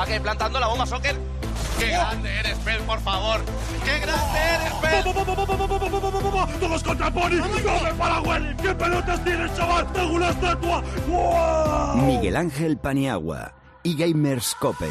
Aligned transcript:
Va 0.00 0.06
que 0.06 0.18
plantando 0.18 0.58
la 0.58 0.66
bomba, 0.66 0.86
Soccer. 0.86 1.14
¡Qué 1.78 1.88
grande 1.88 2.38
eres, 2.38 2.56
Pel, 2.60 2.80
por 2.84 2.98
favor! 3.00 3.42
¡Qué 3.84 3.98
grande 3.98 4.38
eres, 4.38 4.72
Pel! 4.80 5.04
¡Todos 6.58 6.82
contra 6.82 7.10
Pony! 7.10 7.36
¡Come 7.38 7.92
para 7.98 8.20
Willy! 8.22 8.56
¿Qué 8.56 8.74
pelotas 8.74 9.22
tienes, 9.24 9.54
chaval? 9.54 9.92
¡Tengo 9.92 10.14
una 10.14 10.30
estatua! 10.30 10.82
¡Wow! 11.06 11.96
Miguel 12.06 12.36
Ángel 12.36 12.78
Paniagua 12.78 13.52
y 13.82 13.94
Gamers 13.94 14.54
Cope. 14.58 14.88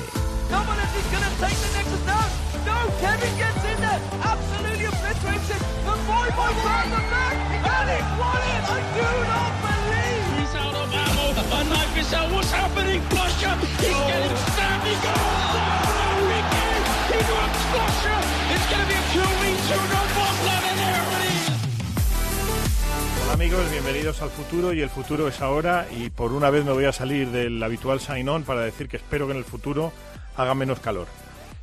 Hola 23.24 23.34
amigos, 23.34 23.70
bienvenidos 23.70 24.20
al 24.24 24.32
futuro 24.32 24.74
y 24.74 24.82
el 24.82 24.90
futuro 24.90 25.28
es 25.28 25.42
ahora 25.42 25.86
y 25.96 26.10
por 26.10 26.34
una 26.34 26.50
vez 26.50 26.66
me 26.66 26.72
voy 26.72 26.86
a 26.86 26.92
salir 26.92 27.30
del 27.30 27.62
habitual 27.62 28.00
sign-on 28.00 28.44
para 28.44 28.62
decir 28.62 28.88
que 28.90 28.98
espero 28.98 29.28
que 29.28 29.34
en 29.34 29.38
el 29.38 29.44
futuro 29.44 29.92
haga 30.36 30.56
menos 30.56 30.80
calor. 30.80 31.06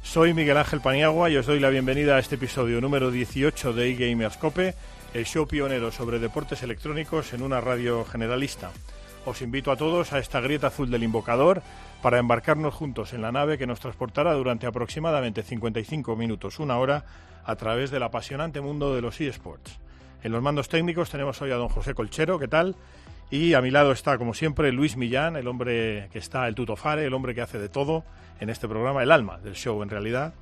Soy 0.05 0.35
Miguel 0.35 0.57
Ángel 0.57 0.81
Paniagua 0.81 1.31
y 1.31 1.37
os 1.37 1.47
doy 1.47 1.59
la 1.59 1.69
bienvenida 1.69 2.15
a 2.15 2.21
este 2.21 2.37
episodio 2.37 2.81
número 2.81 3.11
18 3.11 3.73
de 3.73 3.91
eGamerscope, 3.91 4.77
el 5.13 5.27
show 5.27 5.49
pionero 5.49 5.91
sobre 5.91 6.21
deportes 6.21 6.63
electrónicos 6.63 7.33
en 7.33 7.43
una 7.43 7.61
radio 7.61 8.05
generalista. 8.05 8.71
Os 9.25 9.43
invito 9.43 9.73
a 9.73 9.77
todos 9.77 10.13
a 10.13 10.21
esta 10.21 10.41
grieta 10.41 10.69
azul 10.69 10.93
del 10.93 11.03
invocador 11.03 11.61
para 12.01 12.21
embarcarnos 12.21 12.73
juntos 12.73 13.13
en 13.13 13.23
la 13.23 13.33
nave 13.33 13.59
que 13.59 13.67
nos 13.67 13.81
transportará 13.81 14.33
durante 14.35 14.69
aproximadamente 14.69 15.43
55 15.43 16.15
minutos, 16.15 16.61
una 16.61 16.79
hora, 16.79 17.05
a 17.47 17.57
través 17.57 17.91
del 17.91 18.03
apasionante 18.03 18.61
mundo 18.61 18.95
de 18.95 19.01
los 19.01 19.21
eSports. 19.21 19.79
En 20.23 20.33
los 20.33 20.43
mandos 20.43 20.69
técnicos 20.69 21.11
tenemos 21.11 21.41
hoy 21.41 21.53
a 21.53 21.57
don 21.57 21.69
José 21.69 21.95
Colchero, 21.95 22.39
¿qué 22.39 22.49
tal? 22.49 22.75
Y 23.31 23.55
a 23.55 23.63
mi 23.63 23.71
lado 23.71 23.93
está, 23.93 24.19
como 24.19 24.35
siempre, 24.35 24.73
Luis 24.73 24.97
Millán, 24.97 25.37
el 25.37 25.47
hombre 25.47 26.09
que 26.13 26.19
está, 26.19 26.49
el 26.49 26.55
tutofare, 26.55 27.05
el 27.05 27.15
hombre 27.15 27.35
que 27.35 27.41
hace 27.41 27.59
de 27.59 27.69
todo 27.69 28.05
en 28.41 28.51
este 28.51 28.69
programa, 28.69 29.03
el 29.03 29.13
alma 29.13 29.39
del 29.39 29.55
show 29.55 29.83
en 29.83 29.89
realidad, 29.89 30.35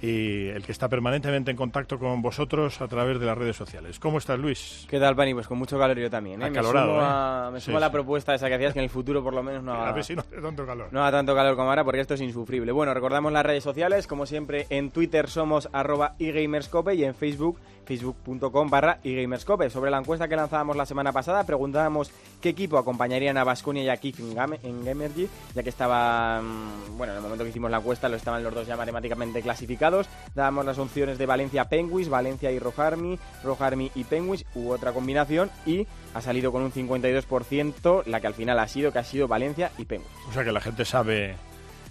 y 0.00 0.48
el 0.48 0.62
que 0.64 0.72
está 0.72 0.88
permanentemente 0.88 1.50
en 1.50 1.56
contacto 1.56 1.98
con 1.98 2.22
vosotros 2.22 2.80
a 2.80 2.86
través 2.88 3.18
de 3.18 3.26
las 3.26 3.36
redes 3.36 3.56
sociales. 3.56 3.98
¿Cómo 3.98 4.18
estás, 4.18 4.38
Luis? 4.38 4.86
¿Qué 4.88 5.00
tal, 5.00 5.16
Pani? 5.16 5.34
Pues 5.34 5.46
con 5.48 5.58
mucho 5.58 5.78
calor 5.78 5.98
yo 5.98 6.08
también. 6.08 6.40
¿eh? 6.40 6.46
Acalorado, 6.46 6.86
me 6.86 6.92
sumo, 6.94 7.02
¿eh? 7.02 7.06
a, 7.08 7.50
me 7.52 7.60
Sí, 7.60 7.64
sumo 7.66 7.76
a 7.78 7.80
la 7.80 7.86
sí. 7.88 7.92
propuesta 7.92 8.34
esa 8.34 8.48
que 8.48 8.54
hacías 8.54 8.72
que 8.72 8.78
en 8.78 8.84
el 8.84 8.90
futuro 8.90 9.22
por 9.24 9.34
lo 9.34 9.42
menos 9.42 9.62
no 9.62 9.72
haga, 9.74 9.88
A 9.88 9.92
ver 9.92 10.04
si 10.04 10.14
no 10.14 10.20
hace 10.20 10.40
tanto 10.40 10.64
calor. 10.64 10.88
no 10.92 11.00
haga 11.00 11.18
tanto 11.18 11.34
calor 11.34 11.56
como 11.56 11.68
ahora 11.70 11.82
porque 11.84 12.00
esto 12.00 12.14
es 12.14 12.20
insufrible. 12.20 12.70
Bueno, 12.72 12.94
recordamos 12.94 13.32
las 13.32 13.44
redes 13.44 13.64
sociales, 13.64 14.06
como 14.06 14.24
siempre 14.26 14.66
en 14.70 14.90
Twitter 14.90 15.28
somos 15.28 15.68
arroba 15.72 16.14
eGamerscope 16.18 16.94
y 16.94 17.04
en 17.04 17.14
Facebook 17.14 17.58
facebook.com 17.86 18.68
barra 18.68 18.98
eGamerscope. 19.02 19.70
Sobre 19.70 19.90
la 19.90 19.98
encuesta 19.98 20.28
que 20.28 20.36
lanzábamos 20.36 20.76
la 20.76 20.84
semana 20.84 21.10
pasada 21.10 21.44
preguntábamos 21.44 22.10
qué 22.40 22.50
equipo 22.50 22.76
acompañarían 22.76 23.38
a 23.38 23.44
Basconia 23.44 23.82
y 23.82 23.88
a 23.88 23.96
Kif 23.96 24.20
en, 24.20 24.34
Game- 24.34 24.58
en 24.62 24.84
Gamergy, 24.84 25.26
ya 25.54 25.62
que 25.62 25.70
estaban, 25.70 26.44
bueno, 26.98 27.14
en 27.14 27.16
el 27.16 27.22
momento 27.22 27.44
que 27.44 27.50
hicimos 27.50 27.70
la 27.70 27.78
encuesta 27.78 28.08
lo 28.10 28.16
estaban 28.16 28.44
los 28.44 28.52
dos 28.54 28.66
ya 28.66 28.76
matemáticamente 28.76 29.40
clasificados. 29.40 29.87
Dábamos 30.34 30.64
las 30.64 30.78
opciones 30.78 31.18
de 31.18 31.26
Valencia 31.26 31.64
Penguins, 31.68 32.08
Valencia 32.08 32.50
y 32.50 32.58
Rojarmi, 32.58 33.18
Rojarmi 33.42 33.90
y 33.94 34.04
Penguins, 34.04 34.44
u 34.54 34.70
otra 34.70 34.92
combinación 34.92 35.50
y 35.66 35.86
ha 36.14 36.20
salido 36.20 36.52
con 36.52 36.62
un 36.62 36.72
52% 36.72 38.02
la 38.06 38.20
que 38.20 38.26
al 38.26 38.34
final 38.34 38.58
ha 38.58 38.68
sido 38.68 38.92
que 38.92 38.98
ha 38.98 39.04
sido 39.04 39.28
Valencia 39.28 39.70
y 39.78 39.84
Penguins. 39.84 40.12
O 40.28 40.32
sea 40.32 40.44
que 40.44 40.52
la 40.52 40.60
gente 40.60 40.84
sabe 40.84 41.34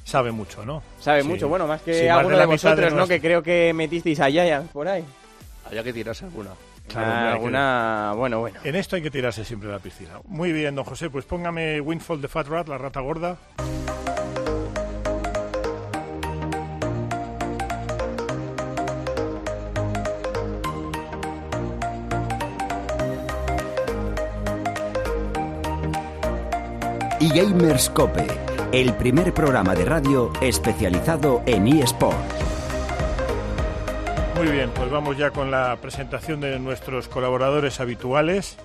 sabe 0.03 0.31
mucho, 0.31 0.65
¿no? 0.65 0.81
Sabe 0.99 1.21
Sí. 1.23 1.27
mucho, 1.27 1.49
bueno, 1.49 1.67
más 1.67 1.81
que 1.81 1.93
Sí, 1.93 2.07
más 2.07 2.19
alguno 2.19 2.35
de 2.37 2.41
de, 2.41 2.47
de 2.47 2.53
vosotros, 2.53 2.91
¿no? 2.91 2.97
nuestro- 2.97 3.15
Que 3.15 3.21
creo 3.21 3.43
que 3.43 3.73
metisteis 3.73 4.19
a 4.21 4.29
Yaya 4.29 4.63
por 4.71 4.87
ahí. 4.87 5.03
Había 5.65 5.83
que 5.83 5.91
tirarse 5.91 6.23
alguna. 6.25 6.51
Claro, 6.87 7.07
Ah, 7.11 7.17
hay 7.19 7.25
que- 7.25 7.33
alguna, 7.33 8.13
bueno, 8.15 8.39
bueno. 8.39 8.59
En 8.63 8.75
esto 8.75 8.95
hay 8.95 9.01
que 9.01 9.11
tirarse 9.11 9.43
siempre 9.43 9.67
a 9.67 9.73
la 9.73 9.79
piscina. 9.79 10.11
Muy 10.25 10.53
bien, 10.53 10.73
don 10.75 10.85
José, 10.85 11.09
pues 11.09 11.25
póngame 11.25 11.81
Windfall 11.81 12.21
de 12.21 12.29
Fat 12.29 12.47
Rat, 12.47 12.69
la 12.69 12.77
rata 12.77 13.01
gorda. 13.01 13.35
Y 27.37 27.39
Gamers 27.39 27.91
Cope, 27.91 28.25
el 28.71 28.95
primer 28.95 29.31
programa 29.31 29.75
de 29.75 29.85
radio 29.85 30.33
especializado 30.41 31.43
en 31.45 31.67
eSport. 31.67 32.17
Muy 34.37 34.47
bien, 34.47 34.71
pues 34.73 34.89
vamos 34.89 35.19
ya 35.19 35.29
con 35.29 35.51
la 35.51 35.77
presentación 35.79 36.41
de 36.41 36.57
nuestros 36.57 37.07
colaboradores 37.07 37.79
habituales. 37.79 38.57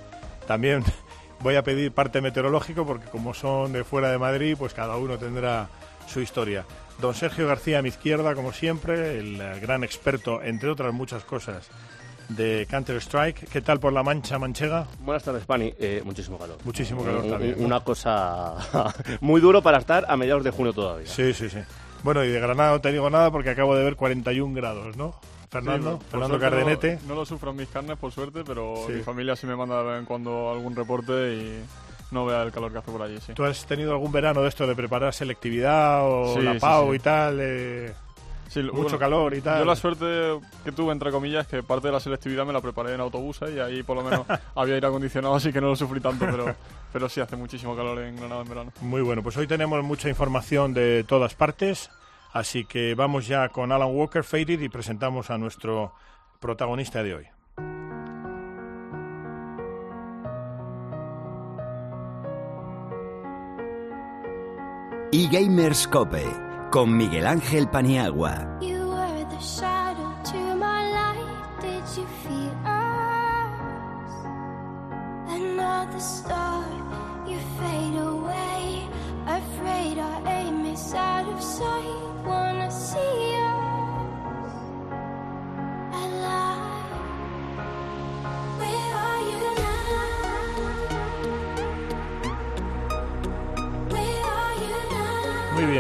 También 0.47 0.85
voy 1.41 1.57
a 1.57 1.63
pedir 1.63 1.93
parte 1.93 2.23
meteorológico 2.23 2.87
porque 2.87 3.11
como 3.11 3.35
son 3.35 3.75
de 3.75 3.85
fuera 3.85 4.11
de 4.11 4.17
Madrid, 4.17 4.57
pues 4.59 4.73
cada 4.73 4.97
uno 4.97 5.19
tendrá 5.19 5.69
su 6.07 6.21
historia. 6.21 6.65
Don 6.99 7.15
Sergio 7.15 7.47
García 7.47 7.81
a 7.81 7.83
mi 7.83 7.91
izquierda, 7.91 8.35
como 8.35 8.55
siempre, 8.55 9.19
el 9.19 9.61
gran 9.61 9.85
experto, 9.85 10.43
entre 10.43 10.71
otras 10.71 10.95
muchas 10.95 11.25
cosas, 11.25 11.69
de 12.37 12.67
Counter-Strike. 12.71 13.49
¿Qué 13.49 13.61
tal 13.61 13.81
por 13.81 13.93
la 13.93 14.03
mancha 14.03 14.39
manchega? 14.39 14.87
Buenas 15.01 15.23
tardes, 15.25 15.45
Pani. 15.45 15.73
Eh, 15.79 16.03
muchísimo 16.05 16.39
calor. 16.39 16.59
Muchísimo 16.65 17.05
calor 17.05 17.27
también, 17.29 17.57
¿no? 17.59 17.67
Una 17.67 17.81
cosa 17.81 18.55
muy 19.21 19.41
duro 19.41 19.63
para 19.63 19.79
estar 19.79 20.05
a 20.09 20.17
mediados 20.17 20.45
de 20.45 20.51
junio 20.51 20.73
todavía. 20.73 21.07
Sí, 21.07 21.33
sí, 21.35 21.49
sí. 21.51 21.59
Bueno, 22.03 22.25
y 22.25 22.29
de 22.29 22.41
Granada 22.41 22.73
no 22.73 22.81
te 22.81 22.91
digo 22.93 23.09
nada 23.11 23.31
porque 23.31 23.51
acabo 23.51 23.77
de 23.77 23.85
ver 23.85 23.97
41 23.97 24.55
grados, 24.55 24.97
¿no? 24.97 25.15
Fernando, 25.51 25.99
Sí, 26.01 26.07
Fernando 26.11 26.39
Cardenete. 26.41 26.99
No, 27.03 27.09
no 27.11 27.15
lo 27.17 27.27
sufro 27.27 27.51
en 27.51 27.57
mis 27.59 27.69
carnes, 27.69 27.99
por 27.99 28.11
suerte, 28.11 28.43
pero 28.45 28.75
Sí. 28.87 28.93
mi 28.95 29.03
familia 29.03 29.37
sí 29.37 29.47
me 29.47 29.55
manda 29.55 29.79
de 29.83 29.85
vez 29.91 29.99
en 30.01 30.07
cuando 30.07 30.51
algún 30.51 30.75
reporte 30.75 31.35
y 31.35 31.63
no 32.11 32.25
vea 32.25 32.43
el 32.43 32.51
calor 32.53 32.73
que 32.73 32.79
hace 32.79 32.91
por 32.91 33.03
allí, 33.03 33.19
sí. 33.21 33.35
¿Tú 33.35 33.45
has 33.45 33.65
tenido 33.67 33.93
algún 33.93 34.11
verano 34.13 34.43
de 34.43 34.49
esto 34.49 34.67
de 34.67 34.75
preparar 34.75 35.13
selectividad 35.15 36.01
o 36.05 36.35
Sí, 36.35 36.41
la 36.43 36.55
sí, 36.55 36.59
PAU 36.59 36.91
sí. 36.91 36.97
y 36.97 36.99
tal? 37.01 37.39
eh, 37.41 37.93
Sí, 38.53 38.63
mucho 38.63 38.83
bueno, 38.83 38.99
calor 38.99 39.35
y 39.35 39.41
tal. 39.41 39.61
Yo 39.61 39.65
la 39.65 39.77
suerte 39.77 40.39
que 40.63 40.73
tuve, 40.73 40.93
entre 40.93 41.11
comillas, 41.11 41.47
que 41.47 41.63
parte 41.63 41.89
de 41.89 41.93
la 41.95 42.01
selectividad 42.01 42.45
me 42.45 42.53
la 42.53 42.61
preparé 42.61 42.93
en 42.93 43.01
autobuses 43.01 43.51
y 43.57 43.59
ahí 43.59 43.83
por 43.83 43.97
lo 43.97 44.03
menos 44.03 44.27
había 44.55 44.75
aire 44.75 44.87
acondicionado, 44.87 45.35
así 45.35 45.51
que 45.51 45.59
no 45.59 45.69
lo 45.69 45.77
sufrí 45.77 46.01
tanto, 46.01 46.27
pero, 46.27 46.55
pero 46.93 47.09
sí 47.09 47.23
hace 47.23 47.35
muchísimo 47.35 47.75
calor 47.75 48.01
en 48.01 48.15
Granada 48.15 48.43
en 48.43 48.49
verano. 48.51 48.73
Muy 48.83 49.01
bueno, 49.01 49.23
pues 49.23 49.39
hoy 49.39 49.47
tenemos 49.47 49.83
mucha 49.83 50.11
información 50.11 50.75
de 50.75 51.03
todas 51.05 51.35
partes, 51.35 51.89
así 52.35 52.67
que 52.67 52.95
vamos 52.95 53.27
ya 53.27 53.49
con 53.49 53.73
Alan 53.73 53.89
Walker 53.91 54.23
Faded 54.23 54.61
y 54.61 54.69
presentamos 54.69 55.31
a 55.31 55.39
nuestro 55.39 55.95
protagonista 56.39 57.03
de 57.03 57.15
hoy. 57.15 57.27
Y 65.11 65.29
Gamers 65.29 65.89
Cope, 65.89 66.27
con 66.73 66.97
Miguel 66.97 67.27
Ángel 67.27 67.69
Paniagua. 67.69 68.49
Afraid 79.25 79.99
aim 80.27 80.67
is 80.67 80.95
out 80.95 81.29
of 81.29 81.43
sight. 81.43 82.12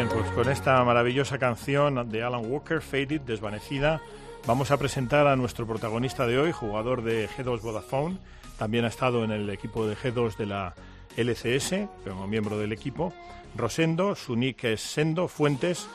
Bien, 0.05 0.19
pues 0.19 0.31
con 0.33 0.49
esta 0.49 0.83
maravillosa 0.85 1.39
canción 1.39 2.11
de 2.11 2.23
Alan 2.23 2.51
Walker, 2.51 2.81
Faded, 2.81 3.21
desvanecida, 3.21 4.01
vamos 4.47 4.71
a 4.71 4.77
presentar 4.77 5.27
a 5.27 5.37
nuestro 5.37 5.67
protagonista 5.67 6.27
de 6.27 6.39
hoy, 6.39 6.51
jugador 6.51 7.03
de 7.03 7.29
G2 7.29 7.61
Vodafone. 7.61 8.19
También 8.59 8.85
ha 8.85 8.89
estado 8.89 9.23
en 9.23 9.31
el 9.31 9.49
equipo 9.51 9.87
de 9.87 9.97
G2 9.97 10.37
de 10.37 10.47
la 10.47 10.75
LCS, 11.17 11.89
como 12.05 12.27
miembro 12.27 12.59
del 12.59 12.73
equipo. 12.73 13.13
Rosendo, 13.55 14.15
su 14.17 14.35
nick 14.35 14.65
es 14.65 14.81
Sendo 14.81 15.29
Fuentes. 15.29 15.89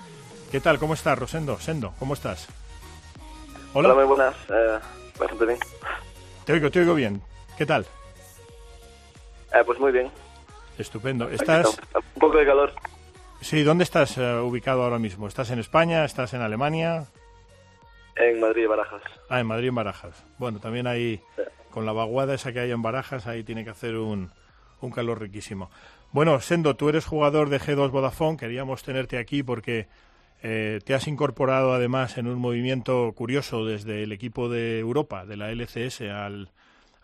¿Qué 0.52 0.62
tal? 0.62 0.80
¿Cómo 0.80 0.94
estás, 0.94 1.18
Rosendo? 1.18 1.60
Sendo, 1.60 1.94
¿cómo 2.00 2.14
estás? 2.14 2.48
Hola, 3.74 3.90
Hola, 3.90 3.96
muy 3.96 4.06
buenas. 4.06 4.36
Eh, 4.50 4.80
bastante 5.20 5.46
bien. 5.46 5.60
te 6.46 6.54
oigo, 6.54 6.72
te 6.72 6.80
oigo 6.80 6.94
bien. 6.94 7.22
¿Qué 7.58 7.66
tal? 7.66 7.86
Eh, 9.54 9.64
pues 9.66 9.80
muy 9.80 9.92
bien. 9.92 10.10
Estupendo. 10.78 11.30
¿Estás. 11.30 11.78
Un 11.94 12.22
poco 12.22 12.38
de 12.38 12.46
calor. 12.46 12.74
Sí, 13.48 13.64
dónde 13.64 13.84
estás 13.84 14.18
eh, 14.18 14.40
ubicado 14.40 14.84
ahora 14.84 15.00
mismo? 15.00 15.28
¿Estás 15.28 15.52
en 15.52 15.60
España? 15.60 16.04
¿Estás 16.04 16.34
en 16.34 16.42
Alemania? 16.42 17.06
En 18.16 18.40
Madrid 18.40 18.64
y 18.64 18.66
Barajas. 18.66 19.02
Ah, 19.30 19.40
en 19.40 19.48
Madrid, 19.48 19.70
en 19.70 19.76
Barajas. 19.76 20.26
Bueno, 20.38 20.60
también 20.60 20.88
ahí, 20.88 21.22
con 21.70 21.86
la 21.86 21.94
vaguada 21.94 22.34
esa 22.34 22.52
que 22.52 22.60
hay 22.60 22.72
en 22.72 22.82
Barajas, 22.82 23.28
ahí 23.28 23.44
tiene 23.44 23.64
que 23.64 23.70
hacer 23.70 23.96
un, 23.96 24.32
un 24.82 24.92
calor 24.92 25.22
riquísimo. 25.22 25.70
Bueno, 26.12 26.40
Sendo, 26.42 26.76
tú 26.76 26.90
eres 26.90 27.06
jugador 27.06 27.50
de 27.50 27.60
G2 27.60 27.90
Vodafone, 27.92 28.38
queríamos 28.38 28.84
tenerte 28.84 29.18
aquí 29.18 29.44
porque 29.44 29.88
Eh, 30.44 30.82
te 30.86 30.94
has 30.94 31.08
incorporado 31.08 31.74
además 31.74 32.20
en 32.20 32.28
un 32.28 32.38
movimiento 32.38 33.12
curioso 33.16 33.66
desde 33.66 34.04
el 34.04 34.12
equipo 34.12 34.50
de 34.50 34.78
Europa, 34.78 35.26
de 35.26 35.36
la 35.36 35.50
LCS, 35.50 36.02
al, 36.02 36.52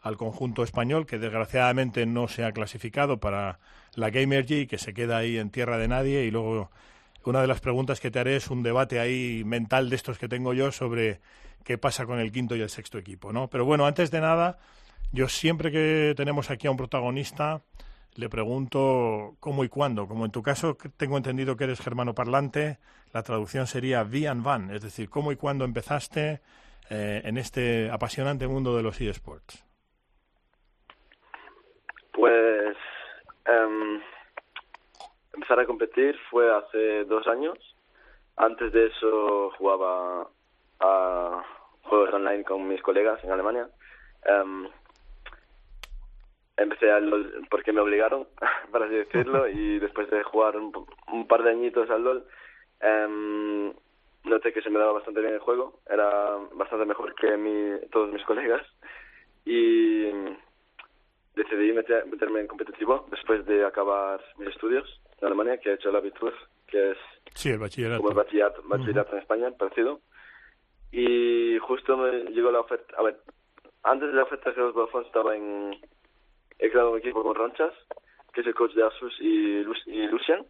al 0.04 0.18
conjunto 0.18 0.62
español, 0.62 1.08
que 1.08 1.18
desgraciadamente 1.18 2.06
no 2.06 2.28
se 2.28 2.46
ha 2.46 2.52
clasificado 2.52 3.18
para 3.18 3.58
la 3.96 4.10
Gamergy 4.10 4.68
que 4.68 4.78
se 4.78 4.94
queda 4.94 5.18
ahí 5.18 5.38
en 5.38 5.50
tierra 5.50 5.78
de 5.78 5.88
nadie. 5.88 6.24
Y 6.24 6.32
luego 6.32 6.72
una 7.26 7.42
de 7.42 7.48
las 7.48 7.62
preguntas 7.62 8.00
que 8.00 8.12
te 8.12 8.20
haré 8.20 8.36
es 8.36 8.50
un 8.50 8.64
debate 8.64 9.00
ahí 9.00 9.44
mental 9.46 9.90
de 9.90 9.96
estos 9.96 10.18
que 10.18 10.28
tengo 10.28 10.54
yo 10.54 10.72
sobre 10.72 11.22
qué 11.64 11.78
pasa 11.78 12.06
con 12.06 12.20
el 12.20 12.32
quinto 12.32 12.56
y 12.56 12.62
el 12.62 12.70
sexto 12.70 12.98
equipo, 12.98 13.32
¿no? 13.32 13.50
Pero 13.50 13.66
bueno, 13.66 13.86
antes 13.86 14.12
de 14.12 14.20
nada, 14.20 14.60
yo 15.12 15.30
siempre 15.30 15.72
que 15.72 16.14
tenemos 16.18 16.50
aquí 16.50 16.68
a 16.68 16.72
un 16.72 16.78
protagonista 16.78 17.62
le 18.16 18.30
pregunto 18.30 19.36
cómo 19.40 19.64
y 19.64 19.70
cuándo. 19.70 20.08
Como 20.08 20.26
en 20.26 20.32
tu 20.32 20.44
caso 20.44 20.78
tengo 20.98 21.18
entendido 21.18 21.56
que 21.56 21.64
eres 21.64 21.80
germano 21.82 22.14
parlante, 22.14 22.78
la 23.12 23.24
traducción 23.24 23.68
sería 23.68 24.04
wie 24.04 24.28
and 24.28 24.46
wann, 24.46 24.72
es 24.72 24.82
decir, 24.82 25.10
cómo 25.10 25.32
y 25.32 25.36
cuándo 25.36 25.66
empezaste 25.66 26.42
eh, 26.90 27.22
en 27.24 27.38
este 27.38 27.90
apasionante 27.90 28.48
mundo 28.48 28.76
de 28.76 28.84
los 28.84 29.00
eSports. 29.00 29.66
Pues 32.12 32.78
em, 33.46 34.02
empezar 35.34 35.60
a 35.60 35.66
competir 35.66 36.18
fue 36.30 36.54
hace 36.54 37.06
dos 37.06 37.28
años. 37.28 37.58
Antes 38.36 38.72
de 38.72 38.88
eso 38.88 39.52
jugaba 39.58 40.28
a 40.80 41.44
juegos 41.84 42.14
online 42.14 42.44
con 42.44 42.68
mis 42.68 42.82
colegas 42.82 43.24
en 43.24 43.32
Alemania. 43.32 43.68
Em, 44.26 44.68
empecé 46.58 46.92
al 46.92 47.10
LOL 47.10 47.48
porque 47.50 47.74
me 47.74 47.82
obligaron, 47.82 48.28
para 48.72 48.86
así 48.86 48.96
decirlo, 48.96 49.48
y 49.48 49.80
después 49.80 50.10
de 50.10 50.24
jugar 50.24 50.58
un, 50.58 50.72
un 51.12 51.28
par 51.28 51.44
de 51.44 51.52
añitos 51.52 51.90
al 51.90 52.04
LOL, 52.04 52.26
em, 52.80 53.74
noté 54.24 54.54
que 54.54 54.62
se 54.62 54.70
me 54.70 54.80
daba 54.80 54.94
bastante 54.94 55.22
bien 55.22 55.34
el 55.34 55.40
juego, 55.40 55.80
era 55.90 56.38
bastante 56.54 56.86
mejor 56.86 57.14
que 57.16 57.36
mi, 57.38 57.80
todos 57.92 58.12
mis 58.12 58.24
colegas, 58.24 58.66
y 59.46 60.06
decidí 61.36 61.74
meter- 61.74 62.06
meterme 62.06 62.42
en 62.42 62.48
competitivo 62.48 63.08
después 63.12 63.46
de 63.46 63.66
acabar 63.66 64.22
mis 64.38 64.50
estudios 64.50 65.02
en 65.20 65.28
Alemania, 65.28 65.58
que 65.58 65.72
he 65.72 65.74
hecho 65.74 65.90
el 65.90 65.96
Abitur, 65.96 66.34
que 66.68 66.92
es 66.92 66.98
Sí, 67.34 67.50
el 67.50 67.60
bachillerato. 67.60 67.98
como 67.98 68.10
el 68.12 68.16
bachillerato, 68.18 68.62
bachillerato 68.66 69.14
en 69.14 69.22
España, 69.22 69.52
parecido. 69.58 70.00
Y 70.92 71.58
justo 71.60 71.98
me 71.98 72.12
llegó 72.32 72.52
la 72.52 72.60
oferta, 72.60 72.96
a 72.98 73.04
ver, 73.04 73.18
antes 73.84 74.10
de 74.10 74.16
la 74.16 74.24
oferta 74.24 74.52
de 74.52 74.58
los 74.62 74.74
Vodafone 74.74 75.08
estaba 75.08 75.36
en, 75.36 75.76
he 76.60 76.70
creado 76.70 76.92
un 76.92 77.00
equipo 77.00 77.24
con 77.24 77.34
Ronchas, 77.36 77.74
que 78.32 78.42
es 78.42 78.48
el 78.48 78.54
coach 78.56 78.74
de 78.74 78.84
Asus 78.84 79.16
y, 79.20 79.64
Lu- 79.64 79.74
y 79.88 80.06
Lucian, 80.08 80.46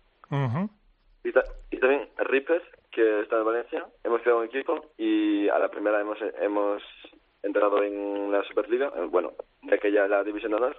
y, 1.23 1.31
ta- 1.31 1.43
y 1.71 1.77
también 1.77 2.09
Reaper, 2.17 2.61
que 2.91 3.21
está 3.21 3.37
en 3.39 3.45
Valencia. 3.45 3.85
Hemos 4.03 4.21
creado 4.21 4.39
un 4.41 4.45
equipo 4.45 4.91
y 4.97 5.47
a 5.47 5.57
la 5.59 5.69
primera 5.69 6.01
hemos, 6.01 6.17
hemos 6.41 6.83
entrado 7.43 7.83
en 7.83 8.31
la 8.31 8.43
Superliga, 8.43 8.91
eh, 8.95 9.05
bueno, 9.09 9.33
de 9.61 9.75
aquella 9.75 10.07
la 10.07 10.23
División 10.23 10.51
de 10.51 10.57
Honor. 10.57 10.77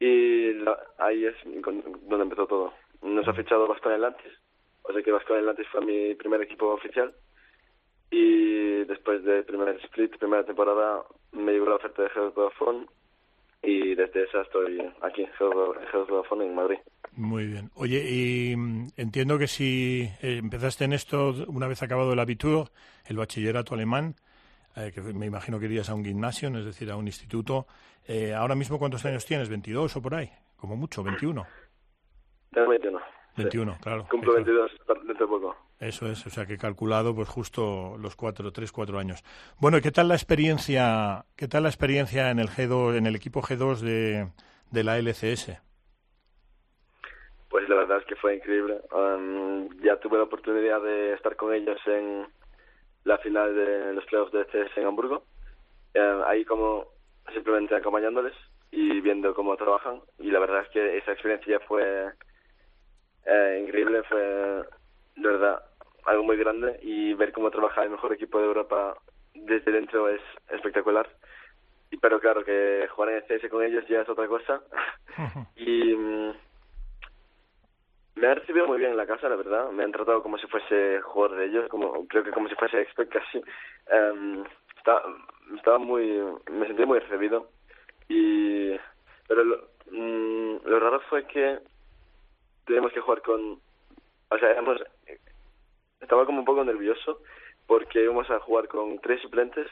Y 0.00 0.52
la- 0.54 0.78
ahí 0.98 1.24
es 1.24 1.34
donde 1.44 2.22
empezó 2.22 2.46
todo. 2.46 2.72
Nos 3.02 3.26
ha 3.26 3.32
fichado 3.34 3.66
Vasconia 3.66 3.96
Atlantis, 3.96 4.32
o 4.82 4.92
sea 4.92 5.02
que 5.02 5.10
Vasconia 5.12 5.40
Atlantis 5.40 5.66
fue 5.72 5.80
mi 5.84 6.14
primer 6.14 6.42
equipo 6.42 6.66
oficial. 6.68 7.12
Y 8.10 8.84
después 8.84 9.22
del 9.24 9.44
primer 9.44 9.68
split, 9.84 10.16
primera 10.16 10.44
temporada, 10.44 11.02
me 11.32 11.52
llegó 11.52 11.66
la 11.66 11.76
oferta 11.76 12.02
de 12.02 12.08
Vodafone 12.34 12.86
y 13.62 13.94
desde 13.94 14.24
esa 14.24 14.42
estoy 14.42 14.80
aquí, 15.02 15.22
en 15.24 16.42
en 16.42 16.54
Madrid. 16.54 16.78
Muy 17.12 17.46
bien. 17.46 17.70
Oye, 17.74 17.98
y 18.08 18.56
mm, 18.56 18.88
entiendo 18.96 19.38
que 19.38 19.46
si 19.48 20.08
eh, 20.22 20.38
empezaste 20.38 20.84
en 20.84 20.92
esto 20.92 21.34
una 21.48 21.66
vez 21.68 21.82
acabado 21.82 22.12
el 22.12 22.18
Abitur, 22.20 22.68
el 23.06 23.16
bachillerato 23.16 23.74
alemán, 23.74 24.14
eh, 24.78 24.92
que 24.92 25.00
me 25.00 25.26
imagino 25.26 25.58
que 25.58 25.66
irías 25.66 25.88
a 25.90 25.94
un 25.94 26.04
gimnasio, 26.04 26.48
es 26.56 26.64
decir, 26.64 26.90
a 26.90 26.96
un 26.96 27.06
instituto. 27.06 27.66
Eh, 28.06 28.34
ahora 28.34 28.54
mismo, 28.54 28.78
¿cuántos 28.78 29.04
años 29.04 29.24
tienes? 29.26 29.50
¿22 29.50 29.96
o 29.96 30.02
por 30.02 30.14
ahí? 30.14 30.30
Como 30.56 30.76
mucho, 30.76 31.02
21. 31.02 31.46
Tengo 32.52 32.68
21. 32.70 32.98
sí. 32.98 33.42
21, 33.42 33.78
claro. 33.80 34.06
Cumplo 34.10 34.32
Eso- 34.36 34.44
22 34.44 34.70
dentro 35.06 35.26
de 35.26 35.30
poco. 35.32 35.56
Eso 35.78 36.08
es, 36.08 36.26
o 36.26 36.30
sea 36.30 36.44
que 36.44 36.54
he 36.54 36.58
calculado 36.58 37.14
pues 37.14 37.28
justo 37.28 37.96
los 37.98 38.16
cuatro, 38.16 38.50
tres, 38.52 38.72
cuatro 38.72 38.98
años. 38.98 39.22
Bueno, 39.60 39.78
¿y 39.78 39.80
qué 39.80 39.92
tal 39.92 40.08
la 40.08 40.14
experiencia, 40.14 41.24
qué 41.36 41.46
tal 41.46 41.62
la 41.62 41.68
experiencia 41.68 42.30
en 42.30 42.40
el 42.40 42.48
G2, 42.48 42.96
en 42.96 43.06
el 43.06 43.14
equipo 43.14 43.40
G2 43.42 43.78
de, 43.78 44.28
de 44.72 44.84
la 44.84 44.98
LCS? 44.98 45.60
Pues 47.48 47.68
la 47.68 47.76
verdad 47.76 47.98
es 47.98 48.04
que 48.06 48.16
fue 48.16 48.36
increíble. 48.36 48.80
Um, 48.92 49.68
ya 49.82 49.96
tuve 50.00 50.18
la 50.18 50.24
oportunidad 50.24 50.82
de 50.82 51.14
estar 51.14 51.36
con 51.36 51.54
ellos 51.54 51.78
en 51.86 52.26
la 53.08 53.18
final 53.18 53.54
de 53.54 53.94
los 53.94 54.04
playoffs 54.04 54.32
de 54.32 54.44
CS 54.44 54.76
en 54.76 54.86
Hamburgo. 54.86 55.24
Eh, 55.94 56.22
ahí 56.26 56.44
como 56.44 56.88
simplemente 57.32 57.74
acompañándoles 57.74 58.34
y 58.70 59.00
viendo 59.00 59.34
cómo 59.34 59.56
trabajan. 59.56 60.02
Y 60.18 60.30
la 60.30 60.38
verdad 60.38 60.62
es 60.62 60.68
que 60.68 60.98
esa 60.98 61.12
experiencia 61.12 61.58
fue 61.60 62.12
eh, 63.24 63.64
increíble, 63.64 64.02
fue 64.02 64.20
de 64.20 65.28
verdad 65.28 65.62
algo 66.04 66.22
muy 66.22 66.36
grande 66.36 66.78
y 66.82 67.14
ver 67.14 67.32
cómo 67.32 67.50
trabaja 67.50 67.82
el 67.82 67.90
mejor 67.90 68.12
equipo 68.12 68.38
de 68.38 68.46
Europa 68.46 68.96
desde 69.34 69.72
dentro 69.72 70.08
es 70.10 70.20
espectacular. 70.50 71.08
Pero 72.02 72.20
claro 72.20 72.44
que 72.44 72.86
jugar 72.94 73.10
en 73.10 73.22
CS 73.22 73.48
con 73.50 73.64
ellos 73.64 73.84
ya 73.88 74.02
es 74.02 74.08
otra 74.08 74.28
cosa. 74.28 74.60
y 75.56 75.94
mm, 75.94 76.32
me 78.20 78.26
han 78.28 78.36
recibido 78.36 78.66
muy 78.66 78.78
bien 78.78 78.92
en 78.92 78.96
la 78.96 79.06
casa, 79.06 79.28
la 79.28 79.36
verdad. 79.36 79.70
Me 79.70 79.84
han 79.84 79.92
tratado 79.92 80.22
como 80.22 80.38
si 80.38 80.46
fuese 80.46 81.00
jugador 81.02 81.38
de 81.38 81.46
ellos, 81.46 81.68
como 81.68 82.06
creo 82.06 82.24
que 82.24 82.30
como 82.30 82.48
si 82.48 82.54
fuese 82.54 82.80
expert 82.80 83.10
casi. 83.10 83.40
Em, 83.90 84.44
estaba, 84.76 85.02
estaba 85.56 85.78
muy, 85.78 86.20
me 86.50 86.66
sentí 86.66 86.84
muy 86.84 86.98
recibido. 86.98 87.48
Y 88.08 88.76
pero 89.26 89.44
lo, 89.44 89.56
mm, 89.90 90.66
lo 90.66 90.80
raro 90.80 91.00
fue 91.08 91.26
que 91.26 91.58
teníamos 92.64 92.92
que 92.92 93.00
jugar 93.00 93.22
con, 93.22 93.60
o 94.30 94.38
sea, 94.38 94.50
éramos, 94.50 94.82
estaba 96.00 96.26
como 96.26 96.40
un 96.40 96.44
poco 96.44 96.64
nervioso 96.64 97.20
porque 97.66 98.02
íbamos 98.02 98.28
a 98.30 98.40
jugar 98.40 98.68
con 98.68 98.98
tres 99.00 99.20
suplentes 99.20 99.66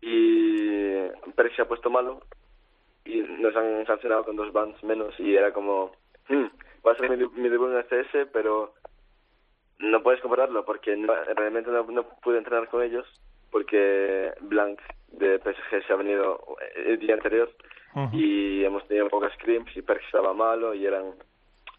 y 0.00 1.08
Pérez 1.34 1.54
se 1.56 1.62
ha 1.62 1.68
puesto 1.68 1.90
malo 1.90 2.20
y 3.04 3.20
nos 3.20 3.54
han 3.56 3.84
sancionado 3.86 4.24
con 4.24 4.36
dos 4.36 4.52
bans 4.52 4.82
menos 4.84 5.18
y 5.18 5.34
era 5.34 5.52
como 5.52 5.92
hmm, 6.28 6.46
va 6.86 6.92
a 6.92 6.96
ser 6.96 7.10
mi, 7.10 7.26
mi 7.28 7.48
debut 7.48 7.70
en 7.70 7.76
el 7.78 7.84
CS 7.84 8.28
pero 8.32 8.74
no 9.78 10.02
puedes 10.02 10.20
compararlo 10.20 10.64
porque 10.64 10.96
no- 10.96 11.14
realmente 11.36 11.70
no, 11.70 11.82
no 11.84 12.04
pude 12.22 12.38
entrenar 12.38 12.68
con 12.68 12.82
ellos 12.82 13.06
porque 13.50 14.32
Blanc 14.42 14.78
de 15.08 15.38
PSG 15.40 15.86
se 15.86 15.92
ha 15.92 15.96
venido 15.96 16.40
el 16.76 16.98
día 16.98 17.14
anterior 17.14 17.50
y 18.12 18.64
hemos 18.64 18.86
tenido 18.86 19.08
pocas 19.08 19.32
scrims 19.34 19.76
y 19.76 19.82
Perk 19.82 20.02
estaba 20.04 20.32
malo 20.32 20.74
y 20.74 20.86
eran 20.86 21.14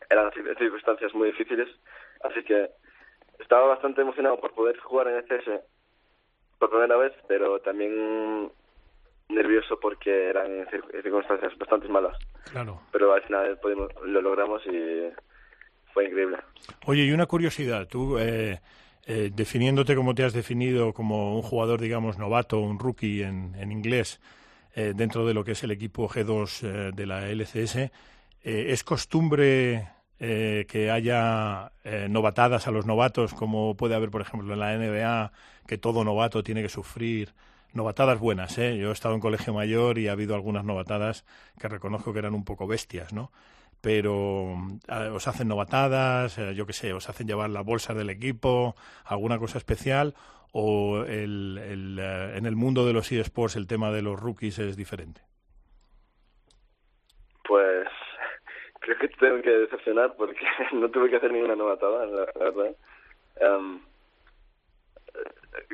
eran 0.09 0.29
cir- 0.31 0.57
circunstancias 0.57 1.13
muy 1.13 1.27
difíciles. 1.31 1.69
Así 2.23 2.43
que 2.43 2.69
estaba 3.39 3.67
bastante 3.67 4.01
emocionado 4.01 4.37
por 4.41 4.53
poder 4.53 4.77
jugar 4.79 5.07
en 5.07 5.23
CS 5.25 5.61
por 6.59 6.69
primera 6.69 6.97
vez 6.97 7.13
pero 7.29 7.59
también 7.61 8.51
nervioso 9.33 9.79
porque 9.79 10.29
eran 10.29 10.47
cir- 10.67 11.01
circunstancias 11.01 11.57
bastante 11.57 11.87
malas 11.87 12.17
Claro. 12.51 12.81
pero 12.91 13.13
al 13.13 13.21
final 13.23 13.57
pudimos, 13.61 13.89
lo 14.05 14.21
logramos 14.21 14.61
y 14.65 15.09
fue 15.93 16.05
increíble. 16.05 16.37
Oye, 16.85 17.03
y 17.05 17.11
una 17.11 17.25
curiosidad, 17.25 17.87
tú 17.87 18.17
eh, 18.17 18.59
eh, 19.05 19.29
definiéndote 19.33 19.95
como 19.95 20.13
te 20.15 20.23
has 20.23 20.33
definido 20.33 20.93
como 20.93 21.35
un 21.35 21.41
jugador, 21.41 21.81
digamos, 21.81 22.17
novato, 22.17 22.59
un 22.59 22.79
rookie 22.79 23.23
en, 23.23 23.55
en 23.55 23.71
inglés, 23.71 24.21
eh, 24.75 24.93
dentro 24.95 25.25
de 25.25 25.33
lo 25.33 25.43
que 25.43 25.51
es 25.51 25.63
el 25.63 25.71
equipo 25.71 26.07
G2 26.07 26.63
eh, 26.63 26.91
de 26.93 27.05
la 27.05 27.27
LCS, 27.29 27.91
¿es 28.43 28.83
costumbre 28.83 29.87
eh, 30.19 30.65
que 30.69 30.89
haya 30.91 31.71
eh, 31.83 32.07
novatadas 32.09 32.67
a 32.67 32.71
los 32.71 32.85
novatos, 32.85 33.33
como 33.33 33.75
puede 33.75 33.95
haber, 33.95 34.09
por 34.11 34.21
ejemplo, 34.21 34.53
en 34.53 34.59
la 34.59 34.73
NBA, 34.73 35.31
que 35.67 35.77
todo 35.77 36.03
novato 36.03 36.41
tiene 36.43 36.61
que 36.61 36.69
sufrir? 36.69 37.33
Novatadas 37.73 38.19
buenas, 38.19 38.57
¿eh? 38.57 38.77
Yo 38.77 38.89
he 38.89 38.93
estado 38.93 39.15
en 39.15 39.21
colegio 39.21 39.53
mayor 39.53 39.97
y 39.97 40.07
ha 40.07 40.11
habido 40.11 40.35
algunas 40.35 40.65
novatadas 40.65 41.25
que 41.59 41.67
reconozco 41.67 42.13
que 42.13 42.19
eran 42.19 42.33
un 42.33 42.43
poco 42.43 42.67
bestias, 42.67 43.13
¿no? 43.13 43.31
pero 43.81 44.55
os 45.13 45.27
hacen 45.27 45.47
novatadas, 45.47 46.37
eh, 46.37 46.53
yo 46.53 46.65
qué 46.65 46.73
sé, 46.73 46.93
os 46.93 47.09
hacen 47.09 47.27
llevar 47.27 47.49
la 47.49 47.61
bolsa 47.61 47.93
del 47.93 48.11
equipo, 48.11 48.75
alguna 49.05 49.39
cosa 49.39 49.57
especial, 49.57 50.13
o 50.53 51.03
el, 51.07 51.57
eh, 51.99 52.33
en 52.35 52.45
el 52.45 52.55
mundo 52.55 52.85
de 52.85 52.93
los 52.93 53.11
eSports 53.11 53.55
el 53.55 53.67
tema 53.67 53.91
de 53.91 54.01
los 54.01 54.19
rookies 54.19 54.59
es 54.59 54.77
diferente. 54.77 55.21
Pues 57.47 57.87
creo 58.79 58.97
que 58.99 59.07
te 59.07 59.17
tengo 59.17 59.41
que 59.41 59.49
decepcionar 59.49 60.13
porque 60.15 60.45
no 60.73 60.89
tuve 60.89 61.09
que 61.09 61.15
hacer 61.15 61.31
ninguna 61.31 61.55
novatada, 61.55 62.05
la, 62.05 62.25
verdad. 62.35 62.75
Em, 63.37 63.79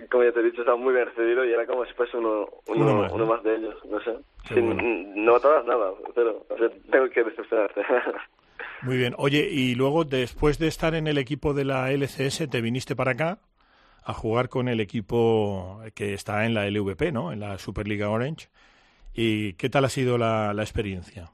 como 0.09 0.23
ya 0.23 0.31
te 0.31 0.39
he 0.39 0.43
dicho, 0.43 0.61
estaba 0.61 0.77
muy 0.77 0.93
bien 0.93 1.05
recibido 1.05 1.45
y 1.45 1.51
era 1.51 1.65
como 1.65 1.85
si 1.85 1.93
fuese 1.93 2.17
uno, 2.17 2.47
uno, 2.67 2.83
Uno 2.85 2.93
más, 3.01 3.11
uno 3.13 3.25
¿no? 3.25 3.31
más 3.33 3.43
de 3.43 3.55
ellos, 3.55 3.75
no 3.85 3.99
sé. 4.01 4.17
Qué 4.47 4.55
Sin 4.55 4.65
bueno. 4.65 4.81
n- 4.81 5.25
novatadas, 5.25 5.65
nada, 5.65 5.91
pero 6.15 6.45
o 6.49 6.57
sea, 6.57 6.69
tengo 6.91 7.09
que 7.09 7.23
decepcionarte. 7.23 7.81
Muy 8.83 8.97
bien. 8.97 9.15
Oye, 9.17 9.47
y 9.51 9.75
luego 9.75 10.03
después 10.05 10.59
de 10.59 10.67
estar 10.67 10.93
en 10.95 11.07
el 11.07 11.17
equipo 11.17 11.53
de 11.53 11.65
la 11.65 11.91
LCS, 11.91 12.47
te 12.49 12.61
viniste 12.61 12.95
para 12.95 13.11
acá 13.11 13.39
a 14.03 14.13
jugar 14.13 14.49
con 14.49 14.67
el 14.67 14.79
equipo 14.79 15.81
que 15.95 16.13
está 16.13 16.45
en 16.45 16.53
la 16.53 16.65
LVP, 16.67 17.11
¿no? 17.11 17.31
En 17.31 17.39
la 17.39 17.57
Superliga 17.57 18.09
Orange. 18.09 18.47
¿Y 19.13 19.53
qué 19.53 19.69
tal 19.69 19.85
ha 19.85 19.89
sido 19.89 20.17
la, 20.17 20.53
la 20.53 20.61
experiencia? 20.63 21.31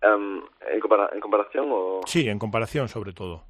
Em, 0.00 0.42
¿en, 0.72 0.80
compara- 0.80 1.10
¿En 1.12 1.20
comparación 1.20 1.66
o...? 1.70 2.00
Sí, 2.06 2.28
en 2.28 2.38
comparación 2.38 2.88
sobre 2.88 3.12
todo. 3.12 3.44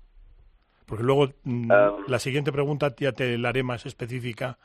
Porque 0.89 1.05
luego 1.05 1.29
mm, 1.45 1.71
Em. 1.71 1.93
la 2.09 2.19
siguiente 2.19 2.51
pregunta 2.51 2.95
ya 2.99 3.13
te 3.13 3.37
la 3.39 3.51
haré 3.51 3.63
más 3.63 3.87
específica 3.87 4.59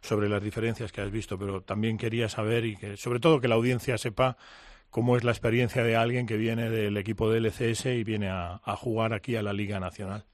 sobre 0.00 0.28
las 0.28 0.42
diferencias 0.42 0.90
que 0.90 1.02
has 1.02 1.10
visto, 1.10 1.38
pero 1.38 1.60
también 1.60 1.98
quería 1.98 2.28
saber 2.28 2.64
y 2.64 2.76
que 2.76 2.96
sobre 2.96 3.20
todo 3.20 3.40
que 3.40 3.48
la 3.48 3.54
audiencia 3.56 3.98
sepa 3.98 4.36
cómo 4.90 5.16
es 5.16 5.24
la 5.24 5.32
experiencia 5.32 5.82
de 5.84 5.96
alguien 5.96 6.26
que 6.26 6.36
viene 6.36 6.70
del 6.70 6.96
equipo 6.96 7.30
de 7.30 7.38
LCS 7.40 7.86
y 7.86 8.04
viene 8.04 8.30
a, 8.30 8.60
a 8.64 8.76
jugar 8.76 9.12
aquí 9.12 9.36
a 9.36 9.42
la 9.42 9.52
Liga 9.52 9.78
Nacional. 9.78 10.24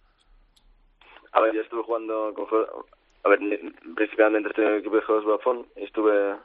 A 1.33 1.41
ver, 1.41 1.55
yo 1.55 1.63
estuve 1.63 1.83
jugando 1.83 2.33
con... 2.35 2.47
A 3.25 3.29
ver, 3.29 3.41
ni- 3.41 3.57
principalmente 3.95 4.49
estuve 4.51 4.67
en 4.67 4.73
el 4.75 4.79
equipo 4.81 4.97
de 4.97 5.03
Juegos 5.03 5.25
Vodafone 5.25 5.65
y 5.77 5.85
estuve 5.85 6.37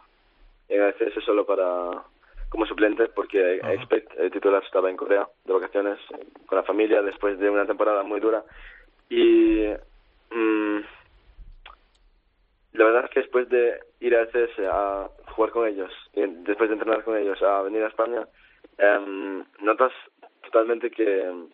en 0.70 0.82
el 0.82 1.24
solo 1.26 1.46
para 1.46 2.04
como 2.50 2.66
suplente 2.66 3.08
porque. 3.10 3.58
Expect, 3.58 4.12
el 4.18 4.32
titular, 4.32 4.64
estaba 4.64 4.90
en 4.90 4.98
Corea 4.98 5.28
de 5.46 5.54
vacaciones 5.54 5.98
eh, 6.14 6.26
con 6.46 6.58
la 6.58 6.64
familia 6.64 7.02
después 7.02 7.38
de 7.40 7.50
una 7.50 7.66
temporada 7.66 8.04
muy 8.04 8.20
dura 8.20 8.44
y 9.10 9.68
mm, 10.32 10.80
la 12.74 12.86
verdad 12.86 13.06
es 13.06 13.12
que 13.12 13.20
después 13.22 13.50
de 13.50 13.80
ir 14.00 14.16
al 14.16 14.30
CS 14.30 14.60
a 14.70 15.10
jugar 15.36 15.52
con 15.52 15.68
ellos 15.68 15.92
y 16.14 16.22
después 16.22 16.70
de 16.70 16.76
entrenar 16.76 17.04
con 17.04 17.18
ellos 17.18 17.42
a 17.42 17.62
venir 17.62 17.84
a 17.84 17.88
España 17.88 18.28
em, 18.78 19.44
notas 19.62 19.92
totalmente 20.44 20.90
que 20.92 21.48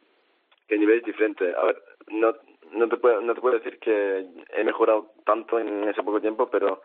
que 0.68 0.76
el 0.76 0.82
nivel 0.82 1.00
es 1.00 1.06
diferente. 1.06 1.54
A 1.56 1.66
ver, 1.66 1.82
no, 2.10 2.36
no, 2.72 2.90
te 2.90 2.98
puedo, 2.98 3.22
no 3.22 3.34
te 3.34 3.42
puedo 3.42 3.58
decir 3.58 3.80
que 3.80 4.26
he 4.56 4.64
mejorado 4.64 5.12
tanto 5.26 5.60
en 5.60 5.88
ese 5.90 6.04
poco 6.04 6.22
tiempo, 6.22 6.50
pero 6.50 6.82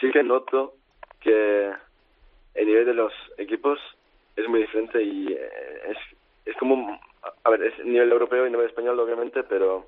sí 0.00 0.10
que 0.10 0.22
noto 0.22 0.74
que 1.20 1.72
el 2.54 2.66
nivel 2.66 2.86
de 2.86 2.94
los 2.94 3.12
equipos 3.38 3.78
es 4.36 4.48
muy 4.48 4.60
diferente 4.60 5.02
y 5.02 5.32
eh, 5.32 5.50
es, 5.88 5.98
es 6.46 6.56
como, 6.56 6.98
a 7.44 7.50
ver, 7.50 7.62
es 7.64 7.84
nivel 7.84 8.10
europeo 8.10 8.46
y 8.46 8.50
nivel 8.50 8.66
español 8.66 8.98
obviamente, 9.00 9.42
pero 9.44 9.86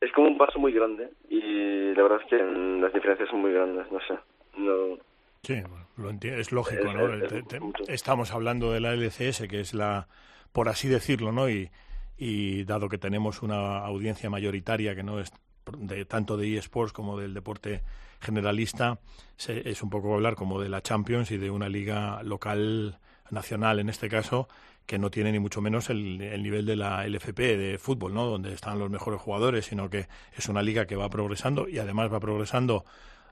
es 0.00 0.12
como 0.12 0.28
un 0.28 0.38
paso 0.38 0.58
muy 0.58 0.72
grande 0.72 1.10
y 1.28 1.92
la 1.94 2.02
verdad 2.02 2.20
es 2.22 2.28
que 2.28 2.42
mm, 2.42 2.80
las 2.80 2.92
diferencias 2.92 3.28
son 3.28 3.40
muy 3.40 3.52
grandes, 3.52 3.90
no 3.92 3.98
sé. 4.00 4.18
No, 4.56 4.98
Sí, 5.42 5.62
lo 5.96 6.10
es 6.10 6.52
lógico, 6.52 6.88
Es- 6.88 6.94
¿no? 6.94 7.14
es- 7.14 7.88
estamos 7.88 8.32
hablando 8.32 8.72
de 8.72 8.80
la 8.80 8.92
LCS, 8.92 9.48
que 9.48 9.60
es 9.60 9.72
la, 9.74 10.06
por 10.52 10.68
así 10.68 10.86
decirlo, 10.88 11.32
¿no? 11.32 11.48
Y, 11.48 11.70
y 12.18 12.64
dado 12.64 12.88
que 12.90 12.98
tenemos 12.98 13.42
una 13.42 13.78
audiencia 13.78 14.28
mayoritaria 14.28 14.94
que 14.94 15.02
no 15.02 15.18
es 15.18 15.32
de 15.78 16.04
tanto 16.04 16.36
de 16.36 16.56
eSports 16.58 16.92
como 16.92 17.18
del 17.18 17.32
deporte 17.32 17.80
generalista, 18.20 18.98
se- 19.36 19.68
es 19.68 19.82
un 19.82 19.88
poco 19.90 20.14
hablar 20.14 20.34
como 20.34 20.60
de 20.60 20.68
la 20.68 20.82
Champions 20.82 21.30
y 21.30 21.38
de 21.38 21.50
una 21.50 21.68
liga 21.70 22.22
local 22.22 22.98
nacional 23.30 23.78
en 23.78 23.88
este 23.88 24.08
caso 24.08 24.48
que 24.90 24.98
no 24.98 25.10
tiene 25.12 25.30
ni 25.32 25.38
mucho 25.38 25.60
menos 25.60 25.88
el, 25.88 26.20
el 26.20 26.42
nivel 26.42 26.66
de 26.66 26.74
la 26.76 27.06
LFP 27.06 27.56
de 27.56 27.78
fútbol, 27.78 28.12
¿no? 28.12 28.26
Donde 28.26 28.52
están 28.52 28.80
los 28.80 28.90
mejores 28.90 29.20
jugadores, 29.20 29.66
sino 29.66 29.88
que 29.88 30.08
es 30.36 30.48
una 30.48 30.62
liga 30.62 30.86
que 30.86 30.96
va 30.96 31.08
progresando 31.10 31.68
y 31.68 31.78
además 31.78 32.12
va 32.12 32.18
progresando 32.18 32.84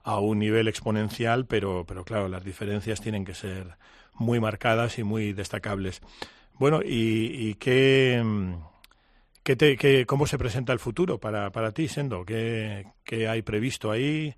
a 0.05 0.21
un 0.21 0.39
nivel 0.39 0.69
exponencial, 0.69 1.47
pero, 1.47 1.85
pero 1.85 2.05
claro, 2.05 2.29
las 2.29 2.45
diferencias 2.45 3.01
tienen 3.01 3.25
que 3.25 3.35
ser 3.35 3.77
muy 4.15 4.39
marcadas 4.41 4.99
y 5.01 5.03
muy 5.05 5.33
destacables. 5.33 6.01
Bueno, 6.59 6.81
¿y, 6.85 7.57
qué, 9.43 9.77
qué- 9.77 10.05
cómo 10.07 10.27
se 10.27 10.39
presenta 10.39 10.73
el 10.73 10.79
futuro 10.79 11.19
para, 11.19 11.51
para 11.51 11.73
ti, 11.73 11.89
Sendo? 11.89 12.25
¿Qué, 12.25 12.87
qué 13.05 13.29
hay 13.29 13.43
previsto 13.43 13.91
ahí? 13.91 14.35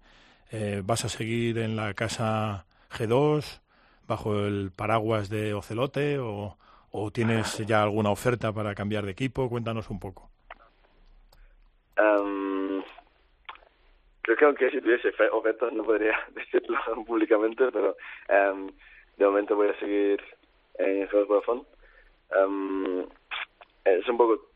Eh, 0.51 0.83
¿Vas 0.85 1.05
a 1.05 1.09
seguir 1.09 1.59
en 1.59 1.77
la 1.77 1.95
casa 1.95 2.67
G2 2.91 3.61
bajo 4.07 4.47
el 4.47 4.73
paraguas 4.75 5.29
de 5.29 5.55
Ocelote 5.55 6.19
o, 6.19 6.59
o 6.93 7.11
tienes 7.11 7.59
ya 7.67 7.83
alguna 7.83 8.11
oferta 8.11 8.53
para 8.53 8.75
cambiar 8.75 9.05
de 9.05 9.13
equipo? 9.13 9.49
Cuéntanos 9.49 9.91
un 9.91 10.01
poco. 10.01 10.31
Em, 11.97 12.83
creo 14.23 14.37
que 14.37 14.45
aunque 14.45 14.71
si 14.71 14.81
tuviese 14.81 15.13
fe- 15.13 15.29
ofertas 15.31 15.73
no 15.73 15.85
podría 15.85 16.17
decirlo 16.35 16.79
públicamente, 17.07 17.71
pero 17.73 17.97
em, 18.29 18.69
de 19.17 19.27
momento 19.27 19.57
voy 19.57 19.69
a 19.69 19.79
seguir 19.79 20.23
en 20.79 21.07
Juegos 21.09 21.29
Vodafone. 21.29 21.63
Em, 22.37 23.07
es 23.85 24.09
un 24.09 24.17
poco 24.17 24.47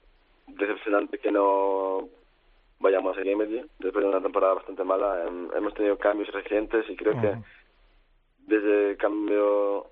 decepcionante 0.47 1.19
que 1.19 1.31
no 1.33 2.09
vayamos 2.79 3.17
a 3.17 3.23
Gamergy 3.23 3.65
después 3.79 4.05
de 4.05 4.11
una 4.11 4.21
temporada 4.23 4.55
bastante 4.55 4.85
mala. 4.85 5.25
Em, 5.27 5.49
hemos 5.57 5.75
tenido 5.75 5.99
cambios 5.99 6.31
recientes 6.33 6.89
y 6.89 6.97
creo 6.97 7.21
que 7.21 7.35
desde 8.47 8.91
el 8.91 8.97
cambio 8.97 9.91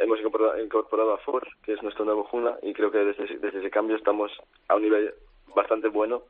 hemos 0.00 0.18
incorporado, 0.20 1.12
a 1.14 1.18
Ford, 1.18 1.46
que 1.62 1.72
es 1.72 1.82
nuestro 1.82 2.04
nuevo 2.04 2.24
Juna, 2.24 2.56
y 2.62 2.72
creo 2.72 2.90
que 2.90 2.98
desde, 2.98 3.24
ese- 3.24 3.38
desde 3.38 3.58
ese 3.60 3.70
cambio 3.70 3.96
estamos 3.96 4.30
a 4.68 4.76
un 4.76 4.82
nivel 4.82 5.14
bastante 5.54 5.88
bueno. 5.88 6.22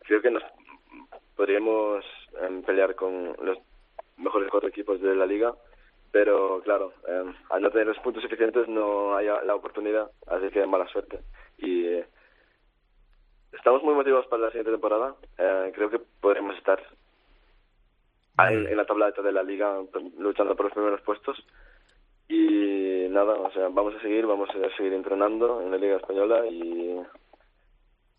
Creo 0.00 0.20
que 0.22 0.30
nos 0.30 0.42
podríamos 1.36 2.04
em, 2.42 2.62
pelear 2.62 2.94
con 2.94 3.34
los 3.42 3.58
mejores 4.16 4.50
cuatro 4.50 4.68
equipos 4.68 5.00
de 5.00 5.14
la 5.14 5.26
liga, 5.26 5.54
pero 6.12 6.60
claro, 6.62 6.92
em, 7.08 7.34
al 7.50 7.62
no 7.62 7.70
tener 7.70 7.86
los 7.86 7.98
puntos 8.00 8.22
suficientes 8.22 8.68
no 8.68 9.16
hay 9.16 9.26
la 9.26 9.54
oportunidad, 9.54 10.10
así 10.26 10.48
que 10.50 10.66
mala 10.66 10.86
suerte. 10.88 11.20
Y 11.58 11.86
eh, 11.86 12.06
estamos 13.52 13.82
muy 13.82 13.94
motivados 13.94 14.26
para 14.26 14.42
la 14.42 14.48
siguiente 14.48 14.72
temporada. 14.72 15.14
Eh, 15.38 15.72
creo 15.74 15.90
que 15.90 16.00
podremos 16.20 16.56
estar 16.56 16.80
en, 18.52 18.66
en 18.68 18.76
la 18.76 18.84
tabla 18.86 19.10
de 19.10 19.32
la 19.32 19.42
liga 19.42 19.78
luchando 20.18 20.56
por 20.56 20.66
los 20.66 20.74
primeros 20.74 21.00
puestos. 21.02 21.36
Y 22.30 23.08
nada, 23.08 23.32
o 23.32 23.50
sea, 23.50 23.68
vamos 23.68 23.92
a 23.96 24.00
seguir, 24.00 24.24
vamos 24.24 24.48
a 24.50 24.76
seguir 24.76 24.92
entrenando 24.92 25.60
en 25.60 25.72
la 25.72 25.76
Liga 25.76 25.96
Española 25.96 26.46
y 26.46 26.94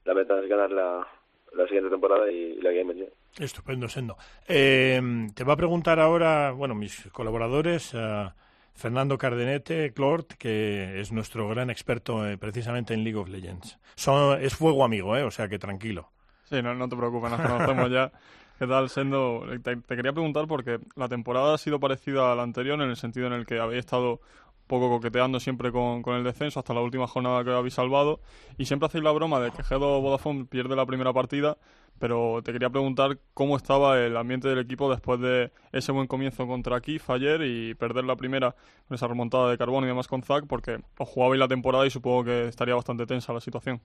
la 0.04 0.14
meta 0.14 0.38
es 0.42 0.50
ganar 0.50 0.70
la, 0.70 1.08
la 1.54 1.66
siguiente 1.66 1.90
temporada 1.90 2.30
y, 2.30 2.56
la 2.62 2.72
Game 2.72 2.94
League. 2.94 3.14
Estupendo, 3.40 3.88
Sendo. 3.88 4.18
Eh, 4.50 5.02
te 5.34 5.46
va 5.46 5.54
a 5.54 5.58
preguntar 5.58 6.02
ahora, 6.02 6.52
bueno, 6.52 6.76
mis 6.76 7.10
colaboradores, 7.14 7.94
eh, 7.94 8.30
Fernando 8.74 9.18
Cardenete, 9.18 9.94
Clort, 9.94 10.34
que 10.34 11.00
es 11.00 11.14
nuestro 11.14 11.48
gran 11.48 11.70
experto 11.70 12.28
eh, 12.28 12.38
precisamente 12.38 12.94
en 12.94 13.06
League 13.06 13.18
of 13.18 13.30
Legends. 13.30 13.80
Son, 13.96 14.42
es 14.42 14.56
fuego 14.56 14.84
amigo, 14.84 15.16
¿eh? 15.16 15.24
O 15.24 15.32
sea 15.32 15.48
que 15.48 15.58
tranquilo. 15.58 16.10
Sí, 16.44 16.62
no, 16.62 16.76
no 16.76 16.90
te 16.90 16.98
preocupes, 16.98 17.32
nos 17.32 17.40
conocemos 17.40 17.90
ya. 17.90 18.12
¿Qué 18.62 18.68
tal, 18.68 18.90
Sendo? 18.90 19.44
Te, 19.64 19.76
te 19.78 19.96
quería 19.96 20.14
preguntar 20.14 20.46
porque 20.46 20.78
la 20.96 21.10
temporada 21.10 21.56
ha 21.56 21.58
sido 21.58 21.80
parecida 21.80 22.32
a 22.32 22.36
la 22.36 22.44
anterior 22.44 22.80
en 22.80 22.92
el 22.92 22.96
sentido 22.96 23.26
en 23.26 23.34
el 23.34 23.48
que 23.48 23.60
habéis 23.60 23.80
estado 23.80 24.12
un 24.12 24.68
poco 24.68 24.88
coqueteando 24.88 25.40
siempre 25.40 25.72
con, 25.72 26.04
con 26.04 26.16
el 26.16 26.24
descenso 26.24 26.60
hasta 26.60 26.72
la 26.76 26.82
última 26.82 27.08
jornada 27.08 27.44
que 27.44 27.50
habéis 27.50 27.74
salvado 27.74 28.20
y 28.60 28.66
siempre 28.66 28.86
hacéis 28.86 29.04
la 29.04 29.10
broma 29.14 29.40
de 29.40 29.50
que 29.50 29.64
G2 29.64 30.04
Vodafone 30.04 30.46
pierde 30.46 30.76
la 30.76 30.86
primera 30.86 31.12
partida, 31.12 31.58
pero 31.98 32.44
te 32.44 32.54
quería 32.54 32.70
preguntar 32.70 33.18
cómo 33.34 33.58
estaba 33.58 33.98
el 33.98 34.16
ambiente 34.16 34.48
del 34.48 34.60
equipo 34.60 34.92
después 34.92 35.20
de 35.20 35.52
ese 35.72 35.92
buen 35.92 36.06
comienzo 36.06 36.46
contra 36.46 36.80
Kif 36.82 37.10
ayer 37.10 37.42
y 37.42 37.74
perder 37.74 38.06
la 38.06 38.16
primera 38.16 38.56
con 38.88 38.94
esa 38.94 39.08
remontada 39.08 39.50
de 39.50 39.58
carbón 39.58 39.86
y 39.86 39.88
demás 39.88 40.08
con 40.08 40.22
Zack, 40.22 40.46
porque 40.46 40.78
os 41.00 41.10
jugabais 41.10 41.40
la 41.40 41.48
temporada 41.48 41.88
y 41.88 41.90
supongo 41.90 42.26
que 42.26 42.50
estaría 42.50 42.76
bastante 42.76 43.08
tensa 43.08 43.34
la 43.34 43.40
situación. 43.40 43.82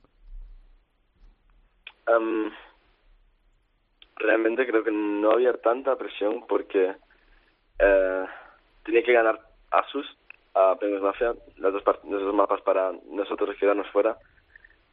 Em, 2.08 2.50
realmente 4.16 4.66
creo 4.66 4.82
que 4.82 4.90
no 4.90 5.32
había 5.32 5.52
tanta 5.54 5.96
presión 5.96 6.46
porque 6.46 6.94
eh, 7.78 8.24
tenía 8.84 9.02
que 9.02 9.12
ganar 9.12 9.40
Asus 9.70 10.06
a 10.54 10.74
Penguins 10.76 11.02
Mafia, 11.02 11.34
las 11.58 11.72
dos, 11.72 11.82
los 12.08 12.22
dos 12.22 12.34
mapas 12.34 12.62
para 12.62 12.92
nosotros 13.10 13.56
quedarnos 13.58 13.88
fuera 13.90 14.16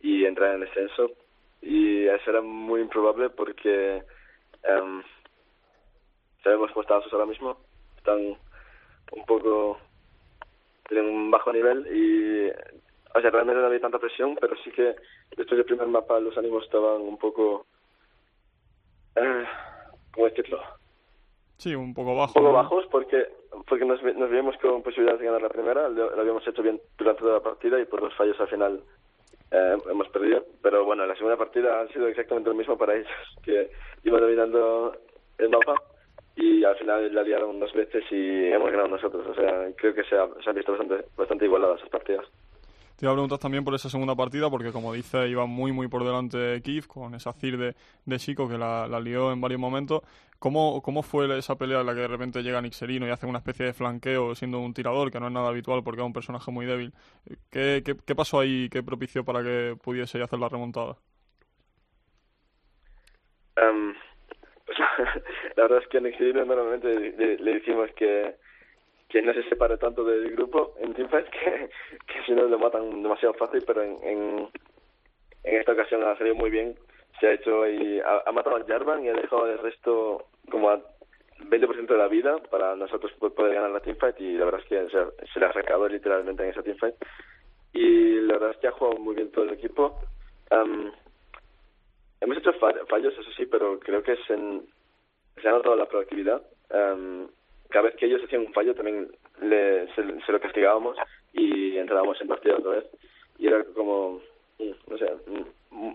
y 0.02 0.26
entrar 0.26 0.50
en 0.50 0.62
el 0.62 0.68
descenso. 0.68 1.12
Y 1.62 2.06
eso 2.08 2.30
era 2.30 2.42
muy 2.42 2.82
improbable 2.82 3.30
porque 3.30 4.04
em, 4.64 5.04
sabemos 6.44 6.72
cómo 6.72 6.82
está 6.82 6.98
Asus 6.98 7.14
ahora 7.14 7.26
mismo. 7.26 7.58
Están 7.98 8.38
un 9.12 9.26
poco. 9.26 9.80
tienen 10.88 11.08
un 11.10 11.32
bajo 11.32 11.54
nivel 11.54 11.88
y. 11.96 12.50
O 13.16 13.22
sea, 13.22 13.30
realmente 13.30 13.62
no 13.62 13.68
había 13.68 13.80
tanta 13.80 14.00
presión, 14.00 14.36
pero 14.42 14.56
sí 14.64 14.72
que 14.72 14.96
después 15.38 15.58
del 15.58 15.66
primer 15.66 15.88
mapa 15.88 16.20
los 16.20 16.38
ánimos 16.38 16.66
estaban 16.66 17.02
un 17.02 17.18
poco. 17.18 17.68
Eh, 19.16 19.46
¿Cómo 20.14 20.28
decirlo? 20.28 20.60
Sí, 21.58 21.76
un 21.76 21.94
poco 21.94 22.16
bajo. 22.16 22.32
un 22.40 22.46
poco 22.46 22.48
¿no? 22.48 22.54
bajos 22.54 22.86
porque 22.92 23.28
porque 23.68 23.86
nos, 23.86 24.02
nos 24.04 24.30
vimos 24.30 24.58
con 24.58 24.82
posibilidades 24.84 25.20
de 25.22 25.28
ganar 25.28 25.42
la 25.42 25.50
primera, 25.50 25.88
lo, 25.88 26.10
lo 26.16 26.20
habíamos 26.22 26.46
hecho 26.48 26.62
bien 26.64 26.82
durante 26.98 27.22
toda 27.22 27.36
la 27.36 27.44
partida 27.44 27.80
y 27.80 27.86
por 27.86 28.02
los 28.02 28.14
fallos 28.16 28.40
al 28.40 28.48
final 28.50 28.82
eh, 29.52 29.78
hemos 29.90 30.10
perdido. 30.10 30.44
Pero 30.62 30.84
bueno, 30.84 31.06
la 31.06 31.16
segunda 31.16 31.38
partida 31.38 31.80
ha 31.82 31.88
sido 31.90 32.08
exactamente 32.08 32.50
lo 32.50 32.56
mismo 32.56 32.78
para 32.78 32.96
ellos, 32.96 33.10
que 33.44 33.72
iban 34.04 34.22
dominando 34.22 34.98
el 35.38 35.50
mapa 35.50 35.76
y 36.36 36.64
al 36.64 36.76
final 36.78 37.14
la 37.14 37.22
liaron 37.24 37.60
dos 37.60 37.72
veces 37.74 38.04
y 38.12 38.46
hemos 38.52 38.72
ganado 38.72 38.90
nosotros. 38.90 39.26
O 39.28 39.36
sea, 39.36 39.70
creo 39.78 39.94
que 39.94 40.04
se, 40.04 40.16
ha- 40.18 40.28
se 40.44 40.50
han 40.50 40.56
visto 40.56 40.72
bastante, 40.74 41.06
bastante 41.16 41.46
igualadas 41.46 41.78
esas 41.78 41.90
partidas. 41.90 42.26
Te 43.04 43.08
iba 43.08 43.12
a 43.12 43.16
preguntar 43.16 43.38
también 43.40 43.66
por 43.66 43.76
esa 43.76 43.90
segunda 43.90 44.16
partida, 44.16 44.50
porque 44.50 44.72
como 44.72 44.94
dice, 44.94 45.28
iba 45.28 45.46
muy, 45.46 45.74
muy 45.74 45.90
por 45.90 46.06
delante 46.06 46.62
Kiev 46.62 46.88
con 46.88 47.14
esa 47.16 47.34
CIR 47.34 47.58
de, 47.58 47.76
de 48.06 48.18
Chico 48.18 48.48
que 48.48 48.58
la, 48.58 48.88
lió 49.02 49.34
en 49.34 49.42
varios 49.42 49.60
momentos. 49.60 50.04
¿Cómo, 50.40 50.82
¿Cómo 50.82 51.04
fue 51.04 51.38
esa 51.38 51.58
pelea 51.58 51.82
en 51.82 51.88
la 51.88 51.96
que 51.96 52.00
de 52.00 52.08
repente 52.08 52.42
llega 52.42 52.62
Nixerino 52.62 53.06
y 53.06 53.10
hace 53.10 53.26
una 53.26 53.40
especie 53.40 53.66
de 53.66 53.74
flanqueo 53.74 54.34
siendo 54.36 54.60
un 54.60 54.74
tirador, 54.74 55.12
que 55.12 55.20
no 55.20 55.28
es 55.28 55.34
nada 55.34 55.50
habitual 55.50 55.84
porque 55.84 56.00
es 56.00 56.06
un 56.06 56.14
personaje 56.14 56.50
muy 56.50 56.66
débil? 56.66 56.94
¿Qué, 57.52 57.84
qué, 57.86 57.98
qué 58.08 58.16
pasó 58.16 58.40
ahí? 58.40 58.70
¿Qué 58.70 58.82
propició 58.84 59.26
para 59.26 59.44
que 59.44 59.76
pudiese 59.84 60.24
hacer 60.24 60.40
la 60.40 60.48
remontada? 60.48 60.96
Em, 63.58 63.94
la 65.58 65.64
verdad 65.64 65.80
es 65.80 65.90
que 65.90 65.98
a 65.98 66.00
Nixerino 66.00 66.46
normalmente 66.46 66.88
le, 66.88 67.38
le 67.38 67.54
decimos 67.56 67.90
que 67.98 68.38
que 69.14 69.22
no 69.22 69.32
se 69.32 69.44
separe 69.44 69.78
tanto 69.78 70.04
del 70.04 70.32
grupo 70.32 70.74
en 70.80 70.92
Teamfight, 70.96 71.28
que, 71.30 71.70
que 72.08 72.24
si 72.26 72.32
no 72.32 72.46
lo 72.48 72.58
matan 72.58 73.04
demasiado 73.04 73.36
fácil, 73.36 73.64
pero 73.66 73.84
en, 73.84 74.00
en, 74.02 74.50
esta 75.44 75.74
ocasión 75.74 76.04
ha 76.04 76.18
salido 76.18 76.36
muy 76.36 76.50
bien. 76.50 76.76
Se 77.20 77.28
ha 77.28 77.34
hecho 77.34 77.68
y 77.68 78.00
ha, 78.00 78.24
ha 78.26 78.32
matado 78.32 78.56
a 78.56 78.66
Jarvan 78.66 79.06
y 79.06 79.10
ha 79.10 79.14
dejado 79.14 79.46
el 79.46 79.60
resto 79.60 80.26
como 80.50 80.72
a 80.72 80.82
20% 81.42 81.86
de 81.86 81.98
la 81.98 82.08
vida 82.08 82.38
para 82.50 82.76
nosotros 82.76 83.12
poder 83.14 83.54
ganar 83.54 83.70
la 83.70 83.82
Teamfight 83.82 84.20
y 84.20 84.34
la 84.34 84.46
verdad 84.46 84.62
es 84.62 84.68
que 84.68 84.90
se, 84.90 85.28
se 85.32 85.40
le 85.40 85.46
ha 85.46 85.54
sacado 85.54 85.88
literalmente 85.88 86.44
en 86.44 86.50
esa 86.50 86.64
Teamfight. 86.64 86.96
Y 87.72 88.20
la 88.22 88.34
verdad 88.34 88.52
es 88.52 88.58
que 88.58 88.68
ha 88.68 88.72
jugado 88.72 88.98
muy 88.98 89.14
bien 89.14 89.32
todo 89.32 89.46
el 89.46 89.54
equipo. 89.54 90.00
Um, 90.50 90.92
hemos 92.20 92.38
hecho 92.38 92.52
fallos, 92.54 93.14
eso 93.14 93.32
sí, 93.38 93.46
pero 93.46 93.80
creo 93.80 94.02
que 94.02 94.16
se, 94.26 94.36
se 95.40 95.48
ha 95.48 95.52
notado 95.52 95.76
la 95.76 95.86
proactividad. 95.86 96.42
Um, 96.72 97.28
cada 97.74 97.86
vez 97.86 97.96
que 97.96 98.06
ellos 98.06 98.22
hacían 98.24 98.46
un 98.46 98.54
fallo 98.54 98.76
también 98.76 99.08
le, 99.42 99.88
se, 99.96 100.04
se, 100.26 100.32
lo 100.32 100.40
castigábamos 100.40 100.96
y 101.34 101.76
entrábamos 101.76 102.22
en 102.22 102.28
partida 102.28 102.58
otra 102.58 102.74
vez. 102.74 102.86
Y 103.40 103.48
era 103.48 103.64
como, 103.76 104.22
no 104.88 104.98
sé, 104.98 105.12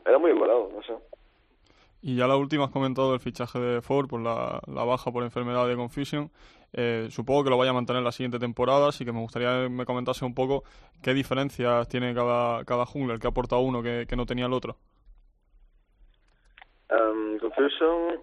era 0.04 0.18
muy 0.18 0.32
igualado, 0.32 0.70
no 0.74 0.82
sé. 0.82 0.92
Y 2.02 2.16
ya 2.16 2.26
la 2.26 2.36
última 2.36 2.64
has 2.64 2.72
comentado 2.72 3.14
el 3.14 3.20
fichaje 3.20 3.60
de 3.60 3.80
Ford 3.80 4.08
por 4.08 4.20
la, 4.20 4.60
la 4.66 4.84
baja 4.84 5.12
por 5.12 5.22
enfermedad 5.22 5.68
de 5.68 5.76
Confusion. 5.76 6.30
Eh, 6.72 7.06
supongo 7.10 7.44
que 7.44 7.50
lo 7.50 7.58
vaya 7.58 7.70
a 7.70 7.74
mantener 7.74 8.02
la 8.02 8.12
siguiente 8.12 8.40
temporada, 8.40 8.88
así 8.88 9.04
que 9.04 9.12
me 9.12 9.20
gustaría 9.20 9.62
que 9.62 9.68
me 9.68 9.86
comentase 9.86 10.24
un 10.24 10.34
poco 10.34 10.64
qué 11.00 11.14
diferencias 11.14 11.88
tiene 11.88 12.12
cada, 12.12 12.64
cada 12.64 12.86
jungler, 12.86 13.20
qué 13.20 13.28
aporta 13.28 13.56
uno 13.56 13.82
que, 13.82 14.04
que 14.08 14.16
no 14.16 14.26
tenía 14.26 14.46
el 14.46 14.52
otro. 14.52 14.76
Um, 16.90 17.38
Confusion 17.38 18.18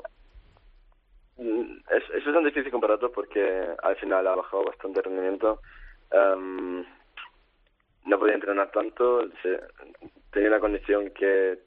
es, 1.38 2.04
es 2.14 2.26
bastante 2.26 2.50
difícil 2.50 2.72
compararlo 2.72 3.12
porque 3.12 3.68
al 3.84 3.96
final 3.98 4.28
ha 4.28 4.36
bajado 4.36 4.64
bastante 4.64 5.02
rendimiento. 5.02 5.60
Um, 6.12 6.86
no 8.06 8.20
podía 8.20 8.36
entrenar 8.36 8.72
tanto, 8.72 9.28
se, 9.42 9.60
tenía 10.32 10.50
una 10.50 10.60
condición 10.60 11.10
que, 11.12 11.58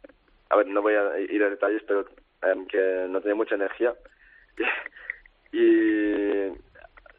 a 0.50 0.56
ver, 0.56 0.66
no 0.68 0.82
voy 0.82 0.94
a 0.94 1.18
ir 1.18 1.42
a 1.42 1.50
detalles, 1.50 1.82
pero 1.87 2.06
um, 2.54 2.66
que 2.66 3.06
no 3.08 3.20
tenía 3.20 3.34
mucha 3.34 3.56
energía. 3.56 3.94
y 5.52 6.52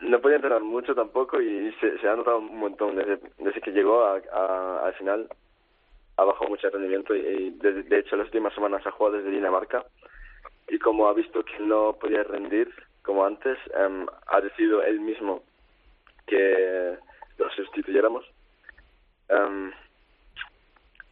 no 0.02 0.22
podía 0.22 0.38
entrenar 0.38 0.62
mucho 0.62 0.96
tampoco 0.96 1.42
y 1.42 1.72
se, 1.80 1.98
se 2.00 2.08
ha 2.08 2.16
notado 2.16 2.40
un 2.40 2.58
montón 2.58 2.96
desde, 2.96 3.20
desde 3.38 3.62
que 3.62 3.72
llegó 3.72 4.06
a, 4.06 4.86
al 4.86 4.94
final 4.94 5.28
ha 6.18 6.24
bajado 6.24 6.50
mucho 6.50 6.70
rendimiento 6.70 7.16
y, 7.16 7.20
y 7.20 7.50
de, 7.52 7.84
de, 7.84 8.00
hecho 8.00 8.16
las 8.16 8.28
últimas 8.28 8.54
semanas 8.54 8.86
ha 8.86 8.92
jugado 8.92 9.18
desde 9.18 9.32
Dinamarca 9.32 9.86
y 10.70 10.80
como 10.80 11.08
ha 11.08 11.14
visto 11.14 11.44
que 11.44 11.60
no 11.60 11.94
podía 11.94 12.24
rendir 12.24 12.70
como 13.04 13.26
antes, 13.26 13.58
um, 13.76 14.06
ha 14.28 14.42
decidido 14.42 14.84
él 14.84 15.00
mismo 15.00 15.42
que 16.28 16.98
lo 17.38 17.50
sustituyéramos. 17.52 18.26
Um, 19.30 19.72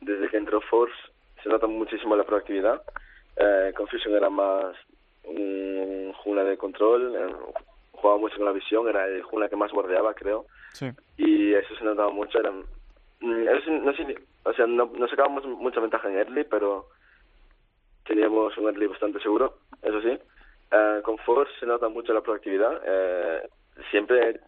desde 0.02 0.30
que 0.30 0.38
entró 0.38 0.62
Force 0.62 0.96
se 1.41 1.50
nota 1.50 1.67
muchísimo 1.67 2.15
la 2.15 2.24
proactividad. 2.24 2.82
Eh, 3.36 3.74
Confusion 3.76 4.15
era 4.15 4.30
más 4.30 4.76
un 5.24 6.13
jungla 6.13 6.43
de 6.43 6.58
control, 6.58 7.15
eh, 7.15 7.36
jugaba 7.91 8.20
mucho 8.20 8.38
con 8.38 8.46
la 8.46 8.52
visión, 8.52 8.88
era 8.88 9.08
el 9.08 9.24
jungla 9.24 9.50
que 9.50 9.56
más 9.56 9.72
bordeaba, 9.72 10.13
creo. 10.13 10.46
Sí. 10.74 10.89
Y 11.17 11.54
eso 11.54 11.76
se 11.76 11.84
notaba 11.84 12.12
mucho. 12.12 12.39
Era, 12.39 12.52
mm, 12.52 12.65
no, 13.22 13.91
o 14.43 14.54
sea, 14.54 14.67
no, 14.67 14.91
no 14.98 15.08
sacábamos 15.08 15.46
mucha 15.46 15.80
ventaja 15.80 16.10
en 16.10 16.17
early, 16.17 16.43
pero 16.43 16.88
teníamos 18.08 18.58
un 18.58 18.65
early 18.65 18.88
bastante 18.88 19.20
seguro, 19.20 19.58
eso 19.82 20.02
sí. 20.02 20.17
Uh, 20.72 21.02
con 21.02 21.17
Force 21.20 21.52
se 21.60 21.65
nota 21.65 21.88
mucho 21.88 22.13
la 22.13 22.22
proactividad. 22.22 22.82
Uh, 22.82 23.48
siempre 23.91 24.39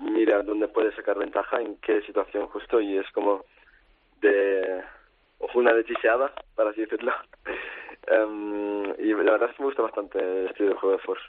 mira 0.00 0.42
dónde 0.42 0.68
puede 0.68 0.94
sacar 0.94 1.18
ventaja, 1.18 1.60
en 1.60 1.76
qué 1.76 2.02
situación 2.02 2.46
justo, 2.48 2.80
y 2.80 2.98
es 2.98 3.10
como 3.12 3.44
de 4.20 4.82
una 5.54 5.72
dechiseada, 5.72 6.32
para 6.54 6.70
así 6.70 6.82
decirlo. 6.82 7.12
um, 8.10 8.84
y 8.98 9.12
la 9.12 9.32
verdad 9.32 9.50
es 9.50 9.56
que 9.56 9.62
me 9.62 9.68
gusta 9.68 9.82
bastante 9.82 10.18
el 10.18 10.46
estilo 10.48 10.70
de 10.70 10.74
juego 10.76 10.96
de 10.96 11.02
Force. 11.02 11.24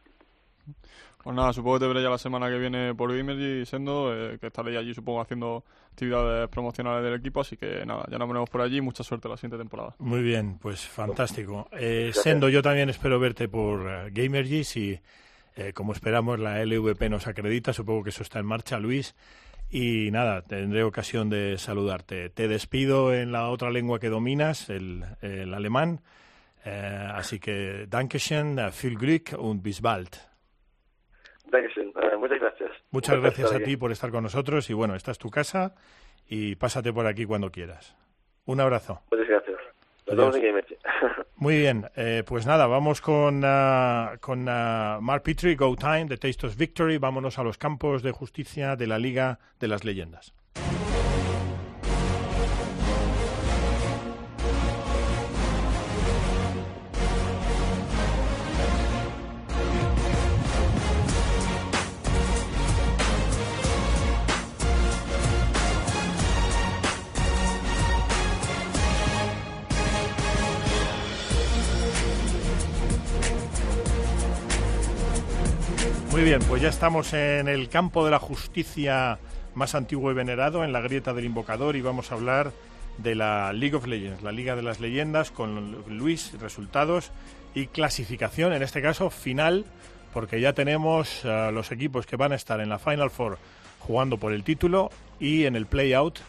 Pues 1.24 1.34
nada, 1.38 1.54
supongo 1.54 1.78
que 1.78 1.86
te 1.86 1.88
veré 1.88 2.04
ya 2.04 2.10
la 2.10 2.18
semana 2.18 2.50
que 2.50 2.60
viene 2.60 2.94
por 2.94 3.16
Gamergy 3.16 3.66
Sendo, 3.66 4.14
eh, 4.14 4.38
que 4.40 4.48
estaré 4.48 4.78
allí, 4.78 4.94
supongo, 4.94 5.22
haciendo 5.22 5.64
actividades 5.90 6.50
promocionales 6.50 7.02
del 7.02 7.14
equipo, 7.14 7.40
así 7.40 7.56
que 7.56 7.86
nada, 7.86 8.06
ya 8.12 8.18
nos 8.18 8.28
veremos 8.28 8.50
por 8.50 8.60
allí, 8.60 8.82
mucha 8.82 9.04
suerte 9.04 9.30
la 9.30 9.38
siguiente 9.38 9.58
temporada. 9.58 9.96
Muy 10.00 10.22
bien, 10.22 10.58
pues 10.58 10.86
fantástico. 10.86 11.70
Eh, 11.72 12.12
Sendo, 12.14 12.50
yo 12.50 12.62
también 12.62 12.90
espero 12.90 13.22
verte 13.22 13.48
por 13.48 13.80
uh, 13.80 14.10
Gamergy, 14.12 14.66
si 14.66 15.00
eh, 15.56 15.72
como 15.72 15.94
esperamos 15.94 16.40
la 16.40 16.62
LVP 16.66 17.10
nos 17.10 17.26
acredita, 17.28 17.72
supongo 17.72 18.04
que 18.04 18.10
eso 18.10 18.24
está 18.24 18.40
en 18.40 18.46
marcha, 18.46 18.78
Luis. 18.80 19.16
Y 19.70 20.12
nada, 20.12 20.42
tendré 20.42 20.84
ocasión 20.84 21.30
de 21.30 21.58
saludarte. 21.58 22.30
Te 22.32 22.50
despido 22.50 23.14
en 23.14 23.32
la 23.32 23.48
otra 23.48 23.72
lengua 23.72 24.00
que 24.00 24.10
dominas, 24.10 24.70
el, 24.70 25.06
el 25.22 25.54
alemán. 25.54 26.02
Eh, 26.66 27.10
así 27.14 27.40
que, 27.40 27.88
Dankeschön, 27.90 28.60
viel 28.82 28.98
Glück 28.98 29.34
und 29.38 29.64
bis 29.64 29.82
bald. 29.82 30.33
Muchas 32.20 32.40
gracias. 32.40 32.72
Muchas 32.92 33.20
gracias 33.20 33.54
a 33.54 33.60
ti 33.60 33.78
por 33.78 33.92
estar 33.92 34.12
con 34.12 34.24
nosotros 34.24 34.70
y 34.70 34.74
bueno, 34.74 34.96
esta 34.96 35.12
es 35.12 35.18
tu 35.18 35.30
casa 35.30 35.76
y 36.28 36.56
pásate 36.56 36.92
por 36.92 37.06
aquí 37.06 37.26
cuando 37.26 37.52
quieras. 37.52 37.96
Un 38.46 38.60
abrazo. 38.60 39.02
Muchas 39.12 39.28
gracias. 39.28 39.58
Nos 40.08 40.18
vemos 40.18 40.36
Muy 41.36 41.58
bien, 41.58 41.86
eh, 41.96 42.24
pues 42.26 42.46
nada, 42.46 42.68
vamos 42.68 43.02
con, 43.02 43.44
uh, 43.44 44.18
con 44.20 44.42
uh, 44.48 45.02
Mark 45.02 45.24
Petrie, 45.24 45.56
Go 45.56 45.76
Time, 45.76 46.08
The 46.08 46.18
Taste 46.18 46.48
of 46.48 46.56
Victory. 46.56 46.98
Vámonos 46.98 47.40
a 47.40 47.44
los 47.44 47.58
campos 47.58 48.04
de 48.04 48.12
justicia 48.12 48.76
de 48.76 48.88
la 48.88 48.98
Liga 49.00 49.40
de 49.60 49.68
las 49.68 49.84
Leyendas. 49.84 50.34
Muy 76.24 76.30
bien, 76.30 76.48
pues 76.48 76.62
ya 76.62 76.70
estamos 76.70 77.12
en 77.12 77.50
el 77.50 77.68
campo 77.68 78.06
de 78.06 78.12
la 78.12 78.18
justicia 78.18 79.20
más 79.56 79.76
antiguo 79.76 80.10
y 80.10 80.14
venerado, 80.14 80.64
en 80.64 80.72
la 80.72 80.80
grieta 80.80 81.14
del 81.14 81.26
invocador, 81.26 81.76
y 81.76 81.82
vamos 81.82 82.10
a 82.10 82.16
hablar 82.16 82.54
de 82.98 83.14
la 83.14 83.52
League 83.52 83.76
of 83.76 83.86
Legends, 83.86 84.24
la 84.24 84.32
Liga 84.32 84.56
de 84.56 84.62
las 84.62 84.80
Leyendas, 84.80 85.32
con 85.32 85.84
Luis, 85.90 86.32
resultados 86.40 87.12
y 87.54 87.68
clasificación, 87.68 88.54
en 88.54 88.64
este 88.64 88.82
caso 88.82 89.10
final, 89.10 89.66
porque 90.14 90.40
ya 90.40 90.54
tenemos 90.54 91.26
los 91.26 91.74
equipos 91.74 92.06
que 92.06 92.16
van 92.16 92.32
a 92.32 92.36
estar 92.36 92.62
en 92.62 92.70
la 92.70 92.80
Final 92.80 93.10
Four 93.10 93.38
jugando 93.80 94.18
por 94.18 94.32
el 94.32 94.46
título 94.46 94.92
y 95.20 95.44
en 95.44 95.58
el 95.58 95.66
play-out 95.66 96.20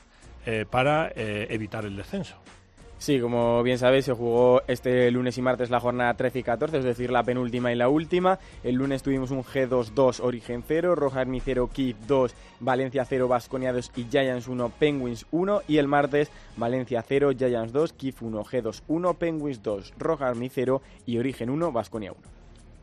eh, 0.44 0.66
para 0.68 1.12
eh, 1.14 1.46
evitar 1.50 1.84
el 1.84 1.96
descenso. 1.96 2.34
Sí, 3.04 3.20
como 3.20 3.62
bien 3.62 3.76
sabéis, 3.76 4.06
se 4.06 4.14
jugó 4.14 4.62
este 4.66 5.10
lunes 5.10 5.36
y 5.36 5.42
martes 5.42 5.68
la 5.68 5.78
jornada 5.78 6.14
13 6.14 6.38
y 6.38 6.42
14, 6.42 6.78
es 6.78 6.84
decir, 6.84 7.10
la 7.10 7.22
penúltima 7.22 7.70
y 7.70 7.76
la 7.76 7.90
última. 7.90 8.38
El 8.62 8.76
lunes 8.76 9.02
tuvimos 9.02 9.30
un 9.30 9.44
G2-2 9.44 10.20
Origen 10.22 10.64
0, 10.66 10.94
Roja 10.94 11.22
0, 11.26 11.70
Kiev 11.70 11.96
2, 12.06 12.34
Valencia 12.60 13.04
0, 13.04 13.28
Vasconia 13.28 13.74
2 13.74 13.92
y 13.96 14.04
Giants 14.04 14.48
1, 14.48 14.72
Penguins 14.78 15.26
1. 15.32 15.60
Y 15.68 15.76
el 15.76 15.86
martes 15.86 16.30
Valencia 16.56 17.04
0, 17.06 17.32
Giants 17.36 17.74
2, 17.74 17.92
Kiev 17.92 18.14
1, 18.22 18.42
G2 18.42 18.82
1, 18.88 19.14
Penguins 19.18 19.62
2, 19.62 19.92
Roja 19.98 20.32
0 20.34 20.82
y 21.04 21.18
Origen 21.18 21.50
1, 21.50 21.72
Vasconia 21.72 22.12
1. 22.12 22.20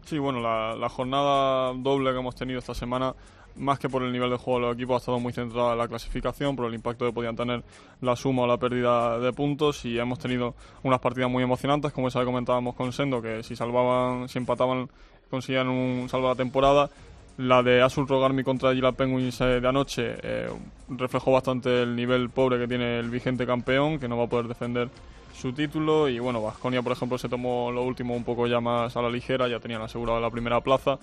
Sí, 0.05 0.19
bueno, 0.19 0.39
la, 0.39 0.75
la 0.75 0.89
jornada 0.89 1.73
doble 1.73 2.11
que 2.11 2.19
hemos 2.19 2.35
tenido 2.35 2.59
esta 2.59 2.75
semana 2.75 3.15
más 3.55 3.79
que 3.79 3.89
por 3.89 4.03
el 4.03 4.11
nivel 4.11 4.29
de 4.29 4.37
juego 4.37 4.59
de 4.59 4.65
los 4.67 4.75
equipos, 4.75 4.95
ha 4.95 4.97
estado 4.97 5.19
muy 5.19 5.33
centrada 5.33 5.73
en 5.73 5.77
la 5.77 5.87
clasificación, 5.87 6.55
por 6.55 6.65
el 6.67 6.73
impacto 6.73 7.05
que 7.05 7.13
podían 7.13 7.35
tener 7.35 7.63
la 8.01 8.15
suma 8.15 8.43
o 8.43 8.47
la 8.47 8.57
pérdida 8.57 9.19
de 9.19 9.33
puntos 9.33 9.85
y 9.85 9.99
hemos 9.99 10.19
tenido 10.19 10.55
unas 10.83 10.99
partidas 10.99 11.29
muy 11.29 11.43
emocionantes, 11.43 11.91
como 11.91 12.09
ya 12.09 12.23
comentábamos 12.23 12.75
con 12.75 12.91
Sendo, 12.93 13.21
que 13.21 13.43
si 13.43 13.55
salvaban, 13.55 14.29
si 14.29 14.37
empataban, 14.37 14.89
conseguían 15.29 15.69
un 15.69 16.09
salvo 16.09 16.27
la 16.27 16.35
temporada. 16.35 16.89
La 17.37 17.63
de 17.63 17.81
Asul 17.81 18.07
Rogarmi 18.07 18.43
contra 18.43 18.73
Gila 18.73 18.91
Penguins 18.91 19.39
eh, 19.41 19.61
de 19.61 19.67
anoche 19.67 20.15
eh, 20.21 20.49
reflejó 20.89 21.31
bastante 21.31 21.83
el 21.83 21.95
nivel 21.95 22.29
pobre 22.29 22.59
que 22.59 22.67
tiene 22.67 22.99
el 22.99 23.09
vigente 23.09 23.47
campeón, 23.47 23.99
que 23.99 24.07
no 24.07 24.17
va 24.17 24.25
a 24.25 24.27
poder 24.27 24.47
defender 24.47 24.89
su 25.33 25.53
título. 25.53 26.07
Y 26.09 26.19
bueno, 26.19 26.41
Vasconia, 26.41 26.81
por 26.81 26.91
ejemplo, 26.91 27.17
se 27.17 27.29
tomó 27.29 27.71
lo 27.71 27.83
último 27.83 28.15
un 28.15 28.23
poco 28.23 28.47
ya 28.47 28.59
más 28.59 28.95
a 28.95 29.01
la 29.01 29.09
ligera, 29.09 29.47
ya 29.47 29.59
tenían 29.59 29.81
asegurado 29.81 30.19
la 30.19 30.29
primera 30.29 30.61
plaza. 30.61 30.99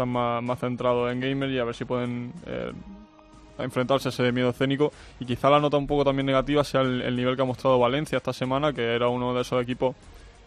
Están 0.00 0.12
más, 0.14 0.42
más 0.42 0.58
centrados 0.58 1.12
en 1.12 1.20
Gamer 1.20 1.50
y 1.50 1.58
a 1.58 1.64
ver 1.64 1.74
si 1.74 1.84
pueden 1.84 2.32
eh, 2.46 2.72
enfrentarse 3.58 4.08
a 4.08 4.10
ese 4.10 4.32
miedo 4.32 4.48
escénico. 4.48 4.92
Y 5.18 5.26
quizá 5.26 5.50
la 5.50 5.60
nota 5.60 5.76
un 5.76 5.86
poco 5.86 6.06
también 6.06 6.24
negativa 6.24 6.64
sea 6.64 6.80
el, 6.80 7.02
el 7.02 7.14
nivel 7.14 7.36
que 7.36 7.42
ha 7.42 7.44
mostrado 7.44 7.78
Valencia 7.78 8.16
esta 8.16 8.32
semana, 8.32 8.72
que 8.72 8.94
era 8.94 9.08
uno 9.08 9.34
de 9.34 9.42
esos 9.42 9.62
equipos 9.62 9.94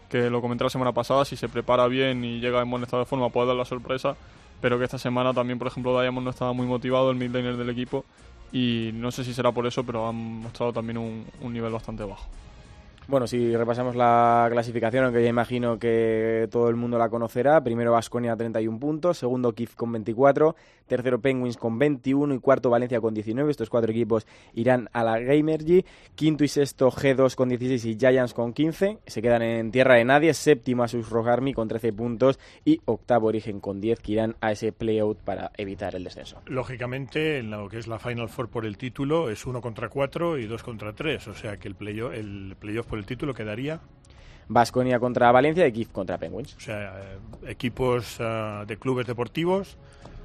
que 0.09 0.27
lo 0.31 0.41
comenté 0.41 0.63
la 0.63 0.71
semana 0.71 0.91
pasada, 0.91 1.23
si 1.23 1.35
se 1.35 1.49
prepara 1.49 1.85
bien 1.85 2.25
y 2.25 2.39
llega 2.39 2.63
en 2.63 2.71
buen 2.71 2.81
estado 2.81 3.03
de 3.03 3.05
forma 3.05 3.29
puede 3.29 3.49
dar 3.49 3.55
la 3.55 3.65
sorpresa, 3.65 4.15
pero 4.59 4.79
que 4.79 4.85
esta 4.85 4.97
semana 4.97 5.35
también, 5.35 5.59
por 5.59 5.67
ejemplo, 5.67 6.01
Diamond 6.01 6.25
no 6.25 6.31
estaba 6.31 6.53
muy 6.53 6.65
motivado, 6.65 7.11
el 7.11 7.17
midlaner 7.17 7.55
del 7.55 7.69
equipo, 7.69 8.05
y 8.51 8.89
no 8.95 9.11
sé 9.11 9.23
si 9.23 9.35
será 9.35 9.51
por 9.51 9.67
eso, 9.67 9.83
pero 9.83 10.09
han 10.09 10.15
mostrado 10.15 10.73
también 10.73 10.97
un 10.97 11.53
nivel 11.53 11.71
bastante 11.71 12.03
bajo. 12.03 12.27
Bueno, 13.07 13.27
si 13.27 13.55
repasamos 13.55 13.95
la 13.95 14.47
clasificación, 14.49 15.03
aunque 15.03 15.21
ya 15.21 15.29
imagino 15.29 15.77
que 15.77 16.47
todo 16.49 16.69
el 16.69 16.75
mundo 16.75 16.97
la 16.97 17.09
conocerá, 17.09 17.61
primero 17.61 17.91
Vasconia 17.91 18.35
31 18.35 18.79
puntos, 18.79 19.17
segundo 19.17 19.53
Kif 19.53 19.75
con 19.75 19.91
24, 19.91 20.55
tercero 20.87 21.19
Penguins 21.19 21.57
con 21.57 21.77
21 21.77 22.35
y 22.35 22.39
cuarto 22.39 22.69
Valencia 22.69 23.01
con 23.01 23.13
19. 23.13 23.51
Estos 23.51 23.69
cuatro 23.69 23.91
equipos 23.91 24.25
irán 24.53 24.89
a 24.93 25.03
la 25.03 25.19
Gamergy. 25.19 25.85
Quinto 26.15 26.43
y 26.43 26.47
sexto 26.47 26.91
G2 26.91 27.35
con 27.35 27.49
16 27.49 27.85
y 27.85 27.97
Giants 27.97 28.33
con 28.33 28.53
15. 28.53 28.99
Se 29.05 29.21
quedan 29.21 29.41
en 29.41 29.71
tierra 29.71 29.95
de 29.95 30.05
nadie. 30.05 30.33
Séptimo 30.33 30.83
Asus 30.83 31.09
Rock 31.09 31.27
Army 31.27 31.53
con 31.53 31.67
13 31.67 31.93
puntos 31.93 32.39
y 32.63 32.79
octavo 32.85 33.27
Origen 33.27 33.59
con 33.59 33.81
10 33.81 33.99
que 33.99 34.11
irán 34.13 34.35
a 34.39 34.51
ese 34.51 34.71
playout 34.71 35.17
para 35.19 35.51
evitar 35.57 35.95
el 35.95 36.03
descenso. 36.03 36.41
Lógicamente, 36.45 37.39
en 37.39 37.51
lo 37.51 37.67
que 37.67 37.79
es 37.79 37.87
la 37.87 37.99
Final 37.99 38.29
Four 38.29 38.49
por 38.49 38.65
el 38.65 38.77
título 38.77 39.29
es 39.29 39.45
uno 39.45 39.61
contra 39.61 39.89
cuatro 39.89 40.37
y 40.37 40.45
dos 40.45 40.63
contra 40.63 40.93
tres. 40.93 41.27
O 41.27 41.33
sea 41.33 41.57
que 41.57 41.67
el 41.67 41.75
playoff 41.75 42.13
el 42.13 42.55
playoff 42.59 42.87
por 42.93 42.99
el 42.99 43.07
título 43.07 43.33
quedaría. 43.33 43.79
Vasconia 44.47 44.99
contra 44.99 45.31
Valencia 45.31 45.65
y 45.65 45.71
Kif 45.71 45.89
contra 45.89 46.19
Penguins. 46.19 46.55
O 46.55 46.59
sea, 46.59 46.93
eh, 47.01 47.49
equipos 47.49 48.19
uh, 48.19 48.67
de 48.67 48.77
clubes 48.77 49.07
deportivos 49.07 49.77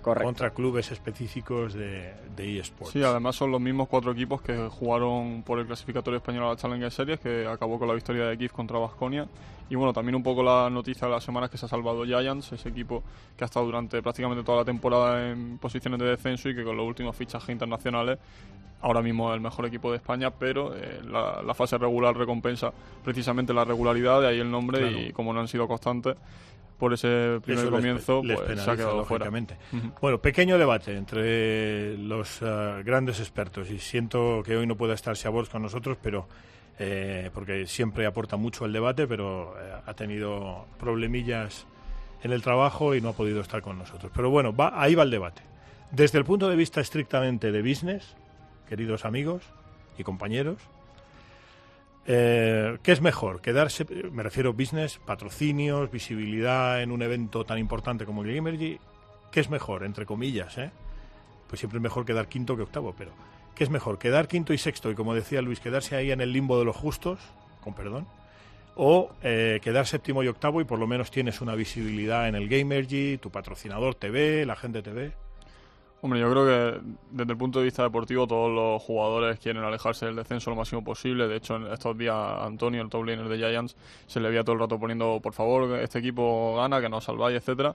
Correcto. 0.03 0.27
contra 0.27 0.51
clubes 0.51 0.91
específicos 0.91 1.75
de, 1.75 2.15
de 2.37 2.59
eSports. 2.59 2.93
Sí, 2.93 3.03
además 3.03 3.37
son 3.37 3.51
los 3.51 3.61
mismos 3.61 3.89
cuatro 3.89 4.13
equipos 4.13 4.41
que 4.41 4.69
jugaron 4.69 5.43
por 5.43 5.59
el 5.59 5.67
clasificatorio 5.67 6.19
español 6.19 6.45
a 6.45 6.49
la 6.51 6.57
Challenger 6.57 6.91
Series, 6.91 7.21
que 7.21 7.47
acabó 7.47 7.79
con 7.79 7.89
la 7.89 7.95
victoria 7.95 8.27
de 8.27 8.39
Kif 8.39 8.53
contra 8.53 8.79
Vasconia. 8.79 9.27
Y 9.71 9.75
bueno, 9.75 9.93
también 9.93 10.15
un 10.15 10.23
poco 10.23 10.43
la 10.43 10.71
noticia 10.71 11.07
de 11.07 11.15
la 11.15 11.21
semana 11.21 11.47
es 11.47 11.53
que 11.53 11.59
se 11.59 11.67
ha 11.67 11.69
salvado 11.69 12.05
Giants, 12.05 12.53
ese 12.53 12.69
equipo 12.71 13.03
que 13.37 13.45
ha 13.45 13.47
estado 13.47 13.67
durante 13.67 14.01
prácticamente 14.03 14.43
toda 14.43 14.59
la 14.59 14.65
temporada 14.65 15.31
en 15.31 15.59
posiciones 15.59 16.01
de 16.01 16.07
descenso 16.07 16.49
y 16.49 16.55
que 16.55 16.65
con 16.65 16.77
los 16.77 16.87
últimos 16.87 17.15
fichajes 17.15 17.51
internacionales 17.51 18.19
ahora 18.81 19.03
mismo 19.03 19.31
es 19.31 19.35
el 19.35 19.41
mejor 19.41 19.67
equipo 19.67 19.91
de 19.91 19.97
España, 19.97 20.31
pero 20.31 20.75
eh, 20.75 21.01
la, 21.05 21.43
la, 21.43 21.55
fase 21.55 21.77
regular 21.79 22.17
recompensa 22.17 22.73
precisamente 23.05 23.53
la 23.53 23.65
regularidad, 23.65 24.21
de 24.21 24.29
ahí 24.29 24.39
el 24.39 24.51
nombre 24.51 24.79
claro. 24.79 25.01
y 25.01 25.13
como 25.13 25.33
no 25.33 25.41
han 25.41 25.49
sido 25.49 25.67
constantes 25.67 26.17
por 26.79 26.93
ese 26.93 27.41
primer 27.45 27.65
Eso 27.65 27.71
comienzo, 27.71 28.23
les, 28.23 28.37
pues 28.39 28.51
les 28.51 28.61
se 28.61 28.71
ha 28.71 28.77
quedado 28.77 29.05
fuera. 29.05 29.29
Uh 29.29 29.33
-huh. 29.33 29.93
Bueno, 30.01 30.19
pequeño 30.21 30.59
debate 30.59 30.97
entre 30.97 31.99
los 31.99 32.41
uh, 32.41 32.83
grandes 32.85 33.19
expertos 33.19 33.71
y 33.71 33.79
siento 33.79 34.43
que 34.45 34.57
hoy 34.57 34.67
no 34.67 34.77
pueda 34.77 34.95
estar 34.95 35.15
Shabors 35.15 35.49
con 35.49 35.63
nosotros, 35.63 35.99
pero 36.01 36.29
eh, 36.79 37.31
porque 37.35 37.67
siempre 37.67 38.07
aporta 38.07 38.37
mucho 38.37 38.65
al 38.65 38.73
debate, 38.73 39.09
pero 39.09 39.55
eh, 39.59 39.73
ha 39.85 39.95
tenido 39.95 40.67
problemillas 40.79 41.67
en 42.23 42.33
el 42.33 42.43
trabajo 42.43 42.95
y 42.95 43.01
no 43.01 43.11
ha 43.11 43.13
podido 43.13 43.41
estar 43.41 43.61
con 43.63 43.79
nosotros. 43.79 44.13
Pero 44.15 44.31
bueno, 44.31 44.55
va, 44.55 44.81
ahí 44.81 44.95
va 44.95 45.03
el 45.03 45.11
debate. 45.11 45.43
Desde 45.91 46.19
el 46.19 46.25
punto 46.25 46.49
de 46.49 46.55
vista 46.57 46.81
estrictamente 46.81 47.51
de 47.51 47.63
business, 47.63 48.15
queridos 48.69 49.05
amigos 49.05 49.43
y 49.97 50.05
compañeros, 50.05 50.59
eh, 52.11 52.79
¿Qué 52.83 52.93
es 52.93 53.03
mejor? 53.03 53.43
Quedarse, 53.43 53.85
me 54.11 54.23
refiero 54.23 54.55
business, 54.55 54.99
patrocinios, 54.99 55.91
visibilidad 55.91 56.83
en 56.83 56.91
un 56.91 57.03
evento 57.03 57.45
tan 57.45 57.59
importante 57.59 58.07
como 58.07 58.25
el 58.25 58.35
Gamergy. 58.35 58.81
¿Qué 59.31 59.41
es 59.41 59.51
mejor? 59.51 59.85
Entre 59.85 60.07
comillas, 60.07 60.57
¿eh? 60.57 60.71
Pues 61.49 61.61
siempre 61.61 61.77
es 61.77 61.83
mejor 61.83 62.07
quedar 62.07 62.27
quinto 62.27 62.57
que 62.57 62.63
octavo, 62.63 62.95
pero 62.97 63.11
¿qué 63.55 63.63
es 63.65 63.69
mejor? 63.69 63.99
¿Quedar 63.99 64.27
quinto 64.27 64.55
y 64.55 64.59
sexto 64.59 64.91
y, 64.91 64.95
como 64.95 65.15
decía 65.15 65.43
Luis, 65.43 65.61
quedarse 65.61 65.97
ahí 65.97 66.11
en 66.11 66.23
el 66.23 66.33
limbo 66.33 66.59
de 66.59 66.65
los 66.65 66.77
justos, 66.77 67.21
con 67.63 67.75
perdón? 67.75 68.07
¿O 68.75 69.11
eh, 69.23 69.61
quedar 69.63 69.87
séptimo 69.87 70.23
y 70.23 70.29
octavo 70.29 70.63
y 70.63 70.65
por 70.65 70.79
lo 70.79 70.87
menos 70.87 71.11
tienes 71.11 71.43
una 71.43 71.55
visibilidad 71.57 72.27
en 72.27 72.37
el 72.37 72.49
Gamergy, 72.49 73.19
tu 73.19 73.31
patrocinador 73.31 73.95
te 73.95 74.09
ve, 74.09 74.47
la 74.47 74.57
gente 74.57 74.81
te 74.81 74.93
ve? 74.93 75.13
Hombre, 76.01 76.21
yo 76.21 76.31
creo 76.31 76.47
que 76.47 76.81
desde 77.11 77.33
el 77.33 77.39
punto 77.39 77.59
de 77.59 77.65
vista 77.65 77.83
deportivo 77.83 78.25
todos 78.27 78.53
los 78.53 78.81
jugadores 78.81 79.41
quieren 79.41 79.65
alejarse 79.65 80.07
del 80.07 80.15
descenso 80.15 80.51
lo 80.51 80.57
máximo 80.57 80.85
posible. 80.85 81.27
De 81.27 81.37
hecho, 81.37 81.57
en 81.57 81.67
estos 81.73 81.99
días 81.99 82.15
Antonio, 82.15 82.83
el 82.83 82.89
top 82.89 83.05
laner 83.05 83.29
de 83.29 83.37
Giants, 83.37 83.77
se 84.07 84.21
le 84.21 84.29
veía 84.29 84.45
todo 84.45 84.53
el 84.53 84.61
rato 84.61 84.79
poniendo, 84.79 85.19
por 85.21 85.33
favor, 85.33 85.77
este 85.81 85.99
equipo 85.99 86.55
gana, 86.57 86.81
que 86.81 86.89
nos 86.89 87.03
salváis, 87.03 87.39
etcétera. 87.39 87.75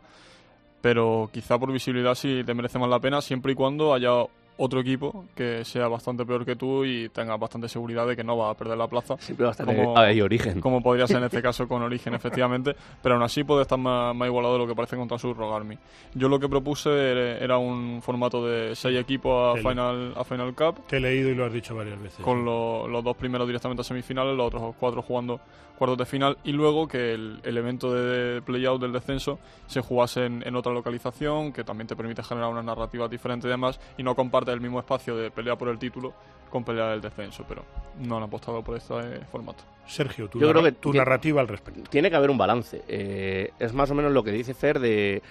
Pero 0.79 1.29
quizá 1.33 1.59
por 1.59 1.71
visibilidad 1.73 2.15
sí 2.15 2.43
te 2.45 2.53
merece 2.53 2.79
más 2.79 2.89
la 2.89 2.99
pena, 2.99 3.21
siempre 3.21 3.51
y 3.51 3.55
cuando 3.55 3.93
haya 3.93 4.25
otro 4.57 4.79
equipo 4.79 5.25
que 5.35 5.65
sea 5.65 5.87
bastante 5.87 6.25
peor 6.25 6.45
que 6.45 6.55
tú 6.55 6.85
y 6.85 7.09
tenga 7.09 7.35
bastante 7.37 7.67
seguridad 7.67 8.07
de 8.07 8.15
que 8.15 8.23
no 8.23 8.37
va 8.37 8.51
a 8.51 8.53
perder 8.53 8.77
la 8.77 8.87
plaza. 8.87 9.15
Siempre 9.19 9.45
va 9.45 9.49
a 9.49 9.53
estar 9.53 9.65
como, 9.65 9.97
ahí 9.97 10.21
origen. 10.21 10.61
Como 10.61 10.81
podría 10.81 11.07
ser 11.07 11.17
en 11.17 11.23
este 11.25 11.41
caso 11.41 11.67
con 11.67 11.81
origen, 11.81 12.13
efectivamente. 12.13 12.75
Pero 13.01 13.15
aún 13.15 13.23
así 13.23 13.43
puede 13.43 13.63
estar 13.63 13.77
más, 13.77 14.15
más 14.15 14.27
igualado 14.27 14.53
de 14.53 14.59
lo 14.59 14.67
que 14.67 14.75
parece 14.75 14.95
contra 14.95 15.17
su 15.17 15.33
Rogarmi. 15.33 15.77
Yo 16.13 16.29
lo 16.29 16.39
que 16.39 16.47
propuse 16.47 17.43
era 17.43 17.57
un 17.57 18.01
formato 18.01 18.45
de 18.45 18.75
seis 18.75 18.99
equipos 18.99 19.57
a, 19.57 19.61
final, 19.61 20.13
a 20.15 20.23
Final 20.23 20.53
Cup. 20.53 20.85
Te 20.87 20.97
he 20.97 20.99
leído 20.99 21.29
y 21.29 21.35
lo 21.35 21.45
has 21.45 21.53
dicho 21.53 21.75
varias 21.75 22.01
veces. 22.01 22.19
Con 22.23 22.45
lo, 22.45 22.87
los 22.87 23.03
dos 23.03 23.17
primeros 23.17 23.47
directamente 23.47 23.81
a 23.81 23.83
semifinales, 23.83 24.35
los 24.35 24.47
otros 24.47 24.75
cuatro 24.79 25.01
jugando 25.01 25.39
cuartos 25.77 25.97
de 25.97 26.05
final 26.05 26.37
y 26.43 26.51
luego 26.51 26.87
que 26.87 27.13
el, 27.13 27.39
el 27.43 27.57
evento 27.57 27.93
de 27.93 28.41
playout 28.41 28.81
del 28.81 28.93
descenso 28.93 29.39
se 29.67 29.81
jugase 29.81 30.25
en, 30.25 30.45
en, 30.45 30.55
otra 30.55 30.73
localización 30.73 31.51
que 31.51 31.63
también 31.63 31.87
te 31.87 31.95
permite 31.95 32.23
generar 32.23 32.49
una 32.49 32.63
narrativa 32.63 33.07
diferente 33.07 33.47
y 33.47 33.49
demás 33.49 33.79
y 33.97 34.03
no 34.03 34.15
comparte 34.15 34.51
el 34.51 34.61
mismo 34.61 34.79
espacio 34.79 35.15
de 35.15 35.31
pelea 35.31 35.55
por 35.55 35.69
el 35.69 35.79
título 35.79 36.13
con 36.49 36.63
pelea 36.63 36.89
del 36.89 37.01
descenso 37.01 37.45
pero 37.47 37.65
no 37.99 38.17
han 38.17 38.23
apostado 38.23 38.63
por 38.63 38.77
este 38.77 39.19
formato. 39.31 39.63
Sergio, 39.85 40.29
tu, 40.29 40.39
Yo 40.39 40.49
creo 40.49 40.63
que 40.63 40.71
tu 40.73 40.93
narrativa 40.93 41.41
al 41.41 41.47
respecto. 41.47 41.89
tiene 41.89 42.09
que 42.09 42.15
haber 42.15 42.29
un 42.29 42.37
balance. 42.37 42.83
Eh, 42.87 43.51
es 43.59 43.73
más 43.73 43.91
o 43.91 43.95
menos 43.95 44.11
lo 44.11 44.23
que 44.23 44.31
dice 44.31 44.53
Fer 44.53 44.79
de 44.79 45.21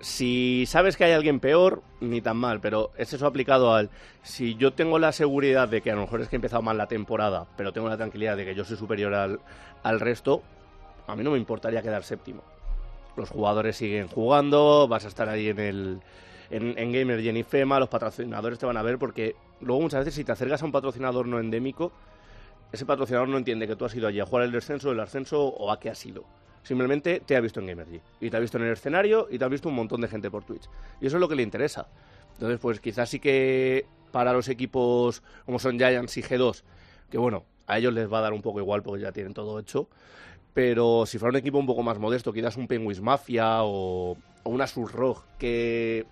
si 0.00 0.64
sabes 0.66 0.96
que 0.96 1.04
hay 1.04 1.12
alguien 1.12 1.40
peor, 1.40 1.82
ni 2.00 2.20
tan 2.20 2.36
mal, 2.36 2.60
pero 2.60 2.90
es 2.96 3.12
eso 3.12 3.26
aplicado 3.26 3.74
al 3.74 3.90
si 4.22 4.54
yo 4.56 4.72
tengo 4.72 4.98
la 4.98 5.12
seguridad 5.12 5.68
de 5.68 5.80
que 5.80 5.90
a 5.90 5.94
lo 5.94 6.02
mejor 6.02 6.20
es 6.20 6.28
que 6.28 6.36
he 6.36 6.38
empezado 6.38 6.62
mal 6.62 6.76
la 6.76 6.86
temporada, 6.86 7.46
pero 7.56 7.72
tengo 7.72 7.88
la 7.88 7.96
tranquilidad 7.96 8.36
de 8.36 8.44
que 8.44 8.54
yo 8.54 8.64
soy 8.64 8.76
superior 8.76 9.14
al, 9.14 9.40
al 9.82 10.00
resto, 10.00 10.42
a 11.06 11.16
mí 11.16 11.22
no 11.22 11.30
me 11.30 11.38
importaría 11.38 11.82
quedar 11.82 12.04
séptimo. 12.04 12.42
Los 13.16 13.30
jugadores 13.30 13.76
siguen 13.76 14.08
jugando, 14.08 14.88
vas 14.88 15.04
a 15.04 15.08
estar 15.08 15.28
ahí 15.28 15.48
en 15.48 15.58
el 15.58 16.00
en, 16.50 16.78
en 16.78 16.92
Gamer 16.92 17.20
y 17.20 17.28
en 17.28 17.36
IFEMA, 17.38 17.80
los 17.80 17.88
patrocinadores 17.88 18.58
te 18.58 18.66
van 18.66 18.76
a 18.76 18.82
ver 18.82 18.98
porque 18.98 19.34
luego 19.60 19.82
muchas 19.82 20.00
veces 20.00 20.14
si 20.14 20.24
te 20.24 20.32
acercas 20.32 20.62
a 20.62 20.66
un 20.66 20.72
patrocinador 20.72 21.26
no 21.26 21.38
endémico, 21.38 21.92
ese 22.72 22.84
patrocinador 22.84 23.28
no 23.28 23.38
entiende 23.38 23.66
que 23.66 23.76
tú 23.76 23.84
has 23.84 23.94
ido 23.94 24.08
allí 24.08 24.20
a 24.20 24.26
jugar 24.26 24.44
el 24.44 24.52
descenso, 24.52 24.92
el 24.92 25.00
ascenso 25.00 25.42
o 25.44 25.70
a 25.70 25.80
qué 25.80 25.90
has 25.90 26.04
ido 26.04 26.24
simplemente 26.64 27.20
te 27.24 27.36
ha 27.36 27.40
visto 27.40 27.60
en 27.60 27.66
Gamergy 27.66 28.00
y 28.20 28.30
te 28.30 28.36
ha 28.36 28.40
visto 28.40 28.58
en 28.58 28.64
el 28.64 28.72
escenario 28.72 29.28
y 29.30 29.38
te 29.38 29.44
ha 29.44 29.48
visto 29.48 29.68
un 29.68 29.76
montón 29.76 30.00
de 30.00 30.08
gente 30.08 30.30
por 30.30 30.42
Twitch. 30.42 30.68
Y 31.00 31.06
eso 31.06 31.16
es 31.16 31.20
lo 31.20 31.28
que 31.28 31.36
le 31.36 31.42
interesa. 31.42 31.86
Entonces, 32.32 32.58
pues 32.58 32.80
quizás 32.80 33.08
sí 33.08 33.20
que 33.20 33.86
para 34.10 34.32
los 34.32 34.48
equipos 34.48 35.22
como 35.46 35.60
son 35.60 35.78
Giants 35.78 36.16
y 36.16 36.22
G2, 36.22 36.64
que 37.10 37.18
bueno, 37.18 37.44
a 37.66 37.78
ellos 37.78 37.92
les 37.92 38.12
va 38.12 38.18
a 38.18 38.22
dar 38.22 38.32
un 38.32 38.42
poco 38.42 38.58
igual 38.58 38.82
porque 38.82 39.02
ya 39.02 39.12
tienen 39.12 39.34
todo 39.34 39.58
hecho, 39.58 39.88
pero 40.52 41.06
si 41.06 41.18
fuera 41.18 41.30
un 41.30 41.36
equipo 41.36 41.58
un 41.58 41.66
poco 41.66 41.82
más 41.82 41.98
modesto, 41.98 42.32
quizás 42.32 42.56
un 42.56 42.66
Penguins 42.66 43.00
Mafia 43.00 43.62
o, 43.62 44.16
o 44.42 44.50
una 44.50 44.66
Surrog 44.66 45.24
que 45.38 46.06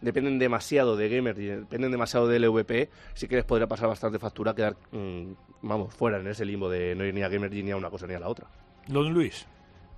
dependen 0.00 0.38
demasiado 0.38 0.96
de 0.96 1.08
Gamer 1.08 1.38
y 1.38 1.46
dependen 1.46 1.90
demasiado 1.90 2.28
del 2.28 2.44
LVP, 2.44 2.90
sí 3.14 3.28
que 3.28 3.36
les 3.36 3.44
podría 3.44 3.66
pasar 3.66 3.88
bastante 3.88 4.18
factura 4.18 4.54
quedar, 4.54 4.76
mmm, 4.92 5.32
vamos, 5.62 5.94
fuera 5.94 6.18
en 6.18 6.26
ese 6.26 6.44
limbo 6.44 6.68
de 6.68 6.94
no 6.94 7.04
ir 7.04 7.14
ni 7.14 7.22
a 7.22 7.28
Gamer 7.28 7.52
ni 7.52 7.70
a 7.70 7.76
una 7.76 7.90
cosa 7.90 8.06
ni 8.06 8.14
a 8.14 8.20
la 8.20 8.28
otra. 8.28 8.46
Don 8.86 9.12
Luis. 9.12 9.46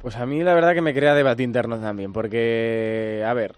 Pues 0.00 0.16
a 0.16 0.26
mí 0.26 0.42
la 0.42 0.54
verdad 0.54 0.74
que 0.74 0.82
me 0.82 0.94
crea 0.94 1.14
debate 1.14 1.42
interno 1.42 1.78
también, 1.78 2.12
porque, 2.12 3.24
a 3.26 3.34
ver, 3.34 3.54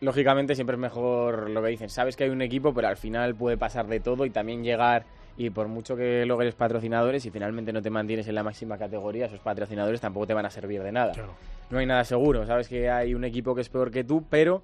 lógicamente 0.00 0.54
siempre 0.54 0.74
es 0.74 0.80
mejor 0.80 1.50
lo 1.50 1.62
que 1.62 1.68
dicen, 1.68 1.88
sabes 1.88 2.16
que 2.16 2.24
hay 2.24 2.30
un 2.30 2.42
equipo, 2.42 2.74
pero 2.74 2.88
al 2.88 2.96
final 2.96 3.34
puede 3.34 3.56
pasar 3.56 3.86
de 3.86 4.00
todo 4.00 4.26
y 4.26 4.30
también 4.30 4.62
llegar, 4.62 5.04
y 5.36 5.50
por 5.50 5.68
mucho 5.68 5.96
que 5.96 6.26
logres 6.26 6.54
patrocinadores, 6.54 7.24
y 7.24 7.30
finalmente 7.30 7.72
no 7.72 7.80
te 7.80 7.90
mantienes 7.90 8.28
en 8.28 8.34
la 8.34 8.42
máxima 8.42 8.76
categoría, 8.76 9.26
esos 9.26 9.40
patrocinadores 9.40 10.00
tampoco 10.00 10.26
te 10.26 10.34
van 10.34 10.46
a 10.46 10.50
servir 10.50 10.82
de 10.82 10.92
nada. 10.92 11.12
Claro. 11.12 11.34
No 11.70 11.78
hay 11.78 11.86
nada 11.86 12.04
seguro, 12.04 12.44
sabes 12.46 12.68
que 12.68 12.90
hay 12.90 13.14
un 13.14 13.24
equipo 13.24 13.54
que 13.54 13.60
es 13.60 13.68
peor 13.68 13.90
que 13.90 14.04
tú, 14.04 14.24
pero 14.28 14.62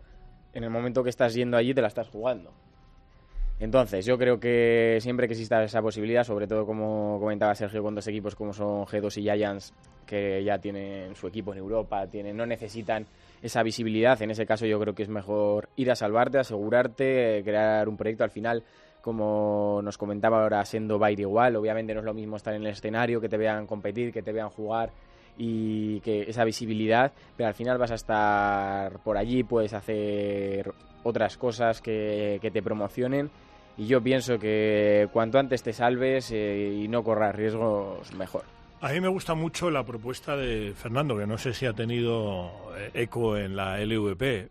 en 0.52 0.64
el 0.64 0.70
momento 0.70 1.02
que 1.02 1.10
estás 1.10 1.34
yendo 1.34 1.56
allí 1.56 1.74
te 1.74 1.80
la 1.80 1.88
estás 1.88 2.08
jugando. 2.08 2.52
Entonces, 3.60 4.04
yo 4.04 4.18
creo 4.18 4.40
que 4.40 4.98
siempre 5.00 5.28
que 5.28 5.34
exista 5.34 5.62
esa 5.62 5.80
posibilidad, 5.80 6.24
sobre 6.24 6.46
todo 6.46 6.66
como 6.66 7.18
comentaba 7.20 7.54
Sergio, 7.54 7.82
con 7.82 7.94
dos 7.94 8.06
equipos 8.08 8.34
como 8.34 8.52
son 8.52 8.84
G2 8.84 9.18
y 9.18 9.22
Giants, 9.22 9.72
que 10.06 10.42
ya 10.42 10.58
tienen 10.58 11.14
su 11.14 11.28
equipo 11.28 11.52
en 11.52 11.58
Europa, 11.58 12.06
tienen, 12.08 12.36
no 12.36 12.46
necesitan 12.46 13.06
esa 13.42 13.62
visibilidad. 13.62 14.20
En 14.22 14.30
ese 14.30 14.44
caso 14.44 14.66
yo 14.66 14.80
creo 14.80 14.94
que 14.94 15.04
es 15.04 15.08
mejor 15.08 15.68
ir 15.76 15.90
a 15.90 15.96
salvarte, 15.96 16.38
asegurarte, 16.38 17.42
crear 17.44 17.88
un 17.88 17.96
proyecto 17.96 18.24
al 18.24 18.30
final. 18.30 18.64
Como 19.00 19.80
nos 19.84 19.98
comentaba 19.98 20.42
ahora, 20.42 20.62
a 20.62 21.10
ir 21.10 21.20
igual. 21.20 21.56
Obviamente 21.56 21.92
no 21.92 22.00
es 22.00 22.06
lo 22.06 22.14
mismo 22.14 22.36
estar 22.36 22.54
en 22.54 22.62
el 22.62 22.68
escenario, 22.68 23.20
que 23.20 23.28
te 23.28 23.36
vean 23.36 23.66
competir, 23.66 24.12
que 24.12 24.22
te 24.22 24.32
vean 24.32 24.48
jugar 24.48 24.90
y 25.36 26.00
que 26.00 26.22
esa 26.22 26.44
visibilidad, 26.44 27.12
pero 27.36 27.48
al 27.48 27.54
final 27.54 27.78
vas 27.78 27.90
a 27.90 27.96
estar 27.96 28.98
por 29.00 29.16
allí, 29.16 29.42
puedes 29.42 29.74
hacer 29.74 30.72
otras 31.02 31.36
cosas 31.36 31.80
que, 31.80 32.38
que 32.40 32.50
te 32.50 32.62
promocionen 32.62 33.30
y 33.76 33.86
yo 33.86 34.00
pienso 34.02 34.38
que 34.38 35.08
cuanto 35.12 35.38
antes 35.38 35.62
te 35.62 35.72
salves 35.72 36.30
eh, 36.30 36.80
y 36.82 36.88
no 36.88 37.02
corras 37.02 37.34
riesgos, 37.34 38.12
mejor. 38.14 38.44
A 38.80 38.92
mí 38.92 39.00
me 39.00 39.08
gusta 39.08 39.34
mucho 39.34 39.70
la 39.70 39.84
propuesta 39.84 40.36
de 40.36 40.74
Fernando, 40.76 41.16
que 41.16 41.26
no 41.26 41.38
sé 41.38 41.54
si 41.54 41.66
ha 41.66 41.72
tenido 41.72 42.52
eh, 42.76 42.90
eco 42.94 43.36
en 43.36 43.56
la 43.56 43.78
LVP, 43.78 44.48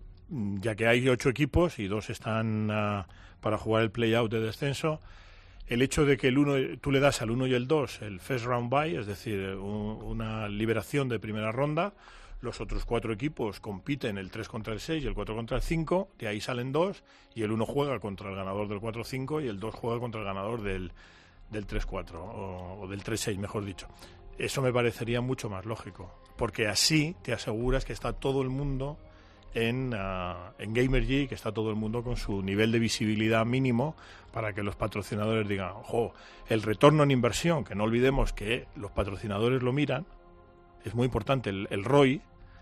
ya 0.60 0.76
que 0.76 0.88
hay 0.88 1.08
ocho 1.08 1.30
equipos 1.30 1.80
y 1.80 1.88
dos 1.88 2.10
están 2.10 2.70
ah, 2.72 3.08
para 3.40 3.58
jugar 3.58 3.84
el 3.84 3.92
play-out 3.92 4.32
de 4.32 4.40
descenso. 4.42 5.00
El 5.68 5.82
hecho 5.82 6.06
de 6.06 6.18
que 6.18 6.28
el 6.28 6.38
uno, 6.38 6.56
tú 6.82 6.92
le 6.92 7.00
das 7.00 7.22
al 7.22 7.32
1 7.32 7.48
y 7.48 7.54
el 7.54 7.68
2 7.68 8.02
el 8.02 8.20
first 8.20 8.46
round 8.46 8.70
bye, 8.70 8.98
es 9.00 9.08
decir, 9.08 9.56
un- 9.56 10.02
una 10.04 10.48
liberación 10.50 11.08
de 11.10 11.20
primera 11.20 11.52
ronda, 11.52 11.94
los 12.42 12.60
otros 12.60 12.84
cuatro 12.84 13.14
equipos 13.14 13.62
compiten 13.62 14.18
el 14.18 14.30
3 14.30 14.50
contra 14.50 14.74
el 14.74 14.82
6 14.82 15.02
y 15.04 15.08
el 15.08 15.14
4 15.14 15.34
contra 15.36 15.56
el 15.58 15.64
5, 15.64 16.10
de 16.20 16.28
ahí 16.28 16.42
salen 16.42 16.74
dos, 16.74 17.04
y 17.34 17.44
el 17.44 17.52
1 17.54 17.66
juega 17.66 18.00
contra 18.00 18.30
el 18.30 18.36
ganador 18.36 18.68
del 18.68 18.80
4-5 18.82 19.42
y 19.44 19.48
el 19.48 19.60
2 19.62 19.74
juega 19.74 20.00
contra 20.02 20.20
el 20.20 20.26
ganador 20.28 20.62
del, 20.62 20.92
del 21.50 21.66
3-4, 21.66 22.16
o, 22.16 22.80
o 22.82 22.88
del 22.90 23.02
3-6, 23.02 23.38
mejor 23.38 23.64
dicho. 23.64 23.88
Eso 24.38 24.62
me 24.62 24.74
parecería 24.74 25.22
mucho 25.22 25.50
más 25.50 25.66
lógico, 25.66 26.14
porque 26.36 26.68
así 26.68 27.16
te 27.22 27.32
aseguras 27.32 27.86
que 27.86 27.94
está 27.94 28.12
todo 28.12 28.42
el 28.42 28.50
mundo 28.50 28.98
en, 29.54 29.94
ah, 29.96 30.54
en 30.58 30.74
Gamergy, 30.74 31.28
que 31.28 31.36
está 31.36 31.52
todo 31.52 31.70
el 31.70 31.76
mundo 31.76 32.04
con 32.04 32.18
su 32.18 32.42
nivel 32.42 32.72
de 32.72 32.80
visibilidad 32.80 33.46
mínimo 33.46 33.96
para 34.32 34.54
que 34.54 34.64
los 34.64 34.76
patrocinadores 34.76 35.48
digan, 35.48 35.72
ojo, 35.72 36.14
el 36.50 36.64
retorno 36.64 37.04
en 37.04 37.12
inversión, 37.12 37.64
que 37.64 37.76
no 37.76 37.84
olvidemos 37.84 38.34
que 38.34 38.68
los 38.76 38.92
patrocinadores 38.92 39.62
lo 39.62 39.74
miran, 39.74 40.06
es 40.84 40.96
muy 40.96 41.06
importante, 41.06 41.50
el, 41.50 41.84
ROI, 41.84 42.22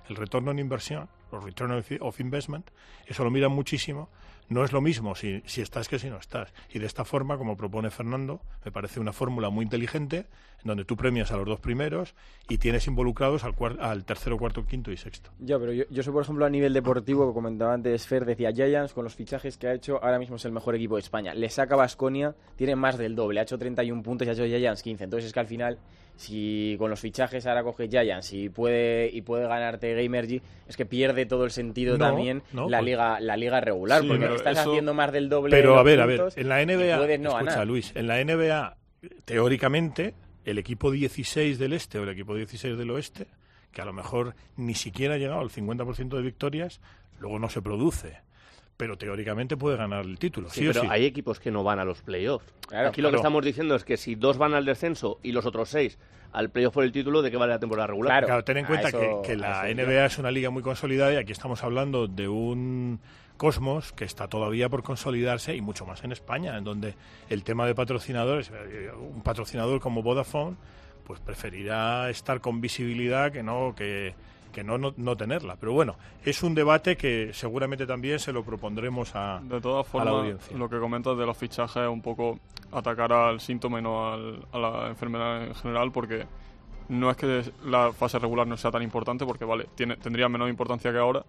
el 0.10 0.16
retorno 0.16 0.52
en 0.52 0.60
inversión, 0.60 1.10
los 1.32 1.44
return 1.44 1.72
of, 2.02 2.20
investment, 2.20 2.70
eso 3.08 3.24
lo 3.24 3.32
miran 3.32 3.52
muchísimo. 3.52 4.10
No 4.50 4.66
es 4.66 4.74
lo 4.74 4.82
mismo 4.82 5.16
si, 5.16 5.42
si 5.46 5.62
estás 5.62 5.88
que 5.88 5.98
si 5.98 6.10
no 6.10 6.18
estás. 6.18 6.54
Y 6.74 6.80
de 6.80 6.86
esta 6.86 7.06
forma, 7.06 7.38
como 7.38 7.56
propone 7.56 7.90
Fernando, 7.90 8.42
me 8.66 8.72
parece 8.72 9.00
una 9.00 9.14
fórmula 9.14 9.50
muy 9.50 9.64
inteligente, 9.64 10.28
en 10.61 10.61
donde 10.64 10.86
tú 10.86 10.96
premias 10.96 11.32
a 11.32 11.38
los 11.38 11.46
dos 11.46 11.60
primeros 11.60 12.14
y 12.50 12.58
tienes 12.58 12.86
involucrados 12.88 13.44
al, 13.44 13.56
al 13.80 14.06
tercero, 14.06 14.38
cuarto, 14.38 14.66
quinto 14.66 14.92
y 14.92 14.98
sexto. 14.98 15.32
Ya, 15.40 15.58
pero 15.60 15.74
yo, 15.74 15.84
yo 15.90 16.04
soy, 16.04 16.14
por 16.14 16.24
ejemplo, 16.24 16.46
a 16.46 16.50
nivel 16.50 16.74
deportivo, 16.74 17.28
que 17.28 17.34
comentaba 17.34 17.74
antes 17.74 18.06
Fer, 18.08 18.26
decía 18.26 18.52
Giants, 18.52 18.94
con 18.94 19.04
los 19.04 19.16
fichajes 19.16 19.58
que 19.58 19.68
ha 19.68 19.74
hecho, 19.74 20.04
ahora 20.04 20.20
mismo 20.20 20.36
es 20.36 20.46
el 20.46 20.52
mejor 20.52 20.76
equipo 20.76 20.96
de 20.96 21.02
España. 21.02 21.34
Le 21.34 21.50
saca 21.50 21.76
Basconia, 21.76 22.36
tiene 22.56 22.76
más 22.76 22.98
del 22.98 23.16
doble, 23.16 23.40
ha 23.40 23.44
hecho 23.44 23.58
31 23.58 24.04
puntos 24.04 24.28
y 24.28 24.30
ha 24.30 24.34
hecho 24.34 24.46
Giants 24.46 24.84
15. 24.84 25.04
Entonces 25.04 25.28
es 25.28 25.34
que 25.34 25.40
al 25.40 25.48
final, 25.48 25.78
si 26.16 26.76
con 26.78 26.90
los 26.90 27.00
fichajes 27.00 27.48
ahora 27.48 27.64
coge 27.64 27.88
Giants 27.88 28.34
y 28.34 28.50
puede, 28.50 29.10
y 29.12 29.22
puede 29.22 29.48
ganarte 29.48 29.94
Gamergy, 30.02 30.42
es 30.68 30.78
que 30.78 30.86
pierde 30.86 31.26
todo 31.26 31.46
el 31.46 31.52
sentido 31.52 31.98
No, 31.98 32.06
también 32.06 32.44
no, 32.54 32.70
la, 32.70 32.80
pues- 32.80 32.86
liga, 32.86 33.20
la 33.20 33.38
liga 33.38 33.62
regular, 33.62 34.02
Sí, 34.02 34.08
porque 34.08 34.26
estás 34.36 34.60
eso- 34.60 34.70
haciendo 34.70 34.94
más 34.94 35.12
del 35.12 35.30
doble 35.30 35.56
Pero 35.56 35.78
a 35.80 35.84
ver, 35.84 36.02
a 36.02 36.06
ver, 36.06 36.22
en 36.36 36.50
la 36.50 36.62
NBA, 36.62 37.18
no 37.18 37.40
escucha. 37.40 37.66
Luis, 37.66 37.92
en 37.96 38.08
la 38.08 38.20
NBA, 38.24 38.78
teóricamente, 39.26 40.14
el 40.46 40.58
equipo 40.58 40.92
16 40.92 41.60
del 41.60 41.74
este 41.74 42.00
o 42.00 42.04
el 42.04 42.10
equipo 42.10 42.36
16 42.36 42.78
del 42.78 42.92
oeste, 42.92 43.28
que 43.72 43.82
a 43.82 43.86
lo 43.86 43.94
mejor 43.94 44.36
ni 44.58 44.74
siquiera 44.76 45.16
ha 45.16 45.18
llegado 45.18 45.40
al 45.42 45.50
50% 45.50 46.10
de 46.16 46.22
victorias, 46.22 46.82
luego 47.20 47.40
no 47.40 47.50
se 47.50 47.62
produce. 47.62 48.18
Pero 48.78 48.98
teóricamente 48.98 49.56
puede 49.58 49.78
ganar 49.78 50.06
el 50.06 50.18
título, 50.18 50.50
sí, 50.50 50.62
Sí, 50.62 50.68
o 50.68 50.72
pero 50.72 50.82
sí. 50.82 50.88
hay 50.90 51.06
equipos 51.06 51.40
que 51.40 51.52
no 51.52 51.64
van 51.64 51.78
a 51.80 51.86
los 51.86 52.02
playoffs. 52.02 52.52
Claro, 52.68 52.90
Aquí 52.90 53.02
lo 53.02 53.10
claro. 53.10 53.12
que 53.12 53.18
estamos 53.18 53.46
diciendo 53.46 53.76
es 53.76 53.84
que 53.84 53.96
si 53.98 54.16
dos 54.16 54.38
van 54.40 54.54
al 54.56 54.66
descenso 54.66 55.20
y 55.22 55.32
los 55.34 55.46
otros 55.46 55.70
seis 55.70 56.00
al 56.32 56.50
playoff 56.50 56.74
por 56.74 56.84
el 56.86 56.92
título, 56.92 57.22
¿de 57.22 57.30
qué 57.30 57.38
vale 57.38 57.54
la 57.54 57.60
temporada 57.60 57.88
regular? 57.88 58.10
Claro. 58.12 58.28
Claro, 58.28 58.44
ten 58.44 58.58
en 58.58 58.66
a 58.66 58.68
cuenta 58.68 58.88
eso- 58.88 59.22
que, 59.22 59.36
la 59.36 59.68
NBA 59.70 60.06
es 60.06 60.18
una 60.18 60.32
liga 60.32 60.50
muy 60.50 60.64
consolidada 60.64 61.14
y 61.14 61.18
aquí 61.18 61.32
estamos 61.32 61.64
hablando 61.64 62.08
de 62.08 62.28
un 62.28 63.00
cosmos 63.46 63.92
que 63.94 64.06
está 64.06 64.28
todavía 64.28 64.70
por 64.70 64.84
consolidarse 64.84 65.56
y 65.56 65.62
mucho 65.62 65.84
más 65.88 66.04
en 66.04 66.12
España, 66.12 66.56
en 66.60 66.64
donde 66.64 66.94
el 67.28 67.44
tema 67.44 67.66
de 67.66 67.74
patrocinadores, 67.74 68.52
eh, 68.54 68.92
un 68.96 69.24
patrocinador 69.24 69.80
como 69.80 70.04
Vodafone, 70.04 70.56
pues 71.08 71.20
preferirá 71.22 72.08
estar 72.12 72.40
con 72.40 72.62
visibilidad 72.62 73.32
que 73.32 73.42
no 73.42 73.74
que, 73.76 74.14
que 74.54 74.64
no, 74.64 74.78
no, 74.78 74.94
no 74.96 75.18
tenerla. 75.18 75.56
Pero 75.60 75.74
bueno, 75.74 75.96
es 76.24 76.44
un 76.44 76.54
debate 76.54 76.96
que 76.96 77.32
seguramente 77.34 77.88
también 77.88 78.20
se 78.20 78.32
lo 78.32 78.44
propondremos 78.44 79.16
a, 79.16 79.40
De 79.44 79.60
todas 79.60 79.86
a 79.86 79.88
la 79.88 79.92
formas, 79.92 80.14
audiencia. 80.14 80.56
lo 80.58 80.70
que 80.70 80.78
comentas 80.80 81.18
de 81.18 81.26
los 81.26 81.36
fichajes 81.36 81.82
es 81.82 81.90
un 81.90 82.04
poco 82.04 82.38
atacar 82.72 83.12
al 83.12 83.40
síntoma 83.42 83.80
y 83.80 83.82
no 83.82 84.14
al- 84.14 84.46
a 84.52 84.60
la 84.60 84.88
enfermedad 84.88 85.46
en 85.46 85.56
general, 85.56 85.92
porque 85.92 86.28
no 86.90 87.10
es 87.10 87.18
que 87.18 87.42
la 87.66 87.92
fase 87.92 88.20
regular 88.20 88.46
no 88.46 88.56
sea 88.56 88.70
tan 88.70 88.84
importante, 88.84 89.26
porque 89.26 89.46
vale, 89.46 89.66
tiene, 89.74 89.96
tendría 89.98 90.30
menor 90.30 90.48
importancia 90.48 90.92
que 90.92 91.00
ahora, 91.00 91.26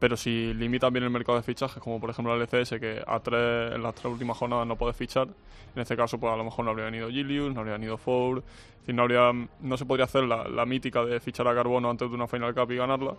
pero 0.00 0.16
si 0.16 0.52
limitan 0.54 0.92
bien 0.92 1.04
el 1.04 1.10
mercado 1.10 1.38
de 1.38 1.44
fichajes, 1.44 1.80
como 1.80 2.00
por 2.00 2.10
ejemplo 2.10 2.34
el 2.34 2.40
LCS, 2.40 2.80
que 2.80 3.00
a 3.06 3.20
tres, 3.20 3.72
en 3.74 3.82
las 3.82 3.94
tres 3.94 4.06
últimas 4.06 4.36
jornadas 4.36 4.66
no 4.66 4.74
puedes 4.74 4.96
fichar, 4.96 5.28
en 5.28 5.82
este 5.82 5.96
caso 5.96 6.18
pues 6.18 6.32
a 6.32 6.36
lo 6.36 6.42
mejor 6.42 6.64
no 6.64 6.72
habría 6.72 6.86
venido 6.86 7.08
Gilius, 7.08 7.54
no 7.54 7.60
habría 7.60 7.74
venido 7.74 7.96
Four, 7.96 8.42
decir, 8.80 8.94
no, 8.94 9.02
habría, 9.02 9.30
no 9.60 9.76
se 9.76 9.84
podría 9.84 10.06
hacer 10.06 10.24
la, 10.24 10.48
la 10.48 10.66
mítica 10.66 11.04
de 11.04 11.20
fichar 11.20 11.46
a 11.46 11.54
Carbono 11.54 11.88
antes 11.88 12.08
de 12.08 12.14
una 12.14 12.26
Final 12.26 12.54
Cup 12.54 12.72
y 12.72 12.76
ganarla, 12.76 13.14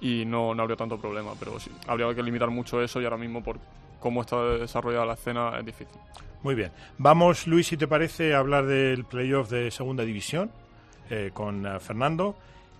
y 0.00 0.24
no, 0.24 0.54
no 0.54 0.62
habría 0.62 0.76
tanto 0.76 0.98
problema, 0.98 1.32
pero 1.38 1.60
sí, 1.60 1.70
habría 1.86 2.12
que 2.14 2.22
limitar 2.22 2.50
mucho 2.50 2.82
eso 2.82 3.00
y 3.00 3.04
ahora 3.04 3.18
mismo 3.18 3.44
por 3.44 3.58
cómo 4.00 4.22
está 4.22 4.42
desarrollada 4.42 5.06
la 5.06 5.14
escena 5.14 5.58
es 5.58 5.64
difícil. 5.64 5.98
Muy 6.42 6.54
bien. 6.54 6.72
Vamos, 6.98 7.46
Luis, 7.46 7.68
si 7.68 7.78
te 7.78 7.88
parece, 7.88 8.34
a 8.34 8.38
hablar 8.38 8.66
del 8.66 9.04
playoff 9.04 9.48
de 9.48 9.70
segunda 9.70 10.04
división 10.04 10.50
eh, 11.08 11.30
con 11.32 11.66
eh, 11.66 11.80
Fernando 11.80 12.36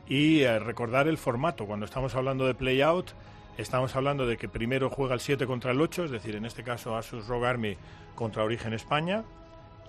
y 0.06 0.40
eh, 0.42 0.58
recordar 0.58 1.08
el 1.08 1.16
formato. 1.16 1.64
Cuando 1.64 1.86
estamos 1.86 2.14
hablando 2.14 2.46
de 2.46 2.54
playout, 2.54 3.12
estamos 3.58 3.94
hablando 3.96 4.26
de 4.26 4.36
que 4.36 4.48
primero 4.48 4.90
juega 4.90 5.14
el 5.14 5.20
7 5.20 5.46
contra 5.46 5.72
el 5.72 5.80
8, 5.80 6.04
es 6.04 6.10
decir, 6.10 6.36
en 6.36 6.44
este 6.44 6.62
caso 6.62 6.96
Asus 6.96 7.26
Rogue 7.26 7.46
Army 7.46 7.76
contra 8.14 8.44
Origen 8.44 8.72
España, 8.72 9.24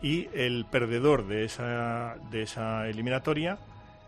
y 0.01 0.27
el 0.33 0.65
perdedor 0.65 1.27
de 1.27 1.45
esa, 1.45 2.17
de 2.29 2.43
esa 2.43 2.87
eliminatoria, 2.87 3.57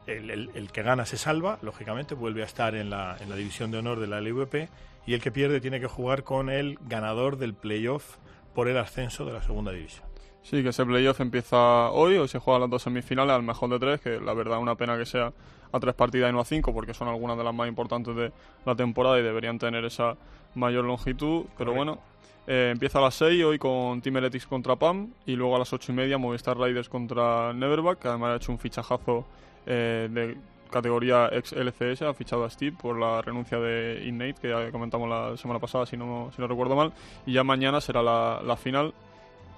el, 0.05 0.69
que 0.71 0.83
gana 0.83 1.05
se 1.05 1.17
salva, 1.17 1.59
lógicamente, 1.61 2.15
vuelve 2.15 2.41
a 2.41 2.45
estar 2.45 2.75
en 2.75 2.89
la, 2.89 3.17
en 3.19 3.29
la 3.29 3.35
división 3.35 3.71
de 3.71 3.79
honor 3.79 3.99
de 3.99 4.07
la 4.07 4.21
LVP, 4.21 4.69
y 5.05 5.13
el 5.13 5.21
que 5.21 5.31
pierde 5.31 5.61
tiene 5.61 5.79
que 5.79 5.87
jugar 5.87 6.23
con 6.23 6.49
el 6.49 6.77
ganador 6.81 7.37
del 7.37 7.53
playoff 7.53 8.17
por 8.53 8.67
el 8.67 8.77
ascenso 8.77 9.25
de 9.25 9.33
la 9.33 9.41
segunda 9.41 9.71
división. 9.71 10.06
Sí, 10.49 10.63
que 10.63 10.69
ese 10.69 10.85
playoff 10.85 11.19
empieza 11.19 11.91
hoy, 11.91 12.15
hoy 12.15 12.29
se 12.29 12.39
juegan 12.39 12.61
las 12.61 12.69
dos 12.69 12.81
semifinales 12.81 13.35
al 13.35 13.43
mejor 13.43 13.69
de 13.69 13.79
tres, 13.79 13.99
que 13.99 14.17
la 14.21 14.33
verdad 14.33 14.55
es 14.55 14.61
una 14.61 14.75
pena 14.75 14.97
que 14.97 15.05
sea 15.05 15.33
a 15.73 15.79
tres 15.81 15.93
partidas 15.93 16.29
y 16.29 16.33
no 16.33 16.39
a 16.39 16.45
cinco, 16.45 16.73
porque 16.73 16.93
son 16.93 17.09
algunas 17.09 17.37
de 17.37 17.43
las 17.43 17.53
más 17.53 17.67
importantes 17.67 18.15
de 18.15 18.31
la 18.65 18.73
temporada 18.73 19.19
y 19.19 19.23
deberían 19.23 19.59
tener 19.59 19.83
esa 19.83 20.15
mayor 20.55 20.85
longitud, 20.85 21.47
pero 21.57 21.73
bueno. 21.73 21.99
eh, 22.47 22.69
empieza 22.71 22.99
a 22.99 23.01
las 23.01 23.15
6 23.15 23.43
hoy 23.43 23.59
con 23.59 23.99
Team 24.01 24.15
Heretics 24.15 24.47
contra 24.47 24.77
PAM 24.77 25.09
y 25.25 25.35
luego 25.35 25.57
a 25.57 25.59
las 25.59 25.73
ocho 25.73 25.91
y 25.91 25.95
media 25.95 26.17
Movistar 26.17 26.57
Riders 26.57 26.87
contra 26.87 27.51
Neverback, 27.51 27.99
que 27.99 28.07
además 28.07 28.29
ha 28.31 28.35
hecho 28.37 28.53
un 28.53 28.57
fichajazo 28.57 29.25
eh, 29.65 30.07
de 30.09 30.37
categoría 30.71 31.27
ex 31.29 31.51
LCS, 31.51 32.03
ha 32.03 32.13
fichado 32.13 32.45
a 32.45 32.49
Steve 32.49 32.73
por 32.81 32.97
la 32.97 33.21
renuncia 33.21 33.59
de 33.59 34.01
Innate, 34.05 34.35
que 34.41 34.47
ya 34.47 34.71
comentamos 34.71 35.09
la 35.09 35.35
semana 35.35 35.59
pasada, 35.59 35.85
si 35.85 35.97
no, 35.97 36.31
si 36.33 36.41
no 36.41 36.47
recuerdo 36.47 36.77
mal, 36.77 36.93
y 37.25 37.33
ya 37.33 37.43
mañana 37.43 37.81
será 37.81 38.01
la, 38.01 38.41
la 38.45 38.55
final 38.55 38.93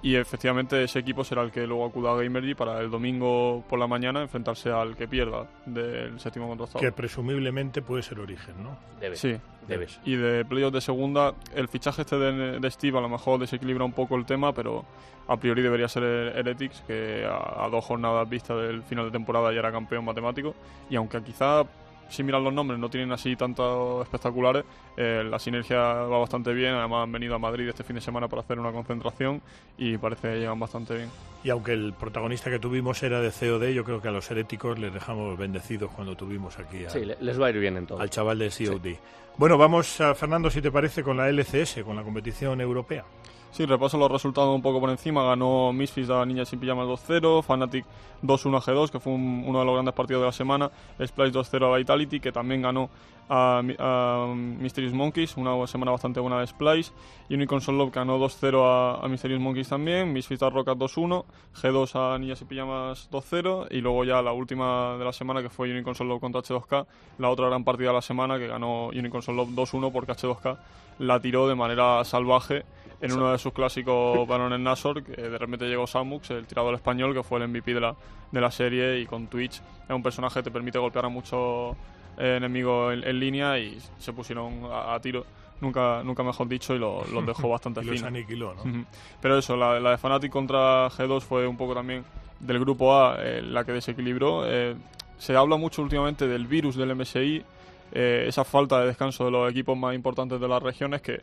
y 0.02 0.14
efectivamente 0.14 0.82
ese 0.82 0.98
equipo 0.98 1.24
será 1.24 1.42
el 1.42 1.50
que 1.50 1.66
luego 1.66 1.86
acuda 1.86 2.12
a 2.12 2.16
Gamergy 2.16 2.54
para 2.54 2.80
el 2.80 2.90
domingo 2.90 3.62
por 3.68 3.78
la 3.78 3.86
mañana 3.86 4.22
enfrentarse 4.22 4.70
al 4.70 4.96
que 4.96 5.06
pierda 5.06 5.46
del 5.66 6.18
séptimo 6.18 6.48
contra 6.48 6.64
octavo. 6.64 6.80
Que 6.80 6.92
presumiblemente 6.92 7.82
puede 7.82 8.02
ser 8.02 8.18
origen, 8.18 8.62
¿no? 8.62 8.78
Debe. 8.98 9.16
Sí. 9.16 9.36
Debe. 9.68 9.86
Y 10.04 10.16
de 10.16 10.44
playoff 10.44 10.72
de 10.72 10.80
segunda, 10.80 11.34
el 11.54 11.68
fichaje 11.68 12.02
este 12.02 12.18
de, 12.18 12.58
de 12.58 12.70
Steve 12.70 12.98
a 12.98 13.00
lo 13.00 13.08
mejor 13.08 13.38
desequilibra 13.38 13.84
un 13.84 13.92
poco 13.92 14.16
el 14.16 14.24
tema, 14.24 14.52
pero 14.52 14.84
a 15.28 15.36
priori 15.36 15.62
debería 15.62 15.86
ser 15.86 16.02
el 16.02 16.28
Heretics, 16.38 16.80
que 16.86 17.24
a, 17.24 17.64
a 17.64 17.68
dos 17.68 17.84
jornadas 17.84 18.28
vista 18.28 18.56
del 18.56 18.82
final 18.82 19.04
de 19.04 19.10
temporada 19.12 19.52
ya 19.52 19.60
era 19.60 19.70
campeón 19.70 20.04
matemático. 20.04 20.54
Y 20.88 20.96
aunque 20.96 21.22
quizá, 21.22 21.64
si 22.10 22.22
miran 22.22 22.44
los 22.44 22.52
nombres, 22.52 22.78
no 22.78 22.90
tienen 22.90 23.12
así 23.12 23.36
tantos 23.36 24.02
espectaculares, 24.04 24.64
eh, 24.96 25.22
la 25.28 25.38
sinergia 25.38 25.78
va 25.78 26.18
bastante 26.18 26.52
bien. 26.52 26.74
Además 26.74 27.04
han 27.04 27.12
venido 27.12 27.34
a 27.34 27.38
Madrid 27.38 27.68
este 27.68 27.84
fin 27.84 27.96
de 27.96 28.02
semana 28.02 28.28
para 28.28 28.42
hacer 28.42 28.58
una 28.58 28.72
concentración 28.72 29.40
y 29.78 29.96
parece 29.98 30.28
que 30.32 30.38
llegan 30.40 30.58
bastante 30.60 30.94
bien. 30.96 31.08
Y 31.44 31.50
aunque 31.50 31.72
el 31.72 31.92
protagonista 31.94 32.50
que 32.50 32.58
tuvimos 32.58 33.02
era 33.02 33.20
de 33.20 33.30
COD, 33.30 33.68
yo 33.72 33.84
creo 33.84 34.02
que 34.02 34.08
a 34.08 34.10
los 34.12 34.30
heréticos 34.30 34.78
les 34.78 34.92
dejamos 34.92 35.38
bendecidos 35.38 35.90
cuando 35.92 36.14
tuvimos 36.16 36.58
aquí 36.58 36.84
a- 36.84 36.90
Sí, 36.90 37.04
le- 37.04 37.16
les 37.20 37.40
va 37.40 37.46
a 37.46 37.50
ir 37.50 37.58
bien 37.58 37.76
en 37.76 37.86
todo. 37.86 38.00
al 38.00 38.10
chaval 38.10 38.38
de 38.38 38.50
COD. 38.50 38.96
Bueno, 39.36 39.56
vamos, 39.56 40.00
a, 40.02 40.14
Fernando, 40.14 40.50
si 40.50 40.60
te 40.60 40.70
parece, 40.70 41.02
con 41.02 41.16
la 41.16 41.28
LCS, 41.30 41.82
con 41.82 41.96
la 41.96 42.02
competición 42.02 42.60
europea. 42.60 43.04
Sí, 43.52 43.66
repaso 43.66 43.98
los 43.98 44.10
resultados 44.10 44.54
un 44.54 44.62
poco 44.62 44.78
por 44.80 44.90
encima. 44.90 45.24
Ganó 45.24 45.72
Misfits 45.72 46.08
a 46.10 46.24
Niñas 46.24 46.48
sin 46.48 46.60
Pijamas 46.60 46.86
2-0, 46.86 47.42
Fnatic 47.42 47.84
2-1 48.22 48.56
a 48.56 48.60
G2, 48.60 48.90
que 48.90 49.00
fue 49.00 49.12
un- 49.12 49.42
uno 49.46 49.58
de 49.58 49.64
los 49.64 49.74
grandes 49.74 49.92
partidos 49.94 50.22
de 50.22 50.26
la 50.26 50.32
semana, 50.32 50.70
Splice 51.04 51.32
2-0 51.32 51.66
a 51.74 51.76
Vitality, 51.76 52.20
que 52.20 52.30
también 52.30 52.62
ganó 52.62 52.88
a, 53.28 53.60
a 53.78 54.26
Mysterious 54.34 54.94
Monkeys, 54.94 55.36
una 55.36 55.66
semana 55.66 55.90
bastante 55.90 56.20
buena 56.20 56.38
de 56.40 56.46
Splice, 56.46 56.92
y 57.28 57.34
Unicorn 57.34 57.60
Soul 57.60 57.78
Love 57.78 57.90
ganó 57.92 58.18
2-0 58.18 58.62
a, 58.64 59.04
a 59.04 59.08
Mysterious 59.08 59.40
Monkeys 59.40 59.68
también, 59.68 60.12
Misfits 60.12 60.42
a 60.42 60.50
Rocket 60.50 60.74
2-1, 60.78 61.24
G2 61.60 61.94
a 62.14 62.18
Niñas 62.18 62.38
sin 62.38 62.48
Pijamas 62.48 63.08
2-0, 63.10 63.66
y 63.70 63.80
luego 63.80 64.04
ya 64.04 64.22
la 64.22 64.32
última 64.32 64.96
de 64.96 65.04
la 65.04 65.12
semana, 65.12 65.42
que 65.42 65.50
fue 65.50 65.70
Unicorn 65.70 65.94
Soul 65.96 66.08
Love 66.08 66.20
contra 66.20 66.40
H2K, 66.40 66.86
la 67.18 67.30
otra 67.30 67.46
gran 67.48 67.64
partida 67.64 67.88
de 67.88 67.94
la 67.94 68.02
semana, 68.02 68.38
que 68.38 68.46
ganó 68.46 68.86
Unicorn 68.88 69.22
Soul 69.22 69.36
Love 69.38 69.50
2-1 69.50 69.90
porque 69.92 70.12
H2K 70.12 70.56
la 71.00 71.18
tiró 71.20 71.48
de 71.48 71.54
manera 71.54 72.04
salvaje 72.04 72.64
en 73.00 73.12
uno 73.12 73.32
de 73.32 73.38
sus 73.38 73.52
clásicos 73.52 74.26
balones 74.28 74.60
Nasor, 74.60 75.02
que 75.02 75.12
de 75.20 75.38
repente 75.38 75.66
llegó 75.66 75.86
Samux, 75.86 76.30
el 76.30 76.46
tirador 76.46 76.74
español, 76.74 77.14
que 77.14 77.22
fue 77.22 77.40
el 77.40 77.48
MVP 77.48 77.74
de 77.74 77.80
la, 77.80 77.94
de 78.30 78.40
la 78.40 78.50
serie, 78.50 79.00
y 79.00 79.06
con 79.06 79.26
Twitch 79.28 79.54
es 79.88 79.90
un 79.94 80.02
personaje 80.02 80.40
que 80.40 80.44
te 80.44 80.50
permite 80.50 80.78
golpear 80.78 81.06
a 81.06 81.08
muchos 81.08 81.76
eh, 82.18 82.36
enemigos 82.36 82.92
en, 82.94 83.04
en 83.06 83.18
línea 83.20 83.58
y 83.58 83.78
se 83.98 84.12
pusieron 84.12 84.64
a, 84.70 84.94
a 84.94 85.00
tiro, 85.00 85.24
nunca, 85.60 86.02
nunca 86.04 86.22
mejor 86.22 86.46
dicho, 86.48 86.74
y 86.74 86.78
lo- 86.78 87.04
los 87.06 87.24
dejó 87.26 87.48
bastante 87.48 87.80
Y 87.80 87.84
los 87.84 87.94
finos. 87.96 88.08
aniquiló, 88.08 88.54
¿no? 88.54 88.84
Pero 89.20 89.38
eso, 89.38 89.56
la, 89.56 89.80
la 89.80 89.92
de 89.92 89.98
Fnatic 89.98 90.30
contra 90.30 90.88
G2 90.90 91.20
fue 91.22 91.46
un 91.46 91.56
poco 91.56 91.74
también 91.74 92.04
del 92.38 92.58
grupo 92.60 92.94
A 92.94 93.16
eh, 93.18 93.40
la 93.42 93.64
que 93.64 93.72
desequilibró. 93.72 94.42
Eh, 94.46 94.74
se 95.18 95.36
habla 95.36 95.56
mucho 95.56 95.82
últimamente 95.82 96.26
del 96.26 96.46
virus 96.46 96.76
del 96.76 96.94
MSI, 96.94 97.42
eh, 97.92 98.24
esa 98.28 98.44
falta 98.44 98.80
de 98.80 98.86
descanso 98.86 99.24
de 99.24 99.30
los 99.30 99.50
equipos 99.50 99.76
más 99.76 99.94
importantes 99.94 100.40
de 100.40 100.48
las 100.48 100.62
regiones 100.62 101.02
que 101.02 101.20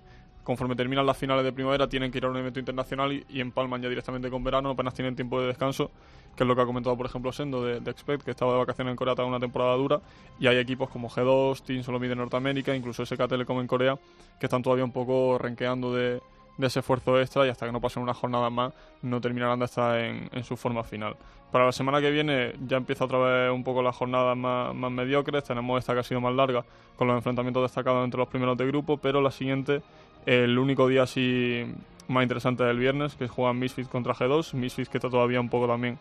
conforme 0.47 0.77
terminan 0.77 1.05
las 1.05 1.17
finales 1.17 1.43
de 1.43 1.51
primavera 1.51 1.89
tienen 1.89 2.09
que 2.09 2.19
ir 2.19 2.25
a 2.25 2.29
un 2.29 2.37
evento 2.37 2.57
internacional 2.57 3.11
y, 3.11 3.25
y 3.27 3.41
empalman 3.41 3.81
ya 3.81 3.89
directamente 3.89 4.29
con 4.29 4.45
verano, 4.45 4.69
apenas 4.69 4.93
tienen 4.93 5.13
tiempo 5.13 5.41
de 5.41 5.47
descanso, 5.47 5.91
que 6.37 6.45
es 6.45 6.47
lo 6.47 6.55
que 6.55 6.61
ha 6.61 6.65
comentado 6.65 6.95
por 6.95 7.05
ejemplo 7.05 7.33
Sendo 7.33 7.65
de, 7.65 7.81
de 7.81 7.91
Expect, 7.91 8.23
que 8.23 8.31
estaba 8.31 8.53
de 8.53 8.59
vacaciones 8.59 8.91
en 8.91 8.95
Corea 8.95 9.13
toda 9.13 9.27
una 9.27 9.41
temporada 9.41 9.75
dura, 9.75 9.99
y 10.39 10.47
hay 10.47 10.55
equipos 10.55 10.89
como 10.89 11.09
G2, 11.09 11.63
Team 11.63 11.83
Solomid 11.83 12.07
de 12.07 12.15
Norteamérica, 12.15 12.73
incluso 12.73 13.05
SK 13.05 13.27
Telecom 13.27 13.59
en 13.59 13.67
Corea, 13.67 13.99
que 14.39 14.45
están 14.45 14.63
todavía 14.63 14.85
un 14.85 14.93
poco 14.93 15.37
renqueando 15.37 15.93
de, 15.93 16.21
ese 16.61 16.79
esfuerzo 16.79 17.19
extra 17.19 17.45
y 17.45 17.49
hasta 17.49 17.65
que 17.65 17.73
no 17.73 17.81
pasen 17.81 18.01
unas 18.01 18.15
jornadas 18.15 18.51
más 18.51 18.73
no 19.01 19.19
terminarán 19.19 19.59
de 19.59 19.65
estar 19.65 19.99
en, 19.99 20.29
en 20.31 20.43
su 20.45 20.55
forma 20.55 20.81
final. 20.81 21.17
Para 21.51 21.65
la 21.65 21.71
semana 21.71 22.01
que 22.01 22.11
viene 22.11 22.53
ya 22.67 22.77
empieza 22.77 23.05
otra 23.05 23.19
vez 23.19 23.51
un 23.51 23.63
poco 23.63 23.81
las 23.81 23.95
jornadas 23.95 24.35
más, 24.35 24.75
más 24.75 24.91
mediocres, 24.91 25.43
tenemos 25.43 25.79
esta 25.79 25.93
que 25.93 25.99
ha 25.99 26.03
sido 26.03 26.19
más 26.19 26.33
larga 26.33 26.65
con 26.97 27.07
los 27.07 27.15
enfrentamientos 27.15 27.63
destacados 27.63 28.03
entre 28.03 28.17
los 28.17 28.27
primeros 28.27 28.57
de 28.57 28.65
grupo, 28.67 28.97
pero 28.97 29.21
la 29.21 29.31
siguiente, 29.31 29.81
el 30.27 30.59
único 30.59 30.87
día 30.87 31.03
así 31.03 31.63
más 32.09 32.21
interesante 32.21 32.63
del 32.63 32.77
viernes, 32.77 33.15
que 33.15 33.27
juegan 33.27 33.57
Misfits 33.57 33.87
contra 33.87 34.13
G2, 34.13 34.53
Misfits 34.53 34.89
que 34.89 34.97
está 34.97 35.09
todavía 35.09 35.39
un 35.39 35.49
poco 35.49 35.67
también 35.67 35.97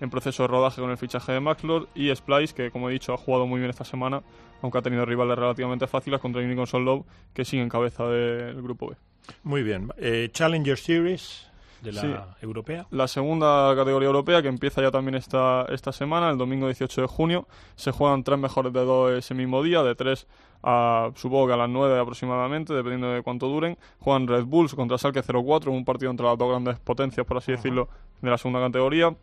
en 0.00 0.10
proceso 0.10 0.42
de 0.42 0.48
rodaje 0.48 0.80
con 0.80 0.90
el 0.90 0.96
fichaje 0.96 1.32
de 1.32 1.40
Maxlord 1.40 1.88
y 1.94 2.14
Splice 2.14 2.54
que 2.54 2.70
como 2.70 2.88
he 2.88 2.92
dicho 2.92 3.14
ha 3.14 3.16
jugado 3.16 3.46
muy 3.46 3.60
bien 3.60 3.70
esta 3.70 3.84
semana, 3.84 4.22
aunque 4.62 4.78
ha 4.78 4.82
tenido 4.82 5.04
rivales 5.04 5.38
relativamente 5.38 5.86
fáciles 5.86 6.20
contra 6.20 6.42
Unicorn 6.42 6.66
Soul 6.66 6.84
Love 6.84 7.06
que 7.32 7.44
sigue 7.44 7.62
en 7.62 7.68
cabeza 7.68 8.08
del 8.08 8.60
grupo 8.62 8.88
B. 8.88 8.96
Muy 9.44 9.62
bien. 9.62 9.92
Eh, 9.98 10.28
Challenger 10.32 10.76
Series 10.76 11.47
de 11.82 11.92
la 11.92 12.00
Sí. 12.00 12.14
europea. 12.42 12.86
La 12.90 13.06
segunda 13.08 13.74
categoría 13.76 14.06
europea, 14.06 14.42
que 14.42 14.48
empieza 14.48 14.82
ya 14.82 14.90
también 14.90 15.14
esta, 15.14 15.64
esta 15.68 15.92
semana, 15.92 16.30
el 16.30 16.38
domingo 16.38 16.66
18 16.66 17.02
de 17.02 17.06
junio, 17.06 17.46
se 17.76 17.92
juegan 17.92 18.24
tres 18.24 18.38
mejores 18.38 18.72
de 18.72 18.84
dos 18.84 19.12
ese 19.12 19.34
mismo 19.34 19.62
día, 19.62 19.82
de 19.82 19.94
tres 19.94 20.26
a 20.62 21.10
supongo 21.14 21.46
que 21.46 21.52
a 21.52 21.56
las 21.56 21.68
9 21.68 22.00
aproximadamente, 22.00 22.74
dependiendo 22.74 23.12
de 23.12 23.22
cuánto 23.22 23.46
duren. 23.46 23.78
Juegan 24.00 24.26
Red 24.26 24.44
Bulls 24.44 24.74
contra 24.74 24.98
Salke 24.98 25.22
04, 25.22 25.70
un 25.70 25.84
partido 25.84 26.10
entre 26.10 26.26
las 26.26 26.36
dos 26.36 26.48
grandes 26.48 26.80
potencias, 26.80 27.24
por 27.24 27.36
así 27.36 27.52
decirlo, 27.52 27.88
de 28.20 28.28
la 28.30 28.38
segunda 28.38 28.60
categoría. 28.60 29.14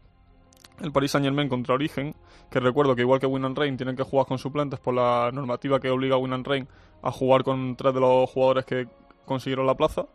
El 0.82 0.92
Paris 0.92 1.12
Saint 1.12 1.26
Germain 1.26 1.48
contra 1.50 1.74
Origen, 1.76 2.16
que 2.50 2.60
recuerdo 2.60 2.96
que 2.96 3.02
igual 3.02 3.20
que 3.20 3.26
Win 3.26 3.46
and 3.46 3.58
Rain 3.58 3.78
tienen 3.78 3.96
que 3.96 4.04
jugar 4.04 4.26
con 4.28 4.38
suplentes 4.38 4.80
por 4.80 4.94
la 4.94 5.30
normativa 5.34 5.80
que 5.80 5.90
obliga 5.90 6.16
a 6.16 6.18
Win 6.20 6.34
and 6.34 6.48
Rain 6.48 6.68
a 7.02 7.12
jugar 7.12 7.44
con 7.44 7.76
tres 7.76 7.94
de 7.94 8.00
los 8.00 8.30
jugadores 8.30 8.66
que 8.66 8.88
consiguieron 9.26 9.66
la 9.66 9.76
plaza. 9.76 10.06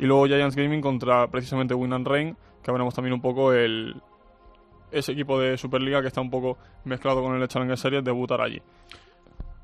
Y 0.00 0.06
luego 0.06 0.26
Giants 0.26 0.56
Gaming 0.56 0.80
contra 0.80 1.28
precisamente 1.28 1.74
Win 1.74 1.92
and 1.92 2.08
Rain, 2.08 2.36
que 2.62 2.72
veremos 2.72 2.94
también 2.94 3.12
un 3.12 3.20
poco 3.20 3.52
el 3.52 3.94
ese 4.90 5.12
equipo 5.12 5.38
de 5.38 5.56
Superliga 5.56 6.00
que 6.00 6.08
está 6.08 6.20
un 6.20 6.30
poco 6.30 6.58
mezclado 6.84 7.22
con 7.22 7.40
el 7.40 7.46
Challenger 7.46 7.78
Series, 7.78 8.02
debutar 8.02 8.40
allí. 8.40 8.60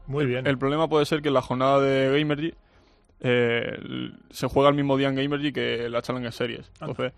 Muy 0.07 0.27
bien. 0.27 0.47
El 0.47 0.59
problema 0.59 0.89
puede 0.89 1.05
ser 1.07 1.23
que 1.23 1.29
en 1.29 1.35
la 1.35 1.43
jornada 1.43 1.81
de 1.81 2.17
Gamergy 2.17 2.55
eh, 3.21 3.79
se 4.31 4.47
juega 4.47 4.69
el 4.69 4.75
mismo 4.75 4.97
día 4.97 5.09
en 5.09 5.17
Gamergy 5.17 5.53
que 5.53 5.89
la 5.89 6.03
Challenger 6.03 6.33
Series. 6.33 6.71
Entonces, 6.81 7.13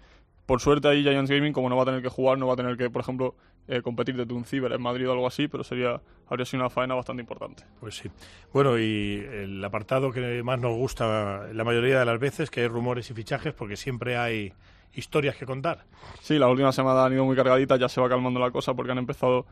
por 0.48 0.62
suerte 0.62 0.88
ahí 0.88 1.02
Giants 1.02 1.30
Gaming, 1.30 1.52
como 1.52 1.68
no 1.68 1.76
va 1.76 1.82
a 1.82 1.84
tener 1.84 2.00
que 2.00 2.08
jugar, 2.08 2.38
no 2.38 2.46
va 2.46 2.54
a 2.54 2.56
tener 2.56 2.78
que, 2.78 2.88
por 2.88 3.02
ejemplo, 3.02 3.34
eh, 3.68 3.82
competir 3.82 4.16
desde 4.16 4.32
un 4.32 4.46
ciber 4.46 4.72
en 4.72 4.80
Madrid 4.80 5.06
o 5.06 5.12
algo 5.12 5.26
así, 5.26 5.46
pero 5.46 5.62
sería 5.62 6.00
habría 6.26 6.46
sido 6.46 6.62
una 6.62 6.70
faena 6.70 6.94
bastante 6.94 7.20
importante. 7.20 7.64
Pues 7.80 7.98
sí. 7.98 8.08
Bueno, 8.50 8.78
y 8.78 9.26
el 9.30 9.62
apartado 9.62 10.10
que 10.10 10.42
más 10.42 10.58
nos 10.58 10.74
gusta 10.74 11.48
la 11.52 11.64
mayoría 11.64 11.98
de 11.98 12.06
las 12.06 12.18
veces, 12.18 12.48
que 12.48 12.62
hay 12.62 12.66
rumores 12.66 13.10
y 13.10 13.14
fichajes, 13.14 13.52
porque 13.52 13.76
siempre 13.76 14.16
hay 14.16 14.54
historias 14.94 15.36
que 15.36 15.44
contar. 15.44 15.84
Sí, 16.22 16.38
la 16.38 16.48
última 16.48 16.72
semana 16.72 17.04
han 17.04 17.12
ido 17.12 17.26
muy 17.26 17.36
cargaditas, 17.36 17.78
ya 17.78 17.90
se 17.90 18.00
va 18.00 18.08
calmando 18.08 18.40
la 18.40 18.50
cosa 18.50 18.72
porque 18.72 18.92
han 18.92 18.98
empezado 18.98 19.44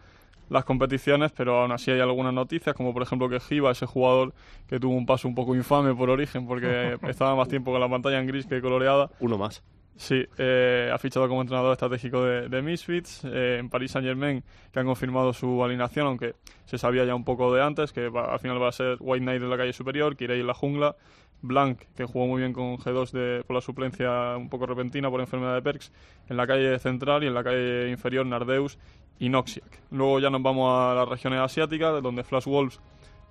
las 0.48 0.64
competiciones, 0.64 1.30
pero 1.32 1.60
aún 1.60 1.72
así 1.72 1.90
hay 1.90 2.00
algunas 2.00 2.32
noticias, 2.32 2.74
como 2.74 2.94
por 2.94 3.02
ejemplo 3.02 3.28
que 3.28 3.38
Giva, 3.38 3.70
ese 3.70 3.84
jugador 3.84 4.32
que 4.66 4.80
tuvo 4.80 4.94
un 4.94 5.04
paso 5.04 5.28
un 5.28 5.34
poco 5.34 5.54
infame 5.54 5.94
por 5.94 6.08
origen 6.08 6.46
porque 6.46 6.96
estaba 7.06 7.36
más 7.36 7.48
tiempo 7.48 7.70
con 7.70 7.82
la 7.82 7.88
pantalla 7.90 8.18
en 8.18 8.26
gris 8.26 8.46
que 8.46 8.62
coloreada. 8.62 9.10
Uno 9.20 9.36
más. 9.36 9.62
Sí, 9.98 10.22
eh, 10.36 10.90
ha 10.92 10.98
fichado 10.98 11.26
como 11.26 11.40
entrenador 11.40 11.72
estratégico 11.72 12.22
de, 12.22 12.48
de 12.50 12.60
Misfits 12.62 13.22
eh, 13.24 13.56
en 13.60 13.70
Paris 13.70 13.92
Saint 13.92 14.06
Germain, 14.06 14.44
que 14.70 14.78
han 14.78 14.84
confirmado 14.84 15.32
su 15.32 15.64
alineación, 15.64 16.06
aunque 16.06 16.34
se 16.66 16.76
sabía 16.76 17.04
ya 17.06 17.14
un 17.14 17.24
poco 17.24 17.52
de 17.54 17.62
antes, 17.62 17.92
que 17.94 18.10
va- 18.10 18.30
al 18.32 18.38
final 18.38 18.60
va 18.62 18.68
a 18.68 18.72
ser 18.72 18.98
White 19.00 19.22
Knight 19.24 19.42
en 19.42 19.48
la 19.48 19.56
calle 19.56 19.72
superior, 19.72 20.14
Kirei 20.14 20.40
en 20.40 20.46
la 20.46 20.52
jungla, 20.54 20.96
Blanc, 21.40 21.80
que 21.96 22.04
jugó 22.04 22.26
muy 22.26 22.40
bien 22.40 22.52
con 22.52 22.76
G2 22.76 23.10
de, 23.12 23.44
por 23.46 23.54
la 23.54 23.60
suplencia 23.62 24.36
un 24.36 24.50
poco 24.50 24.66
repentina 24.66 25.08
por 25.10 25.20
enfermedad 25.20 25.54
de 25.54 25.62
Perks, 25.62 25.90
en 26.28 26.36
la 26.36 26.46
calle 26.46 26.78
central 26.78 27.24
y 27.24 27.28
en 27.28 27.34
la 27.34 27.42
calle 27.42 27.88
inferior 27.88 28.26
Nardeus 28.26 28.78
y 29.18 29.30
Noxiac. 29.30 29.80
Luego 29.92 30.20
ya 30.20 30.28
nos 30.28 30.42
vamos 30.42 30.70
a 30.74 30.94
las 30.94 31.08
regiones 31.08 31.40
asiáticas, 31.40 32.02
donde 32.02 32.22
Flash 32.22 32.44
Wolves, 32.44 32.80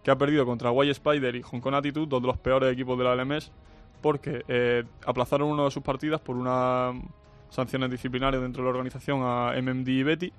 que 0.03 0.09
ha 0.09 0.17
perdido 0.17 0.45
contra 0.47 0.71
White 0.71 0.91
Spider 0.93 1.35
y 1.35 1.43
Hong 1.43 1.59
Kong 1.59 1.75
Attitude, 1.75 2.07
dos 2.07 2.21
de 2.23 2.27
los 2.27 2.37
peores 2.39 2.73
equipos 2.73 2.97
de 2.97 3.03
la 3.03 3.15
LMS, 3.15 3.51
porque 4.05 4.45
eh, 4.47 4.83
aplazaron 5.07 5.49
una 5.49 5.63
de 5.63 5.71
sus 5.71 5.81
partidas 5.81 6.21
por 6.21 6.35
unas 6.35 6.93
sanciones 7.49 7.89
disciplinarias 7.89 8.39
dentro 8.39 8.61
de 8.61 8.65
la 8.65 8.69
organización 8.69 9.21
a 9.23 9.59
MMD 9.59 9.87
y 9.87 10.03
Betty. 10.03 10.33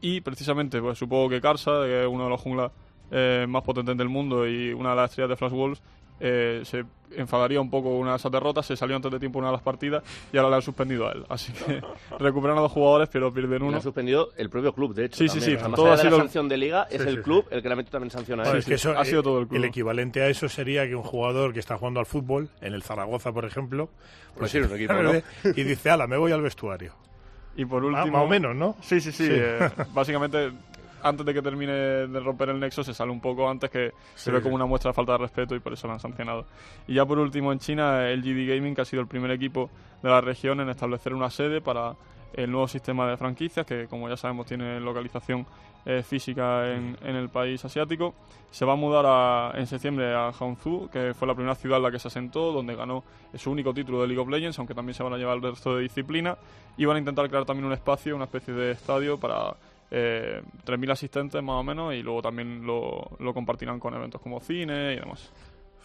Y 0.00 0.20
precisamente, 0.20 0.80
pues 0.80 0.96
supongo 0.96 1.28
que 1.28 1.40
Karsa, 1.40 1.82
que 1.86 2.02
es 2.02 2.06
uno 2.08 2.22
de 2.22 2.30
los 2.30 2.40
junglas 2.40 2.70
eh, 3.10 3.46
más 3.48 3.64
potentes 3.64 3.96
del 3.96 4.08
mundo 4.08 4.46
y 4.46 4.72
una 4.72 4.90
de 4.90 4.94
las 4.94 5.10
estrellas 5.10 5.30
de 5.30 5.36
Flash 5.38 5.50
Wolves, 5.50 5.82
eh, 6.24 6.60
se 6.64 6.84
enfadaría 7.16 7.60
un 7.60 7.68
poco 7.68 7.90
una 7.98 8.12
de 8.12 8.16
esas 8.16 8.30
derrotas, 8.32 8.64
se 8.64 8.76
salió 8.76 8.94
antes 8.96 9.10
de 9.10 9.18
tiempo 9.18 9.38
una 9.40 9.48
de 9.48 9.52
las 9.54 9.62
partidas 9.62 10.02
y 10.32 10.36
ahora 10.38 10.50
le 10.50 10.56
han 10.56 10.62
suspendido 10.62 11.08
a 11.08 11.12
él. 11.12 11.24
Así 11.28 11.52
que 11.52 11.82
recuperan 12.18 12.56
a 12.56 12.60
dos 12.60 12.70
jugadores, 12.72 13.08
pero 13.12 13.32
pierden 13.34 13.58
Le 13.62 13.68
uno. 13.68 13.76
ha 13.78 13.80
suspendido 13.80 14.30
el 14.36 14.48
propio 14.48 14.72
club, 14.72 14.94
de 14.94 15.06
hecho. 15.06 15.16
Sí, 15.18 15.28
sí, 15.28 15.40
también. 15.40 15.50
sí, 15.50 15.56
O 15.56 15.58
sea, 15.58 15.68
más 15.68 15.76
todo 15.76 15.86
allá 15.86 15.94
ha 15.94 15.96
de 15.98 16.04
la 16.04 16.10
sido- 16.10 16.18
sanción 16.20 16.48
de 16.48 16.56
liga, 16.56 16.86
es 16.90 17.02
Sí, 17.02 17.08
el 17.08 17.16
sí, 17.16 17.22
club 17.22 17.44
el 17.50 17.60
que 17.62 17.68
le 17.68 17.72
ha 17.72 17.76
metido 17.76 17.90
también 17.92 18.10
sanción 18.12 18.40
a 18.40 18.44
Bueno, 18.44 18.54
él. 18.54 18.60
es 18.60 18.66
que 18.66 18.74
eso, 18.74 18.96
ha 18.96 19.04
sido 19.04 19.20
eh, 19.20 19.24
todo 19.24 19.38
el 19.40 19.48
club. 19.48 19.64
equivalente 19.64 20.22
a 20.22 20.28
eso 20.28 20.48
sería 20.48 20.86
que 20.86 20.94
un 20.94 21.02
jugador 21.02 21.52
que 21.52 21.58
está 21.60 21.76
jugando 21.76 22.00
al 22.00 22.06
fútbol, 22.06 22.48
en 22.60 22.72
el 22.72 22.82
Zaragoza, 22.82 23.32
por 23.32 23.44
ejemplo, 23.44 23.90
Pues 24.36 24.50
sí, 24.52 24.58
un 24.58 24.72
equipo, 24.72 24.94
¿no? 24.94 25.12
y 25.56 25.62
dice, 25.64 25.90
ala, 25.90 26.06
me 26.06 26.16
voy 26.16 26.32
al 26.32 26.40
vestuario. 26.40 26.94
Y 27.56 27.66
por 27.66 27.82
Ah, 27.82 27.86
último... 27.86 28.16
más 28.16 28.22
o 28.26 28.28
menos, 28.28 28.56
¿no? 28.56 28.76
Sí, 28.80 29.00
sí, 29.02 29.12
sí. 29.12 29.26
Sí. 29.26 29.32
eh, 29.34 29.68
básicamente, 29.92 30.52
antes 31.02 31.24
de 31.26 31.34
que 31.34 31.42
termine 31.42 31.72
de 31.72 32.20
romper 32.20 32.48
el 32.50 32.60
nexo, 32.60 32.82
se 32.84 32.94
sale 32.94 33.10
un 33.10 33.20
poco 33.20 33.48
antes 33.48 33.70
que 33.70 33.92
se 34.14 34.24
Sí, 34.24 34.30
ve 34.30 34.38
sí. 34.38 34.42
como 34.44 34.54
una 34.54 34.66
muestra 34.66 34.90
de 34.90 34.94
falta 34.94 35.12
de 35.12 35.18
respeto 35.18 35.54
y 35.54 35.60
por 35.60 35.72
eso 35.72 35.86
lo 35.86 35.92
han 35.94 36.00
sancionado. 36.00 36.46
Y 36.86 36.94
ya 36.94 37.04
por 37.06 37.18
último, 37.18 37.52
en 37.52 37.58
China, 37.58 38.08
el 38.08 38.22
GD 38.22 38.54
Gaming, 38.54 38.74
que 38.74 38.80
ha 38.82 38.84
sido 38.84 39.02
el 39.02 39.08
primer 39.08 39.30
equipo 39.30 39.70
de 40.02 40.08
la 40.10 40.20
región 40.20 40.60
en 40.60 40.68
establecer 40.68 41.14
una 41.14 41.30
sede 41.30 41.60
para 41.60 41.94
el 42.34 42.50
nuevo 42.50 42.66
sistema 42.66 43.06
de 43.08 43.16
franquicias, 43.18 43.66
que 43.66 43.86
como 43.88 44.08
ya 44.08 44.16
sabemos 44.16 44.46
tiene 44.46 44.80
localización 44.80 45.44
eh, 45.84 46.02
física 46.02 46.72
en, 46.72 46.96
en 47.02 47.16
el 47.16 47.28
país 47.28 47.62
asiático. 47.64 48.14
Se 48.50 48.64
va 48.64 48.72
a 48.74 48.76
mudar 48.76 49.04
a- 49.06 49.52
en 49.58 49.66
septiembre 49.66 50.14
a 50.14 50.30
Hangzhou, 50.32 50.88
que 50.88 51.12
fue 51.12 51.26
la 51.28 51.34
primera 51.34 51.54
ciudad 51.56 51.78
en 51.78 51.82
la 51.82 51.90
que 51.90 51.98
se 51.98 52.08
asentó, 52.08 52.52
donde 52.52 52.74
ganó 52.76 53.02
su 53.34 53.50
único 53.50 53.74
título 53.74 54.00
de 54.00 54.06
League 54.06 54.20
of 54.22 54.28
Legends, 54.28 54.58
aunque 54.58 54.74
también 54.74 54.94
se 54.94 55.02
van 55.02 55.12
a 55.12 55.16
llevar 55.18 55.36
el 55.36 55.42
resto 55.42 55.74
de 55.76 55.82
disciplina. 55.82 56.38
Y 56.78 56.84
van 56.86 56.96
a 56.96 56.98
intentar 57.00 57.28
crear 57.28 57.44
también 57.44 57.66
un 57.66 57.72
espacio, 57.72 58.14
una 58.16 58.24
especie 58.24 58.54
de 58.54 58.70
estadio 58.72 59.18
para 59.18 59.54
eh, 59.94 60.42
3.000 60.64 60.90
asistentes 60.90 61.42
más 61.42 61.56
o 61.56 61.62
menos, 61.62 61.94
y 61.94 62.02
luego 62.02 62.22
también 62.22 62.66
lo, 62.66 63.10
lo 63.18 63.34
compartirán 63.34 63.78
con 63.78 63.92
eventos 63.94 64.20
como 64.22 64.40
cine 64.40 64.94
y 64.94 64.96
demás. 64.96 65.30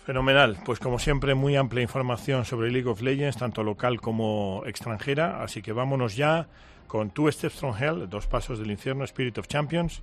Fenomenal. 0.06 0.58
Pues 0.64 0.80
como 0.80 0.98
siempre, 0.98 1.36
muy 1.36 1.58
amplia 1.58 1.84
información 1.84 2.46
sobre 2.46 2.72
League 2.72 2.88
of 2.88 3.02
Legends, 3.02 3.36
tanto 3.36 3.62
local 3.64 4.00
como 4.00 4.64
extranjera. 4.66 5.44
Así 5.44 5.62
que 5.62 5.74
vámonos 5.74 6.16
ya 6.16 6.48
con 6.88 7.10
Two 7.10 7.30
Steps 7.30 7.56
from 7.56 7.76
Hell, 7.78 8.10
Dos 8.10 8.26
Pasos 8.28 8.60
del 8.60 8.72
Infierno, 8.72 9.04
Spirit 9.04 9.38
of 9.38 9.48
Champions, 9.48 10.02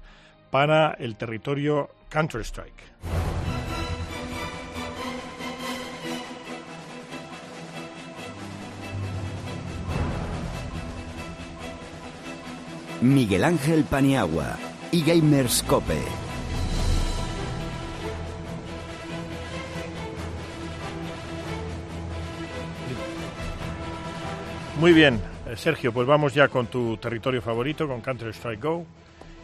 para 0.51 0.93
el 0.99 1.17
territorio 1.17 1.89
Counter-Strike. 2.11 3.44
Miguel 13.05 13.45
Ángel 13.45 13.85
Paniagua 13.85 14.57
y 14.91 15.05
Gamers 15.05 15.63
Cope. 15.65 15.99
Muy 24.81 24.95
bien, 24.95 25.21
eh, 25.47 25.55
Sergio, 25.55 25.93
pues 25.93 26.07
vamos 26.07 26.33
ya 26.33 26.49
con 26.49 26.69
tu 26.69 26.97
territorio 26.97 27.43
favorito, 27.43 27.87
con 27.87 28.01
Counter 28.01 28.29
Strike 28.31 28.63
Go. 28.63 28.87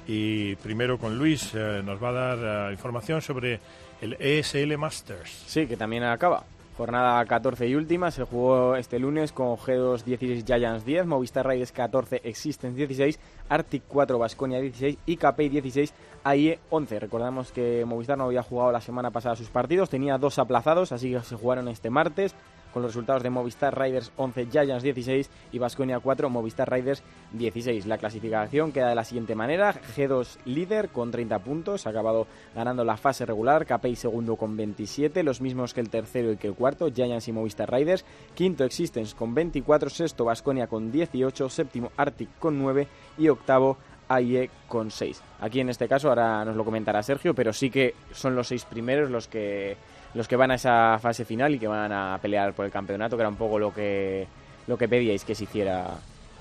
Y 0.06 0.56
primero 0.56 0.96
con 0.96 1.18
Luis 1.18 1.50
eh, 1.52 1.82
nos 1.84 2.02
va 2.02 2.08
a 2.08 2.12
dar 2.12 2.70
eh, 2.70 2.72
información 2.72 3.20
sobre 3.20 3.60
el 4.00 4.14
ESL 4.18 4.78
Masters. 4.78 5.44
Sí, 5.46 5.66
que 5.66 5.76
también 5.76 6.04
acaba. 6.04 6.44
Jornada 6.76 7.24
14 7.24 7.68
y 7.68 7.74
última, 7.74 8.10
se 8.10 8.24
jugó 8.24 8.76
este 8.76 8.98
lunes 8.98 9.32
con 9.32 9.56
G2 9.56 10.04
16 10.04 10.44
Giants 10.44 10.84
10, 10.84 11.06
Movistar 11.06 11.46
Raiders 11.46 11.72
14, 11.72 12.22
Existence 12.24 12.76
16, 12.76 13.18
Arctic 13.48 13.82
4, 13.88 14.18
Basconia 14.18 14.60
16 14.60 14.98
y 15.06 15.16
KPI 15.16 15.48
16, 15.48 15.94
AIE 16.24 16.58
11. 16.70 17.00
Recordamos 17.00 17.52
que 17.52 17.84
Movistar 17.84 18.16
no 18.16 18.24
había 18.24 18.42
jugado 18.42 18.72
la 18.72 18.80
semana 18.80 19.10
pasada 19.10 19.36
sus 19.36 19.48
partidos, 19.48 19.90
tenía 19.90 20.18
dos 20.18 20.38
aplazados, 20.38 20.92
así 20.92 21.12
que 21.12 21.20
se 21.20 21.36
jugaron 21.36 21.68
este 21.68 21.90
martes 21.90 22.34
con 22.72 22.82
los 22.82 22.92
resultados 22.92 23.22
de 23.22 23.30
Movistar 23.30 23.78
Riders 23.78 24.12
11, 24.16 24.46
Giants 24.46 24.82
16 24.82 25.30
y 25.52 25.58
Vasconia 25.58 26.00
4, 26.00 26.30
Movistar 26.30 26.70
Riders 26.70 27.02
16. 27.32 27.86
La 27.86 27.98
clasificación 27.98 28.72
queda 28.72 28.88
de 28.88 28.94
la 28.94 29.04
siguiente 29.04 29.34
manera: 29.34 29.74
G2 29.96 30.38
líder 30.44 30.88
con 30.90 31.10
30 31.10 31.38
puntos, 31.40 31.86
ha 31.86 31.90
acabado 31.90 32.26
ganando 32.54 32.84
la 32.84 32.96
fase 32.96 33.26
regular, 33.26 33.66
KPI 33.66 33.96
segundo 33.96 34.36
con 34.36 34.56
27, 34.56 35.22
los 35.22 35.40
mismos 35.40 35.74
que 35.74 35.80
el 35.80 35.90
tercero 35.90 36.32
y 36.32 36.36
que 36.36 36.48
el 36.48 36.54
cuarto, 36.54 36.90
Giants 36.92 37.28
y 37.28 37.32
Movistar 37.32 37.72
Riders. 37.72 38.04
Quinto 38.34 38.64
Existence 38.64 39.14
con 39.14 39.34
24, 39.34 39.90
sexto 39.90 40.24
Vasconia 40.24 40.66
con 40.66 40.90
18, 40.90 41.48
séptimo 41.48 41.92
Arctic 41.96 42.28
con 42.38 42.58
9 42.58 42.86
y 43.18 43.28
octavo 43.28 43.76
AIE 44.08 44.50
con 44.66 44.90
6. 44.90 45.22
Aquí 45.40 45.60
en 45.60 45.70
este 45.70 45.88
caso, 45.88 46.08
ahora 46.08 46.44
nos 46.44 46.56
lo 46.56 46.64
comentará 46.64 47.02
Sergio, 47.02 47.34
pero 47.34 47.52
sí 47.52 47.70
que 47.70 47.94
son 48.12 48.34
los 48.34 48.48
seis 48.48 48.64
primeros 48.64 49.10
los 49.10 49.28
que 49.28 49.76
los 50.14 50.26
que 50.28 50.36
van 50.36 50.50
a 50.50 50.54
esa 50.54 50.98
fase 51.00 51.24
final 51.24 51.54
y 51.54 51.58
que 51.58 51.68
van 51.68 51.92
a 51.92 52.18
pelear 52.20 52.52
por 52.52 52.64
el 52.64 52.72
campeonato, 52.72 53.16
que 53.16 53.22
era 53.22 53.28
un 53.28 53.36
poco 53.36 53.58
lo 53.58 53.72
que, 53.72 54.26
lo 54.66 54.76
que 54.76 54.88
pedíais 54.88 55.24
que 55.24 55.34
se 55.34 55.44
hiciera 55.44 55.86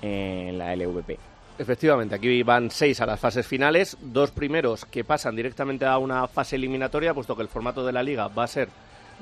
en 0.01 0.57
la 0.57 0.75
LVP. 0.75 1.17
Efectivamente, 1.59 2.15
aquí 2.15 2.41
van 2.41 2.71
seis 2.71 3.01
a 3.01 3.05
las 3.05 3.19
fases 3.19 3.45
finales, 3.45 3.97
dos 4.01 4.31
primeros 4.31 4.85
que 4.85 5.03
pasan 5.03 5.35
directamente 5.35 5.85
a 5.85 5.97
una 5.97 6.25
fase 6.27 6.55
eliminatoria, 6.55 7.13
puesto 7.13 7.35
que 7.35 7.41
el 7.41 7.49
formato 7.49 7.85
de 7.85 7.91
la 7.91 8.01
liga 8.01 8.29
va 8.29 8.45
a 8.45 8.47
ser 8.47 8.69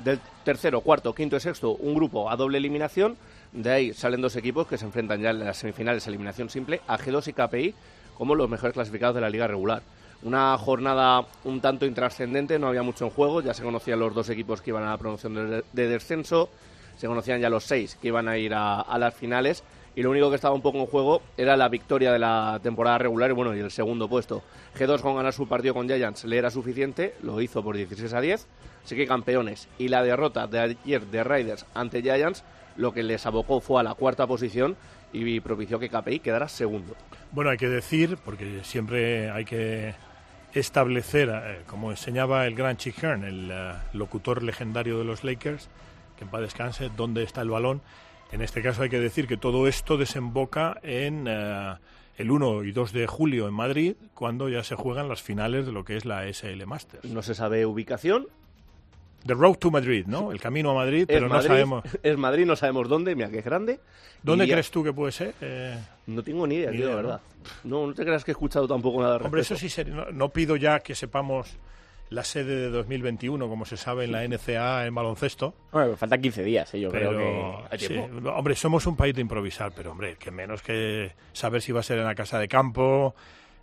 del 0.04 0.20
tercero, 0.44 0.80
cuarto, 0.80 1.12
quinto 1.12 1.36
y 1.36 1.40
sexto, 1.40 1.72
un 1.72 1.94
grupo 1.94 2.30
a 2.30 2.36
doble 2.36 2.58
eliminación. 2.58 3.16
De 3.52 3.72
ahí 3.72 3.92
salen 3.92 4.20
dos 4.20 4.36
equipos 4.36 4.68
que 4.68 4.78
se 4.78 4.84
enfrentan 4.84 5.20
ya 5.20 5.30
en 5.30 5.40
las 5.40 5.56
semifinales 5.56 6.06
eliminación 6.06 6.48
simple 6.48 6.80
a 6.86 6.96
G2 6.96 7.26
y 7.26 7.32
KPI 7.32 7.74
como 8.16 8.34
los 8.34 8.48
mejores 8.48 8.74
clasificados 8.74 9.16
de 9.16 9.20
la 9.20 9.30
liga 9.30 9.46
regular. 9.46 9.82
Una 10.22 10.58
jornada 10.58 11.24
un 11.44 11.60
tanto 11.60 11.86
intrascendente, 11.86 12.58
no 12.58 12.68
había 12.68 12.82
mucho 12.82 13.04
en 13.04 13.10
juego, 13.10 13.40
ya 13.40 13.54
se 13.54 13.62
conocían 13.62 14.00
los 14.00 14.14
dos 14.14 14.28
equipos 14.30 14.60
que 14.60 14.70
iban 14.70 14.82
a 14.82 14.90
la 14.90 14.98
promoción 14.98 15.34
de, 15.34 15.64
de 15.72 15.88
descenso, 15.88 16.48
se 16.96 17.06
conocían 17.06 17.40
ya 17.40 17.48
los 17.48 17.64
seis 17.64 17.96
que 18.00 18.08
iban 18.08 18.28
a 18.28 18.36
ir 18.36 18.52
a, 18.52 18.80
a, 18.80 18.98
las 18.98 19.14
finales 19.14 19.62
y 19.94 20.02
lo 20.02 20.10
único 20.10 20.28
que 20.28 20.34
estaba 20.34 20.54
un 20.54 20.62
poco 20.62 20.78
en 20.78 20.86
juego 20.86 21.22
era 21.36 21.56
la 21.56 21.68
victoria 21.68 22.12
de 22.12 22.18
la 22.18 22.58
temporada 22.62 22.98
regular 22.98 23.30
y 23.30 23.34
bueno, 23.34 23.54
y 23.56 23.60
el 23.60 23.70
segundo 23.70 24.08
puesto. 24.08 24.42
G2 24.76 25.00
con 25.00 25.16
ganar 25.16 25.32
su 25.32 25.46
partido 25.48 25.74
con 25.74 25.86
Giants 25.86 26.24
le 26.24 26.36
era 26.36 26.50
suficiente, 26.50 27.14
lo 27.22 27.40
hizo 27.40 27.62
por 27.62 27.76
16 27.76 28.12
a 28.12 28.20
10, 28.20 28.46
así 28.84 28.96
que 28.96 29.06
campeones. 29.06 29.68
Y 29.78 29.88
la 29.88 30.02
derrota 30.02 30.48
de 30.48 30.58
ayer 30.58 31.06
de 31.06 31.22
Raiders 31.22 31.64
ante 31.74 32.02
Giants 32.02 32.42
lo 32.76 32.92
que 32.92 33.02
les 33.02 33.26
abocó 33.26 33.60
fue 33.60 33.80
a 33.80 33.84
la 33.84 33.94
cuarta 33.94 34.26
posición 34.26 34.76
y 35.12 35.40
propició 35.40 35.78
que 35.78 35.88
KPI 35.88 36.20
quedara 36.20 36.48
segundo. 36.48 36.94
Bueno, 37.32 37.50
hay 37.50 37.56
que 37.56 37.68
decir, 37.68 38.18
porque 38.24 38.60
siempre 38.62 39.30
hay 39.30 39.44
que 39.44 39.94
establecer, 40.54 41.30
eh, 41.30 41.62
como 41.66 41.90
enseñaba 41.90 42.46
el 42.46 42.54
gran 42.54 42.76
Chick 42.76 43.02
Hearn, 43.02 43.24
el 43.24 43.50
eh, 43.50 43.72
locutor 43.92 44.42
legendario 44.42 44.98
de 44.98 45.04
los 45.04 45.24
Lakers, 45.24 45.68
que 46.16 46.24
en 46.24 46.30
paz 46.30 46.40
descanse, 46.40 46.90
dónde 46.96 47.22
está 47.22 47.42
el 47.42 47.50
balón. 47.50 47.82
En 48.32 48.42
este 48.42 48.62
caso 48.62 48.82
hay 48.82 48.90
que 48.90 49.00
decir 49.00 49.26
que 49.26 49.36
todo 49.36 49.66
esto 49.68 49.96
desemboca 49.96 50.78
en 50.82 51.26
eh, 51.28 51.74
el 52.16 52.30
1 52.30 52.64
y 52.64 52.72
2 52.72 52.92
de 52.92 53.06
julio 53.06 53.48
en 53.48 53.54
Madrid, 53.54 53.96
cuando 54.14 54.48
ya 54.48 54.64
se 54.64 54.74
juegan 54.74 55.08
las 55.08 55.22
finales 55.22 55.66
de 55.66 55.72
lo 55.72 55.84
que 55.84 55.96
es 55.96 56.04
la 56.04 56.26
SL 56.32 56.66
Masters. 56.66 57.04
No 57.04 57.22
se 57.22 57.34
sabe 57.34 57.64
ubicación. 57.64 58.26
The 59.26 59.34
Road 59.34 59.56
to 59.56 59.70
Madrid, 59.70 60.04
¿no? 60.06 60.32
El 60.32 60.40
camino 60.40 60.70
a 60.70 60.74
Madrid, 60.74 61.04
pero 61.06 61.26
es 61.26 61.30
no 61.30 61.36
Madrid, 61.36 61.48
sabemos. 61.48 61.84
Es 62.02 62.16
Madrid, 62.16 62.46
no 62.46 62.56
sabemos 62.56 62.88
dónde, 62.88 63.14
mira 63.14 63.28
que 63.30 63.38
es 63.38 63.44
grande. 63.44 63.80
¿Dónde 64.22 64.46
Y- 64.46 64.50
crees 64.50 64.70
tú 64.70 64.82
que 64.82 64.92
puede 64.92 65.12
ser? 65.12 65.34
Eh, 65.40 65.76
No 66.06 66.22
tengo 66.22 66.46
ni 66.46 66.56
idea, 66.56 66.70
Ni 66.70 66.78
tío, 66.78 66.86
de 66.86 66.92
idea, 66.92 67.02
verdad. 67.02 67.20
No, 67.64 67.86
no 67.86 67.94
te 67.94 68.04
creas 68.04 68.24
que 68.24 68.30
he 68.30 68.32
escuchado 68.32 68.66
tampoco 68.66 69.00
nada 69.02 69.16
al 69.16 69.22
Hombre, 69.22 69.42
eso 69.42 69.54
respecto. 69.54 69.60
sí, 69.60 69.68
sería- 69.74 69.94
no, 69.94 70.10
no 70.12 70.28
pido 70.30 70.56
ya 70.56 70.80
que 70.80 70.94
sepamos 70.94 71.56
la 72.10 72.24
sede 72.24 72.56
de 72.56 72.70
2021, 72.70 73.48
como 73.48 73.66
se 73.66 73.76
sabe 73.76 74.04
en 74.06 74.12
la 74.12 74.24
NCA 74.24 74.86
en 74.86 74.94
baloncesto. 74.94 75.54
Bueno, 75.72 75.94
faltan 75.96 76.22
15 76.22 76.42
días, 76.42 76.72
¿eh? 76.74 76.80
yo 76.80 76.90
Pero, 76.90 77.10
creo 77.10 77.68
que 77.70 77.78
sí, 77.78 77.94
no, 78.22 78.34
hombre, 78.34 78.54
somos 78.54 78.86
un 78.86 78.96
país 78.96 79.14
de 79.14 79.20
improvisar, 79.20 79.72
pero 79.76 79.90
hombre, 79.92 80.16
que 80.16 80.30
menos 80.30 80.62
que 80.62 81.12
saber 81.34 81.60
si 81.60 81.70
va 81.72 81.80
a 81.80 81.82
ser 81.82 81.98
en 81.98 82.04
la 82.06 82.14
Casa 82.14 82.38
de 82.38 82.48
Campo, 82.48 83.14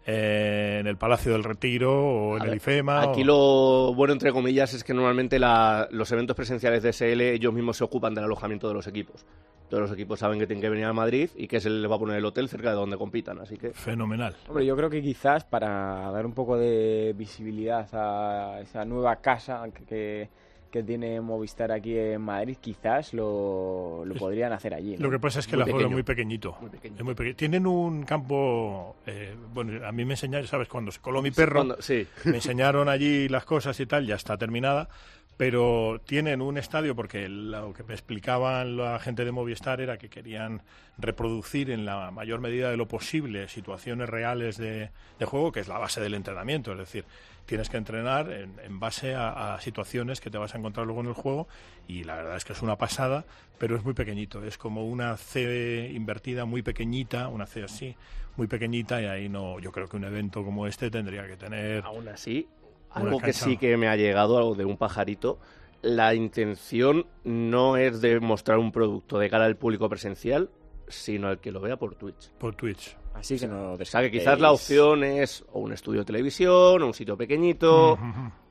en 0.05 0.85
el 0.87 0.97
Palacio 0.97 1.31
del 1.31 1.43
Retiro 1.43 1.91
o 1.93 2.35
en 2.37 2.41
A 2.41 2.45
el 2.45 2.49
ver, 2.51 2.57
IFEMA. 2.57 3.01
Aquí 3.01 3.23
o- 3.23 3.25
lo 3.25 3.93
bueno, 3.95 4.13
entre 4.13 4.31
comillas, 4.31 4.73
es 4.73 4.83
que 4.83 4.93
normalmente 4.93 5.39
la- 5.39 5.87
los 5.91 6.11
eventos 6.11 6.35
presenciales 6.35 6.83
de 6.83 6.89
SL 6.93 7.21
ellos 7.33 7.53
mismos 7.53 7.77
se 7.77 7.83
ocupan 7.83 8.13
del 8.13 8.25
alojamiento 8.25 8.67
de 8.67 8.73
los 8.75 8.87
equipos. 8.87 9.25
Todos 9.69 9.81
los 9.81 9.91
equipos 9.93 10.19
saben 10.19 10.37
que 10.37 10.45
tienen 10.45 10.61
que 10.61 10.69
venir 10.69 10.85
a 10.85 10.93
Madrid 10.93 11.31
y 11.35 11.47
que 11.47 11.59
se 11.59 11.71
les 11.71 11.89
va 11.89 11.95
a 11.95 11.99
poner 11.99 12.17
el 12.17 12.25
hotel 12.25 12.47
cerca 12.49 12.69
de 12.69 12.75
donde 12.75 12.97
compitan, 12.97 13.39
así 13.39 13.57
que... 13.57 13.71
Fenomenal. 13.71 14.35
Hombre, 14.47 14.63
yo 14.63 14.75
creo 14.77 14.91
que 14.91 15.01
quizás 15.01 15.43
para 15.43 16.11
dar 16.11 16.23
un 16.23 16.33
poco 16.33 16.55
de 16.55 17.15
visibilidad 17.17 17.87
a 17.93 18.59
esa 18.61 18.85
nueva 18.85 19.15
casa 19.17 19.63
que, 19.73 19.83
que, 19.85 20.29
que 20.75 20.83
tiene 20.83 21.21
Movistar 21.21 21.71
aquí 21.71 21.97
en 21.97 22.21
Madrid, 22.21 22.57
quizás 22.59 23.13
lo, 23.13 24.03
lo 24.05 24.13
podrían 24.15 24.51
hacer 24.51 24.73
allí. 24.73 24.97
¿no? 24.97 25.03
Lo 25.05 25.09
que 25.11 25.19
pasa 25.19 25.39
es 25.39 25.47
que 25.47 25.55
Muy 25.55 25.63
el 25.63 25.69
aforo 25.69 25.85
es 25.85 25.91
muy 25.93 26.03
pequeñito. 26.03 26.57
Muy 26.59 26.69
pequeño. 26.69 26.95
Es 26.97 27.03
muy 27.03 27.15
peque- 27.15 27.33
Tienen 27.33 27.65
un 27.65 28.03
campo. 28.03 28.97
eh, 29.07 29.33
bueno, 29.53 29.85
a 29.87 29.91
mí 29.93 30.03
me 30.03 30.15
enseñaron, 30.15 30.47
¿sabes? 30.47 30.67
Cuando 30.67 30.91
se 30.91 30.99
coló 30.99 31.21
mi 31.21 31.31
perro, 31.31 31.59
Cuando- 31.59 31.81
sí. 31.81 32.05
me 32.25 32.35
enseñaron 32.35 32.89
allí 32.89 33.29
las 33.29 33.45
cosas 33.45 33.79
y 33.79 33.85
tal, 33.85 34.05
ya 34.05 34.15
está 34.15 34.37
terminada. 34.37 34.89
Pero 35.37 35.99
tienen 36.05 36.41
un 36.41 36.57
estadio, 36.57 36.95
porque 36.95 37.27
lo 37.27 37.73
que 37.73 37.83
me 37.83 37.93
explicaban 37.93 38.77
la 38.77 38.99
gente 38.99 39.25
de 39.25 39.33
Movistar 39.33 39.81
era 39.81 39.97
que 39.97 40.09
querían 40.09 40.61
reproducir 40.97 41.71
en 41.71 41.83
la 41.85 42.09
mayor 42.11 42.39
medida 42.39 42.71
de 42.71 42.77
lo 42.77 42.87
posible 42.87 43.49
situaciones 43.49 44.07
reales 44.07 44.55
de, 44.57 44.91
de 45.19 45.25
juego, 45.25 45.51
que 45.51 45.59
es 45.59 45.67
la 45.67 45.77
base 45.77 45.99
del 45.99 46.13
entrenamiento. 46.13 46.71
Es 46.71 46.77
decir, 46.77 47.03
tienes 47.45 47.69
que 47.69 47.75
entrenar 47.75 48.31
en, 48.31 48.59
en 48.63 48.79
base 48.79 49.13
a, 49.13 49.55
a 49.55 49.61
situaciones 49.61 50.21
que 50.21 50.29
te 50.29 50.37
vas 50.37 50.55
a 50.55 50.57
encontrar 50.57 50.85
luego 50.85 51.01
en 51.01 51.07
el 51.07 51.13
juego 51.13 51.49
y 51.85 52.05
la 52.05 52.15
verdad 52.15 52.37
es 52.37 52.45
que 52.45 52.53
es 52.53 52.61
una 52.61 52.77
pasada, 52.77 53.25
pero 53.57 53.75
es 53.75 53.83
muy 53.83 53.93
pequeñito. 53.93 54.41
Es 54.43 54.57
como 54.57 54.85
una 54.85 55.17
C 55.17 55.91
invertida 55.93 56.45
muy 56.45 56.61
pequeñita, 56.61 57.27
una 57.27 57.45
C 57.45 57.61
así, 57.61 57.95
muy 58.37 58.47
pequeñita 58.47 59.01
y 59.01 59.05
ahí 59.05 59.27
no, 59.27 59.59
yo 59.59 59.73
creo 59.73 59.89
que 59.89 59.97
un 59.97 60.05
evento 60.05 60.45
como 60.45 60.65
este 60.65 60.89
tendría 60.89 61.27
que 61.27 61.35
tener... 61.35 61.83
Aún 61.83 62.07
así, 62.07 62.47
algo 62.95 63.19
que 63.19 63.33
sí 63.33 63.57
que 63.57 63.77
me 63.77 63.87
ha 63.87 63.95
llegado, 63.95 64.37
algo 64.37 64.55
de 64.55 64.65
un 64.65 64.77
pajarito, 64.77 65.39
la 65.81 66.15
intención 66.15 67.05
no 67.23 67.77
es 67.77 68.01
de 68.01 68.19
mostrar 68.19 68.57
un 68.57 68.71
producto 68.71 69.19
de 69.19 69.29
cara 69.29 69.45
al 69.45 69.57
público 69.57 69.87
presencial, 69.87 70.49
sino 70.87 71.27
al 71.27 71.39
que 71.39 71.51
lo 71.51 71.61
vea 71.61 71.77
por 71.77 71.95
Twitch. 71.95 72.31
por 72.39 72.55
Twitch. 72.55 72.97
Así 73.13 73.39
que 73.39 73.47
no 73.47 73.73
O 73.73 73.85
sea, 73.85 74.01
que 74.01 74.11
quizás 74.11 74.39
la 74.39 74.51
opción 74.51 75.03
es 75.03 75.45
o 75.53 75.59
un 75.59 75.71
estudio 75.71 76.01
de 76.01 76.05
televisión, 76.05 76.81
o 76.81 76.87
un 76.87 76.93
sitio 76.93 77.15
pequeñito, 77.15 77.97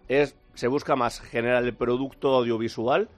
es 0.09 0.37
se 0.55 0.69
busca 0.69 0.95
más 0.97 1.21
generar 1.21 1.65
el 1.65 1.75
producto 1.75 2.35
audiovisual 2.35 3.09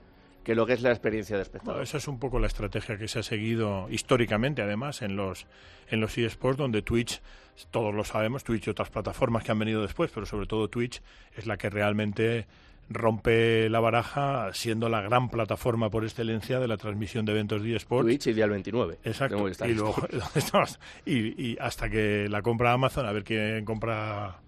que 0.47 0.55
lo 0.55 0.65
que 0.65 0.71
es 0.71 0.81
la 0.81 0.91
experiencia 0.91 1.35
de 1.35 1.43
Bueno, 1.43 1.57
espectador. 1.57 1.83
esa 1.83 1.97
es 1.97 2.07
un 2.07 2.19
poco 2.19 2.39
la 2.39 2.47
estrategia 2.47 2.97
que 2.97 3.09
se 3.09 3.19
ha 3.19 3.23
seguido 3.23 3.89
históricamente, 3.89 4.61
además, 4.61 5.01
en 5.01 5.17
los 5.17 5.45
en 5.89 5.99
los 5.99 6.17
eSports, 6.17 6.57
donde 6.57 6.81
Twitch, 6.81 7.21
todos 7.69 7.93
lo 7.93 8.05
sabemos, 8.05 8.45
Twitch 8.45 8.67
y 8.67 8.69
otras 8.69 8.89
plataformas 8.89 9.43
que 9.43 9.51
han 9.51 9.59
venido 9.59 9.81
después, 9.81 10.09
pero 10.13 10.25
sobre 10.25 10.47
todo 10.47 10.69
Twitch 10.69 11.01
es 11.35 11.47
la 11.47 11.57
que 11.57 11.69
realmente 11.69 12.47
rompe 12.89 13.69
la 13.69 13.81
baraja, 13.81 14.53
siendo 14.53 14.87
la 14.87 15.01
gran 15.01 15.27
plataforma 15.27 15.89
por 15.89 16.05
excelencia 16.05 16.61
de 16.61 16.69
la 16.69 16.77
transmisión 16.77 17.25
de 17.25 17.33
eventos 17.33 17.61
de 17.61 17.75
eSports. 17.75 18.07
Twitch 18.07 18.27
y 18.27 18.33
Dial 18.33 18.49
29. 18.49 18.99
Exacto. 19.03 19.49
Y, 19.65 19.73
luego, 19.73 19.95
y 21.05 21.57
hasta 21.59 21.89
que 21.89 22.29
la 22.29 22.41
compra 22.41 22.71
Amazon, 22.71 23.05
a 23.05 23.11
ver 23.11 23.25
quién 23.25 23.65
compra 23.65 24.39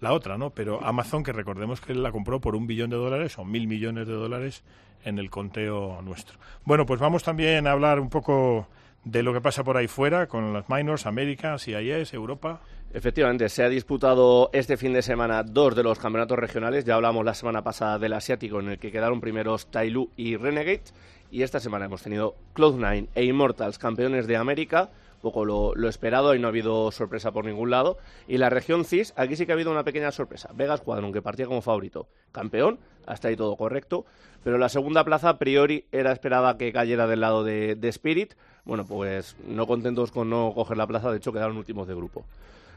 la 0.00 0.12
otra, 0.12 0.38
¿no? 0.38 0.50
Pero 0.50 0.84
Amazon, 0.84 1.22
que 1.22 1.32
recordemos 1.32 1.80
que 1.80 1.94
la 1.94 2.12
compró 2.12 2.40
por 2.40 2.54
un 2.56 2.66
billón 2.66 2.90
de 2.90 2.96
dólares 2.96 3.38
o 3.38 3.44
mil 3.44 3.66
millones 3.66 4.06
de 4.06 4.14
dólares 4.14 4.62
en 5.04 5.18
el 5.18 5.30
conteo 5.30 6.00
nuestro. 6.02 6.38
Bueno, 6.64 6.84
pues 6.86 7.00
vamos 7.00 7.22
también 7.22 7.66
a 7.66 7.72
hablar 7.72 8.00
un 8.00 8.10
poco 8.10 8.68
de 9.04 9.22
lo 9.22 9.32
que 9.32 9.40
pasa 9.40 9.62
por 9.62 9.76
ahí 9.76 9.86
fuera 9.86 10.26
con 10.26 10.52
las 10.52 10.68
minors, 10.68 11.06
América, 11.06 11.58
CIS, 11.58 12.12
Europa. 12.12 12.60
Efectivamente, 12.92 13.48
se 13.48 13.62
ha 13.62 13.68
disputado 13.68 14.50
este 14.52 14.76
fin 14.76 14.92
de 14.92 15.02
semana 15.02 15.44
dos 15.44 15.76
de 15.76 15.84
los 15.84 15.98
campeonatos 15.98 16.38
regionales. 16.38 16.84
Ya 16.84 16.96
hablamos 16.96 17.24
la 17.24 17.34
semana 17.34 17.62
pasada 17.62 17.98
del 17.98 18.14
asiático, 18.14 18.58
en 18.58 18.70
el 18.70 18.78
que 18.78 18.90
quedaron 18.90 19.20
primeros 19.20 19.70
Tailu 19.70 20.10
y 20.16 20.36
Renegade. 20.36 20.82
Y 21.30 21.42
esta 21.42 21.60
semana 21.60 21.84
hemos 21.84 22.02
tenido 22.02 22.36
Cloud9 22.54 23.08
e 23.14 23.24
Immortals, 23.24 23.78
campeones 23.78 24.26
de 24.26 24.36
América, 24.36 24.90
poco 25.20 25.44
lo, 25.44 25.74
lo 25.74 25.88
esperado, 25.88 26.30
ahí 26.30 26.38
no 26.38 26.48
ha 26.48 26.50
habido 26.50 26.90
sorpresa 26.92 27.32
por 27.32 27.44
ningún 27.44 27.70
lado. 27.70 27.98
Y 28.28 28.38
la 28.38 28.50
región 28.50 28.84
CIS, 28.84 29.14
aquí 29.16 29.36
sí 29.36 29.46
que 29.46 29.52
ha 29.52 29.54
habido 29.54 29.70
una 29.70 29.84
pequeña 29.84 30.12
sorpresa. 30.12 30.50
Vegas 30.54 30.80
Cuadron, 30.80 31.12
que 31.12 31.22
partía 31.22 31.46
como 31.46 31.62
favorito, 31.62 32.08
campeón, 32.32 32.78
hasta 33.06 33.28
ahí 33.28 33.36
todo 33.36 33.56
correcto. 33.56 34.04
Pero 34.44 34.58
la 34.58 34.68
segunda 34.68 35.04
plaza, 35.04 35.30
a 35.30 35.38
priori, 35.38 35.86
era 35.90 36.12
esperada 36.12 36.56
que 36.56 36.72
cayera 36.72 37.06
del 37.06 37.20
lado 37.20 37.42
de, 37.42 37.74
de 37.74 37.88
Spirit. 37.88 38.34
Bueno, 38.64 38.86
pues 38.86 39.36
no 39.46 39.66
contentos 39.66 40.12
con 40.12 40.30
no 40.30 40.52
coger 40.54 40.76
la 40.76 40.86
plaza, 40.86 41.10
de 41.10 41.18
hecho 41.18 41.32
quedaron 41.32 41.56
últimos 41.56 41.88
de 41.88 41.94
grupo. 41.94 42.24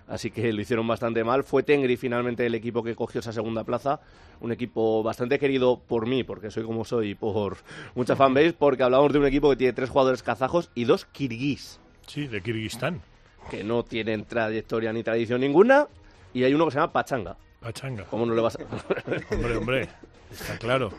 Así 0.10 0.32
que 0.32 0.52
lo 0.52 0.62
hicieron 0.62 0.88
bastante 0.88 1.24
mal. 1.24 1.44
Fue 1.44 1.62
Tengri 1.62 1.96
finalmente 1.96 2.46
el 2.46 2.56
equipo 2.56 2.82
que 2.82 2.96
cogió 2.96 3.20
esa 3.20 3.32
segunda 3.32 3.64
plaza. 3.64 4.00
Un 4.42 4.52
equipo 4.52 5.04
bastante 5.04 5.38
querido 5.38 5.80
por 5.80 6.08
mí, 6.08 6.24
porque 6.24 6.50
soy 6.50 6.64
como 6.64 6.84
soy, 6.84 7.12
y 7.12 7.16
por 7.16 7.58
mucha 7.94 8.16
fanbase, 8.16 8.54
porque 8.54 8.82
hablamos 8.82 9.14
de 9.14 9.20
un 9.20 9.28
equipo 9.28 9.52
que 9.52 9.58
tiene 9.58 9.74
tres 9.74 9.90
jugadores 9.90 10.24
kazajos 10.24 10.72
y 10.74 10.86
dos 10.86 11.06
kirguís, 11.06 11.80
Sí, 12.10 12.28
de 12.28 12.42
Kirguistán. 12.42 13.02
que 13.50 13.64
no 13.64 13.84
tienen 13.84 14.26
trayectoria 14.26 14.92
ni 14.92 15.04
tradición 15.04 15.42
ninguna. 15.42 15.88
Y 16.34 16.44
hay 16.44 16.54
uno 16.54 16.66
que 16.66 16.72
se 16.72 16.78
llama 16.80 16.92
Pachanga. 16.92 17.38
Pachanga. 17.60 18.04
¿Cómo 18.06 18.26
no 18.26 18.34
le 18.36 18.42
vas 18.42 18.56
a...? 18.58 18.60
Hombre, 19.36 19.58
hombre. 19.58 19.90
Está 20.32 20.58
claro. 20.60 20.92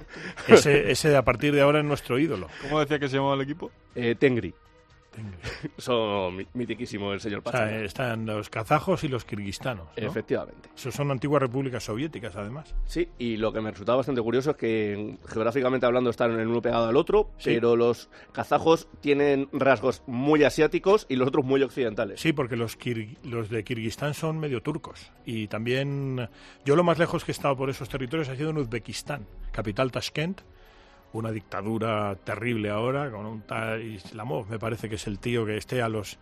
Ese, 0.48 0.90
ese 0.90 1.08
de 1.10 1.16
a 1.16 1.22
partir 1.22 1.54
de 1.54 1.60
ahora 1.60 1.78
es 1.80 1.84
nuestro 1.84 2.18
ídolo. 2.18 2.48
¿Cómo 2.62 2.80
decía 2.80 2.98
que 2.98 3.08
se 3.08 3.16
llamaba 3.16 3.34
el 3.34 3.42
equipo? 3.42 3.70
Eh, 3.94 4.16
Tengri. 4.18 4.52
Son 5.78 6.36
mi- 6.36 6.46
mitiquísimo 6.54 7.12
el 7.12 7.20
señor 7.20 7.42
O 7.44 7.50
sea, 7.50 7.82
están 7.82 8.26
los 8.26 8.48
kazajos 8.50 9.04
y 9.04 9.08
los 9.08 9.24
kirguistanos. 9.24 9.86
¿no? 9.86 9.92
Efectivamente. 10.06 10.68
Esos 10.76 10.94
son 10.94 11.10
antiguas 11.10 11.42
repúblicas 11.42 11.82
soviéticas, 11.84 12.36
además. 12.36 12.74
Sí, 12.86 13.08
y 13.18 13.36
lo 13.36 13.52
que 13.52 13.60
me 13.60 13.70
resultaba 13.70 13.96
bastante 13.98 14.20
curioso 14.22 14.50
es 14.52 14.56
que 14.56 15.16
geográficamente 15.28 15.86
hablando 15.86 16.10
están 16.10 16.32
en 16.32 16.40
el 16.40 16.48
uno 16.48 16.62
pegado 16.62 16.86
al 16.88 16.96
otro, 16.96 17.30
Sí. 17.38 17.50
pero 17.54 17.76
los 17.76 18.08
kazajos 18.32 18.88
tienen 19.00 19.48
rasgos 19.52 20.02
muy 20.06 20.44
asiáticos 20.44 21.06
y 21.08 21.16
los 21.16 21.28
otros 21.28 21.44
muy 21.44 21.62
occidentales. 21.62 22.20
Sí, 22.20 22.32
porque 22.32 22.56
los, 22.56 22.78
kir- 22.78 23.16
los 23.22 23.48
de 23.50 23.64
Kirguistán 23.64 24.14
son 24.14 24.38
medio 24.38 24.62
turcos. 24.62 25.10
Y 25.24 25.48
también, 25.48 26.28
yo 26.64 26.76
lo 26.76 26.84
más 26.84 26.98
lejos 26.98 27.24
que 27.24 27.32
he 27.32 27.34
estado 27.34 27.56
por 27.56 27.70
esos 27.70 27.88
territorios 27.88 28.28
ha 28.28 28.36
sido 28.36 28.50
en 28.50 28.58
Uzbekistán, 28.58 29.26
capital 29.52 29.90
Tashkent, 29.92 30.40
una 31.12 31.30
dictadura 31.30 32.16
terrible 32.24 32.70
ahora, 32.70 33.10
con 33.10 33.26
un 33.26 33.42
tal 33.42 33.82
Islamov, 33.82 34.48
me 34.48 34.58
parece 34.58 34.88
que 34.88 34.94
es 34.94 35.06
el 35.06 35.18
tío 35.18 35.44
que 35.44 35.56
esté 35.56 35.82
a 35.82 35.88
los, 35.88 36.18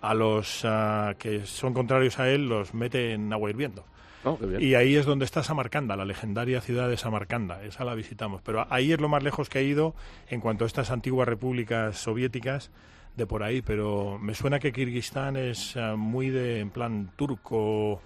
a 0.00 0.14
los 0.14 0.64
ah, 0.64 1.14
que 1.18 1.46
son 1.46 1.74
contrarios 1.74 2.18
a 2.18 2.28
él, 2.28 2.48
los 2.48 2.74
mete 2.74 3.12
en 3.12 3.32
agua 3.32 3.50
hirviendo. 3.50 3.84
Oh. 4.24 4.38
Y 4.60 4.74
ahí 4.74 4.94
es 4.94 5.04
donde 5.04 5.24
está 5.24 5.42
Samarcanda, 5.42 5.96
la 5.96 6.04
legendaria 6.04 6.60
ciudad 6.60 6.88
de 6.88 6.96
Samarcanda. 6.96 7.62
Esa 7.64 7.84
la 7.84 7.94
visitamos. 7.94 8.40
Pero 8.42 8.66
ahí 8.70 8.92
es 8.92 9.00
lo 9.00 9.08
más 9.08 9.22
lejos 9.22 9.48
que 9.48 9.60
he 9.60 9.64
ido 9.64 9.94
en 10.28 10.40
cuanto 10.40 10.64
a 10.64 10.68
estas 10.68 10.90
antiguas 10.90 11.26
repúblicas 11.26 11.98
soviéticas 11.98 12.70
de 13.16 13.26
por 13.26 13.42
ahí. 13.42 13.62
Pero 13.62 14.18
me 14.20 14.34
suena 14.34 14.60
que 14.60 14.72
Kirguistán 14.72 15.36
es 15.36 15.74
eh, 15.74 15.94
muy 15.96 16.30
de 16.30 16.60
en 16.60 16.70
plan 16.70 17.10
turco 17.16 18.00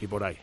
y 0.00 0.06
por 0.06 0.24
ahí. 0.24 0.38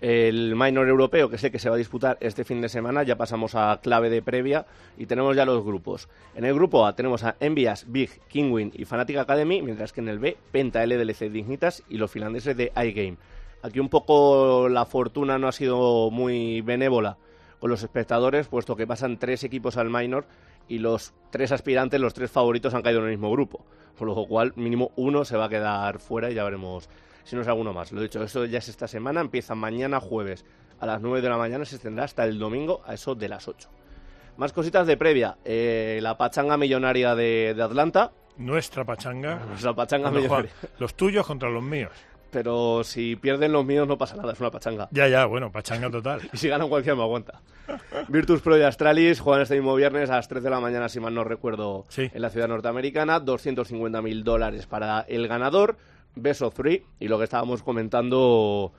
El 0.00 0.56
minor 0.56 0.88
europeo, 0.88 1.30
que 1.30 1.36
el 1.36 1.50
que 1.50 1.58
se 1.58 1.70
va 1.70 1.76
a 1.76 1.78
disputar 1.78 2.18
este 2.20 2.44
fin 2.44 2.60
de 2.60 2.68
semana, 2.68 3.02
ya 3.02 3.16
pasamos 3.16 3.54
a 3.54 3.80
clave 3.82 4.10
de 4.10 4.20
previa 4.20 4.66
y 4.98 5.06
tenemos 5.06 5.34
ya 5.34 5.46
los 5.46 5.64
grupos. 5.64 6.08
En 6.34 6.44
el 6.44 6.52
grupo 6.52 6.86
A 6.86 6.94
tenemos 6.94 7.24
a 7.24 7.36
Envias, 7.40 7.86
Big, 7.88 8.10
Kingwin 8.28 8.72
y 8.74 8.84
Fnatic 8.84 9.16
Academy, 9.16 9.62
mientras 9.62 9.94
que 9.94 10.02
en 10.02 10.08
el 10.08 10.18
B, 10.18 10.36
Penta, 10.52 10.84
LDLC 10.84 11.30
Dignitas 11.30 11.82
y 11.88 11.96
los 11.96 12.10
finlandeses 12.10 12.56
de 12.56 12.72
iGame. 12.76 13.16
Aquí 13.62 13.80
un 13.80 13.88
poco 13.88 14.68
la 14.68 14.84
fortuna 14.84 15.38
no 15.38 15.48
ha 15.48 15.52
sido 15.52 16.10
muy 16.10 16.60
benévola 16.60 17.16
con 17.58 17.70
los 17.70 17.82
espectadores, 17.82 18.48
puesto 18.48 18.76
que 18.76 18.86
pasan 18.86 19.18
tres 19.18 19.44
equipos 19.44 19.78
al 19.78 19.88
minor 19.88 20.26
y 20.68 20.78
los 20.78 21.14
tres 21.30 21.52
aspirantes, 21.52 22.00
los 22.00 22.12
tres 22.12 22.30
favoritos 22.30 22.74
han 22.74 22.82
caído 22.82 23.00
en 23.00 23.06
el 23.06 23.12
mismo 23.12 23.30
grupo. 23.30 23.64
Por 23.98 24.08
lo 24.08 24.26
cual, 24.26 24.52
mínimo 24.56 24.92
uno 24.96 25.24
se 25.24 25.38
va 25.38 25.46
a 25.46 25.48
quedar 25.48 26.00
fuera 26.00 26.30
y 26.30 26.34
ya 26.34 26.44
veremos 26.44 26.88
si 27.26 27.34
no 27.34 27.42
es 27.42 27.48
alguno 27.48 27.72
más. 27.72 27.92
Lo 27.92 28.00
dicho, 28.00 28.22
eso 28.22 28.44
ya 28.44 28.58
es 28.58 28.68
esta 28.68 28.86
semana, 28.86 29.20
empieza 29.20 29.54
mañana 29.54 30.00
jueves 30.00 30.44
a 30.78 30.86
las 30.86 31.00
9 31.00 31.20
de 31.20 31.28
la 31.28 31.36
mañana, 31.36 31.64
se 31.64 31.74
extenderá 31.76 32.04
hasta 32.04 32.24
el 32.24 32.38
domingo 32.38 32.82
a 32.86 32.94
eso 32.94 33.14
de 33.14 33.28
las 33.28 33.48
8. 33.48 33.68
Más 34.36 34.52
cositas 34.52 34.86
de 34.86 34.96
previa. 34.96 35.38
Eh, 35.44 35.98
la 36.02 36.16
pachanga 36.16 36.56
millonaria 36.56 37.14
de, 37.14 37.54
de 37.56 37.62
Atlanta. 37.62 38.12
Nuestra 38.36 38.84
pachanga. 38.84 39.40
La 39.62 39.74
pachanga 39.74 40.10
millonaria. 40.10 40.50
juegan 40.60 40.76
los 40.78 40.94
tuyos 40.94 41.26
contra 41.26 41.48
los 41.48 41.62
míos. 41.62 41.90
Pero 42.30 42.84
si 42.84 43.16
pierden 43.16 43.52
los 43.52 43.64
míos 43.64 43.88
no 43.88 43.96
pasa 43.96 44.14
nada, 44.14 44.34
es 44.34 44.40
una 44.40 44.50
pachanga. 44.50 44.88
Ya, 44.90 45.08
ya, 45.08 45.24
bueno, 45.24 45.50
pachanga 45.50 45.90
total. 45.90 46.20
Y 46.34 46.36
si 46.36 46.48
ganan 46.48 46.68
cualquiera 46.68 46.94
me 46.94 47.02
aguanta. 47.02 47.40
Virtus 48.08 48.42
Pro 48.42 48.58
y 48.58 48.62
Astralis 48.62 49.20
juegan 49.20 49.42
este 49.42 49.54
mismo 49.54 49.74
viernes 49.74 50.10
a 50.10 50.16
las 50.16 50.28
3 50.28 50.42
de 50.42 50.50
la 50.50 50.60
mañana, 50.60 50.90
si 50.90 51.00
mal 51.00 51.14
no 51.14 51.24
recuerdo, 51.24 51.86
en 51.96 52.20
la 52.20 52.28
ciudad 52.28 52.46
norteamericana. 52.46 53.20
250 53.20 54.02
mil 54.02 54.22
dólares 54.22 54.66
para 54.66 55.00
el 55.08 55.26
ganador. 55.28 55.78
Best 56.16 56.42
of 56.42 56.54
three. 56.54 56.82
Y 56.98 57.08
lo 57.08 57.18
que 57.18 57.24
estábamos 57.24 57.62
comentando 57.62 58.72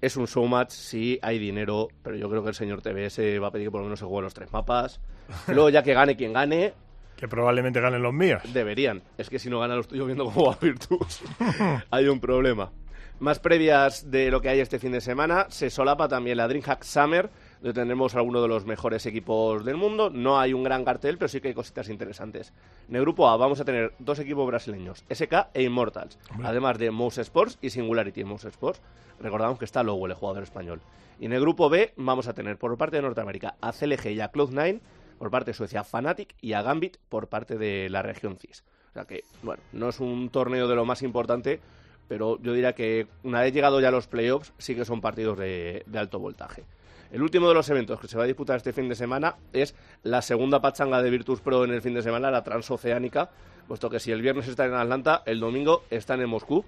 es 0.00 0.16
un 0.16 0.26
showmatch, 0.26 0.70
sí 0.70 1.18
hay 1.22 1.38
dinero, 1.38 1.88
pero 2.02 2.16
yo 2.16 2.28
creo 2.28 2.42
que 2.42 2.48
el 2.48 2.54
señor 2.54 2.82
TBS 2.82 3.18
va 3.40 3.46
a 3.46 3.50
pedir 3.52 3.68
que 3.68 3.70
por 3.70 3.80
lo 3.80 3.86
menos 3.86 4.00
se 4.00 4.04
jueguen 4.04 4.24
los 4.24 4.34
tres 4.34 4.52
mapas. 4.52 5.00
Luego 5.46 5.70
ya 5.70 5.82
que 5.82 5.94
gane 5.94 6.16
quien 6.16 6.32
gane, 6.32 6.74
Que 7.16 7.28
probablemente 7.28 7.80
ganen 7.80 8.02
los 8.02 8.12
míos. 8.12 8.42
Deberían. 8.52 9.02
Es 9.16 9.30
que 9.30 9.38
si 9.38 9.48
no 9.48 9.60
ganan 9.60 9.76
los 9.76 9.86
tuyos 9.86 10.06
viendo 10.06 10.24
cómo 10.24 10.46
va 10.46 10.58
Virtus, 10.60 11.22
hay 11.90 12.08
un 12.08 12.20
problema. 12.20 12.72
Más 13.20 13.38
previas 13.38 14.10
de 14.10 14.32
lo 14.32 14.40
que 14.40 14.48
hay 14.48 14.58
este 14.58 14.80
fin 14.80 14.90
de 14.90 15.00
semana, 15.00 15.46
se 15.48 15.70
solapa 15.70 16.08
también 16.08 16.36
la 16.36 16.48
DreamHack 16.48 16.82
Summer, 16.82 17.30
donde 17.62 17.80
tendremos 17.80 18.16
algunos 18.16 18.42
de 18.42 18.48
los 18.48 18.66
mejores 18.66 19.06
equipos 19.06 19.64
del 19.64 19.76
mundo. 19.76 20.10
No 20.10 20.40
hay 20.40 20.52
un 20.52 20.64
gran 20.64 20.84
cartel, 20.84 21.16
pero 21.16 21.28
sí 21.28 21.40
que 21.40 21.48
hay 21.48 21.54
cositas 21.54 21.88
interesantes. 21.88 22.52
En 22.88 22.96
el 22.96 23.02
grupo 23.02 23.28
A 23.28 23.36
vamos 23.36 23.60
a 23.60 23.64
tener 23.64 23.94
dos 24.00 24.18
equipos 24.18 24.44
brasileños, 24.48 25.04
SK 25.08 25.50
e 25.54 25.62
Immortals, 25.62 26.18
además 26.42 26.78
de 26.78 26.90
Mouse 26.90 27.18
Sports 27.18 27.58
y 27.62 27.70
Singularity 27.70 28.24
Mouse 28.24 28.46
Sports. 28.46 28.80
Recordamos 29.20 29.60
que 29.60 29.64
está 29.64 29.84
Lowell, 29.84 30.10
el 30.10 30.16
jugador 30.16 30.42
español. 30.42 30.80
Y 31.20 31.26
en 31.26 31.34
el 31.34 31.40
grupo 31.40 31.70
B 31.70 31.92
vamos 31.96 32.26
a 32.26 32.34
tener 32.34 32.58
por 32.58 32.76
parte 32.76 32.96
de 32.96 33.02
Norteamérica 33.02 33.54
a 33.60 33.72
CLG 33.72 34.08
y 34.08 34.20
a 34.20 34.32
Cloud9, 34.32 34.80
por 35.18 35.30
parte 35.30 35.52
de 35.52 35.54
Suecia 35.54 35.80
a 35.80 35.84
Fnatic 35.84 36.34
y 36.40 36.54
a 36.54 36.62
Gambit 36.62 36.96
por 37.08 37.28
parte 37.28 37.58
de 37.58 37.88
la 37.90 38.02
región 38.02 38.38
CIS. 38.38 38.64
O 38.90 38.92
sea 38.92 39.04
que, 39.04 39.22
bueno, 39.44 39.62
no 39.72 39.90
es 39.90 40.00
un 40.00 40.30
torneo 40.30 40.66
de 40.66 40.74
lo 40.74 40.84
más 40.84 41.02
importante, 41.02 41.60
pero 42.08 42.42
yo 42.42 42.54
diría 42.54 42.72
que 42.72 43.06
una 43.22 43.42
vez 43.42 43.54
llegado 43.54 43.80
ya 43.80 43.88
a 43.88 43.92
los 43.92 44.08
playoffs, 44.08 44.52
sí 44.58 44.74
que 44.74 44.84
son 44.84 45.00
partidos 45.00 45.38
de, 45.38 45.84
de 45.86 45.98
alto 46.00 46.18
voltaje. 46.18 46.64
El 47.12 47.22
último 47.22 47.46
de 47.48 47.54
los 47.54 47.68
eventos 47.68 48.00
que 48.00 48.08
se 48.08 48.16
va 48.16 48.24
a 48.24 48.26
disputar 48.26 48.56
este 48.56 48.72
fin 48.72 48.88
de 48.88 48.94
semana 48.94 49.36
es 49.52 49.74
la 50.02 50.22
segunda 50.22 50.60
pachanga 50.62 51.02
de 51.02 51.10
Virtus 51.10 51.40
Pro 51.40 51.64
en 51.64 51.70
el 51.72 51.82
fin 51.82 51.92
de 51.94 52.02
semana, 52.02 52.30
la 52.30 52.42
transoceánica, 52.42 53.28
puesto 53.68 53.90
que 53.90 54.00
si 54.00 54.10
el 54.12 54.22
viernes 54.22 54.48
están 54.48 54.68
en 54.68 54.74
Atlanta, 54.76 55.22
el 55.26 55.38
domingo 55.38 55.84
están 55.90 56.20
en 56.22 56.30
Moscú, 56.30 56.64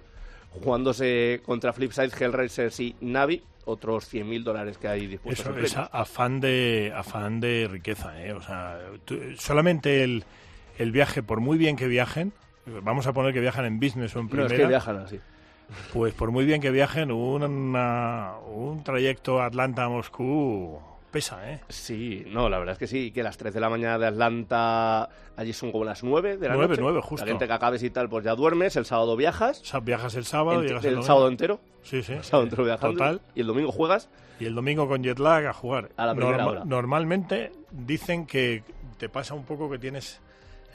jugándose 0.51 1.41
contra 1.45 1.73
Flipside, 1.73 2.11
Hellraisers 2.17 2.79
y 2.79 2.95
Navi, 3.01 3.43
otros 3.65 4.11
100.000 4.13 4.43
dólares 4.43 4.77
que 4.77 4.87
hay 4.87 5.07
dispuestos. 5.07 5.45
Eso 5.57 5.81
es 5.81 5.89
afán 5.91 6.39
de, 6.39 6.93
afán 6.95 7.39
de 7.39 7.67
riqueza, 7.69 8.23
¿eh? 8.23 8.31
O 8.33 8.41
sea, 8.41 8.79
tú- 9.05 9.19
solamente 9.37 10.03
el, 10.03 10.23
el 10.77 10.91
viaje, 10.91 11.23
por 11.23 11.39
muy 11.41 11.57
bien 11.57 11.75
que 11.75 11.87
viajen, 11.87 12.31
vamos 12.83 13.07
a 13.07 13.13
poner 13.13 13.33
que 13.33 13.39
viajan 13.41 13.65
en 13.65 13.79
business 13.79 14.15
o 14.15 14.19
en 14.19 14.25
No, 14.25 14.29
primera. 14.31 14.53
es 14.53 14.61
que 14.61 14.67
viajan 14.67 14.97
así. 14.97 15.19
Pues 15.93 16.13
por 16.13 16.31
muy 16.31 16.45
bien 16.45 16.61
que 16.61 16.71
viajen, 16.71 17.11
una- 17.11 18.33
un 18.53 18.83
trayecto 18.83 19.41
Atlanta-Moscú 19.41 20.79
pesa, 21.11 21.49
¿eh? 21.49 21.61
Sí, 21.69 22.25
no, 22.27 22.49
la 22.49 22.59
verdad 22.59 22.73
es 22.73 22.79
que 22.79 22.87
sí, 22.87 23.11
que 23.11 23.23
las 23.23 23.37
3 23.37 23.53
de 23.53 23.59
la 23.61 23.69
mañana 23.69 23.97
de 23.97 24.05
Atlanta, 24.07 25.09
allí 25.37 25.53
son 25.53 25.71
como 25.71 25.85
las 25.85 26.03
9 26.03 26.35
de 26.37 26.47
la 26.49 26.55
Nueve, 26.55 26.69
noche. 26.71 26.81
nueve, 26.81 26.99
justo. 27.01 27.25
La 27.25 27.31
gente 27.31 27.47
que 27.47 27.53
acabes 27.53 27.81
y 27.83 27.89
tal, 27.89 28.09
pues 28.09 28.25
ya 28.25 28.35
duermes, 28.35 28.75
el 28.75 28.85
sábado 28.85 29.15
viajas. 29.15 29.61
O 29.61 29.65
sea, 29.65 29.79
viajas 29.79 30.15
el 30.15 30.25
sábado, 30.25 30.61
llegas 30.61 30.83
el 30.83 31.03
sábado 31.03 31.29
entero. 31.29 31.59
Sí, 31.83 32.03
sí. 32.03 32.13
El 32.13 32.23
sábado 32.23 32.43
entero 32.43 32.65
viajando. 32.65 32.97
Total. 32.97 33.21
Y 33.33 33.41
el 33.41 33.47
domingo 33.47 33.71
juegas. 33.71 34.09
Y 34.41 34.45
el 34.45 34.55
domingo 34.55 34.89
con 34.89 35.03
jet 35.03 35.17
lag 35.19 35.45
a 35.47 35.53
jugar. 35.53 35.89
A 35.95 36.05
la 36.05 36.15
primera 36.15 36.45
hora. 36.45 36.65
Normalmente 36.65 37.53
dicen 37.71 38.25
que 38.25 38.63
te 38.97 39.07
pasa 39.07 39.33
un 39.35 39.45
poco 39.45 39.69
que 39.69 39.79
tienes 39.79 40.19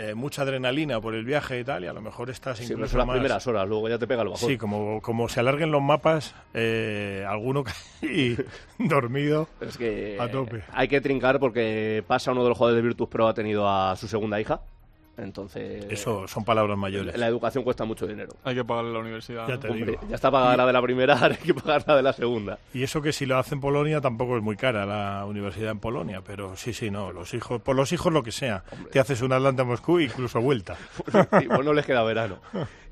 eh, 0.00 0.14
mucha 0.14 0.42
adrenalina 0.42 1.00
por 1.00 1.14
el 1.14 1.24
viaje 1.24 1.60
y 1.60 1.64
tal, 1.64 1.84
y 1.84 1.86
a 1.86 1.92
lo 1.92 2.00
mejor 2.00 2.30
estás 2.30 2.56
Sí, 2.58 2.64
incluso 2.72 2.96
las 2.96 3.06
más... 3.06 3.14
primeras 3.14 3.46
horas, 3.46 3.68
luego 3.68 3.88
ya 3.88 3.98
te 3.98 4.06
pega 4.06 4.22
el 4.22 4.28
bajón. 4.28 4.48
Sí, 4.48 4.56
como, 4.56 5.02
como 5.02 5.28
se 5.28 5.40
alarguen 5.40 5.70
los 5.70 5.82
mapas, 5.82 6.34
eh, 6.54 7.24
alguno 7.28 7.64
y 8.02 8.36
dormido 8.78 9.46
Pero 9.58 9.70
es 9.70 9.76
que 9.78 10.16
a 10.18 10.30
tope. 10.30 10.62
hay 10.72 10.88
que 10.88 11.00
trincar 11.00 11.38
porque 11.38 12.02
pasa 12.06 12.32
uno 12.32 12.42
de 12.42 12.48
los 12.48 12.56
jugadores 12.58 12.82
de 12.82 12.88
Virtus 12.88 13.08
Pro 13.08 13.28
ha 13.28 13.34
tenido 13.34 13.68
a 13.68 13.94
su 13.96 14.08
segunda 14.08 14.40
hija. 14.40 14.62
Entonces, 15.22 15.84
Eso 15.90 16.26
son 16.28 16.44
palabras 16.44 16.76
mayores. 16.78 17.16
la 17.16 17.26
educación 17.26 17.62
cuesta 17.64 17.84
mucho 17.84 18.06
dinero. 18.06 18.32
Hay 18.44 18.54
que 18.54 18.64
pagarle 18.64 18.92
la 18.92 18.98
universidad. 19.00 19.46
Ya 19.48 19.58
te 19.58 19.68
Hombre, 19.68 19.92
digo. 19.92 20.02
ya 20.08 20.14
está 20.14 20.30
pagada 20.30 20.56
la 20.56 20.66
de 20.66 20.72
la 20.72 20.82
primera, 20.82 21.14
ahora 21.20 21.36
hay 21.40 21.46
que 21.46 21.54
pagar 21.54 21.84
la 21.86 21.96
de 21.96 22.02
la 22.02 22.12
segunda. 22.12 22.58
Y 22.74 22.82
eso 22.82 23.02
que 23.02 23.12
si 23.12 23.26
lo 23.26 23.38
hace 23.38 23.54
en 23.54 23.60
Polonia 23.60 24.00
tampoco 24.00 24.36
es 24.36 24.42
muy 24.42 24.56
cara 24.56 24.86
la 24.86 25.24
universidad 25.26 25.70
en 25.70 25.78
Polonia, 25.80 26.22
pero 26.26 26.56
sí, 26.56 26.72
sí, 26.72 26.90
no, 26.90 27.12
los 27.12 27.32
hijos, 27.34 27.60
por 27.62 27.76
los 27.76 27.92
hijos 27.92 28.12
lo 28.12 28.22
que 28.22 28.32
sea. 28.32 28.64
Te 28.90 28.98
haces 29.00 29.20
un 29.22 29.32
Atlanta-Moscú 29.32 30.00
incluso 30.00 30.40
vuelta. 30.40 30.76
Sí, 31.40 31.46
pues 31.46 31.64
no 31.64 31.72
les 31.72 31.86
queda 31.86 32.02
verano. 32.02 32.36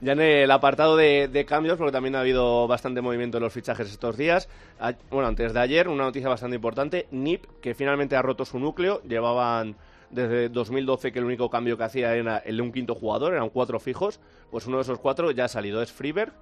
Ya 0.00 0.12
en 0.12 0.20
el 0.20 0.50
apartado 0.50 0.96
de, 0.96 1.28
de 1.28 1.44
cambios, 1.44 1.76
porque 1.76 1.92
también 1.92 2.14
ha 2.14 2.20
habido 2.20 2.68
bastante 2.68 3.00
movimiento 3.00 3.38
en 3.38 3.42
los 3.44 3.52
fichajes 3.52 3.90
estos 3.90 4.16
días. 4.16 4.48
A- 4.78 4.92
bueno, 5.10 5.26
antes 5.28 5.52
de 5.52 5.60
ayer, 5.60 5.88
una 5.88 6.04
noticia 6.04 6.28
bastante 6.28 6.56
importante. 6.56 7.06
NIP, 7.10 7.44
que 7.60 7.74
finalmente 7.74 8.14
ha 8.14 8.22
roto 8.22 8.44
su 8.44 8.58
núcleo. 8.60 9.02
Llevaban 9.02 9.74
desde 10.10 10.48
2012 10.48 11.12
que 11.12 11.18
el 11.18 11.24
único 11.24 11.50
cambio 11.50 11.76
que 11.76 11.84
hacía 11.84 12.14
era 12.14 12.38
el 12.38 12.56
de 12.56 12.62
un 12.62 12.72
quinto 12.72 12.94
jugador, 12.94 13.34
eran 13.34 13.50
cuatro 13.50 13.78
fijos, 13.80 14.20
pues 14.50 14.66
uno 14.66 14.76
de 14.78 14.82
esos 14.82 14.98
cuatro 14.98 15.30
ya 15.30 15.44
ha 15.44 15.48
salido, 15.48 15.82
es 15.82 15.92
Freeberg, 15.92 16.32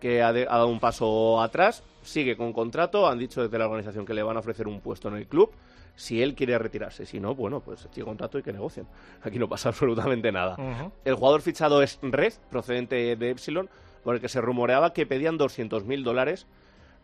que 0.00 0.22
ha, 0.22 0.32
de- 0.32 0.44
ha 0.48 0.52
dado 0.56 0.68
un 0.68 0.80
paso 0.80 1.40
atrás, 1.42 1.82
sigue 2.02 2.36
con 2.36 2.52
contrato, 2.52 3.06
han 3.08 3.18
dicho 3.18 3.42
desde 3.42 3.58
la 3.58 3.66
organización 3.66 4.06
que 4.06 4.14
le 4.14 4.22
van 4.22 4.36
a 4.36 4.40
ofrecer 4.40 4.66
un 4.68 4.80
puesto 4.80 5.08
en 5.08 5.14
el 5.16 5.26
club, 5.26 5.50
si 5.96 6.22
él 6.22 6.34
quiere 6.34 6.56
retirarse, 6.58 7.04
si 7.04 7.20
no, 7.20 7.34
bueno, 7.34 7.60
pues 7.60 7.80
sigue 7.92 8.04
contrato 8.04 8.38
y 8.38 8.42
que 8.42 8.52
negocien. 8.52 8.86
Aquí 9.22 9.38
no 9.38 9.48
pasa 9.48 9.68
absolutamente 9.70 10.32
nada. 10.32 10.56
El 11.04 11.14
jugador 11.16 11.42
fichado 11.42 11.82
es 11.82 11.98
Red, 12.00 12.32
procedente 12.50 13.16
de 13.16 13.30
Epsilon, 13.30 13.68
por 14.04 14.14
el 14.14 14.20
que 14.22 14.28
se 14.30 14.40
rumoreaba 14.40 14.94
que 14.94 15.04
pedían 15.04 15.36
200.000 15.38 16.02
dólares. 16.02 16.46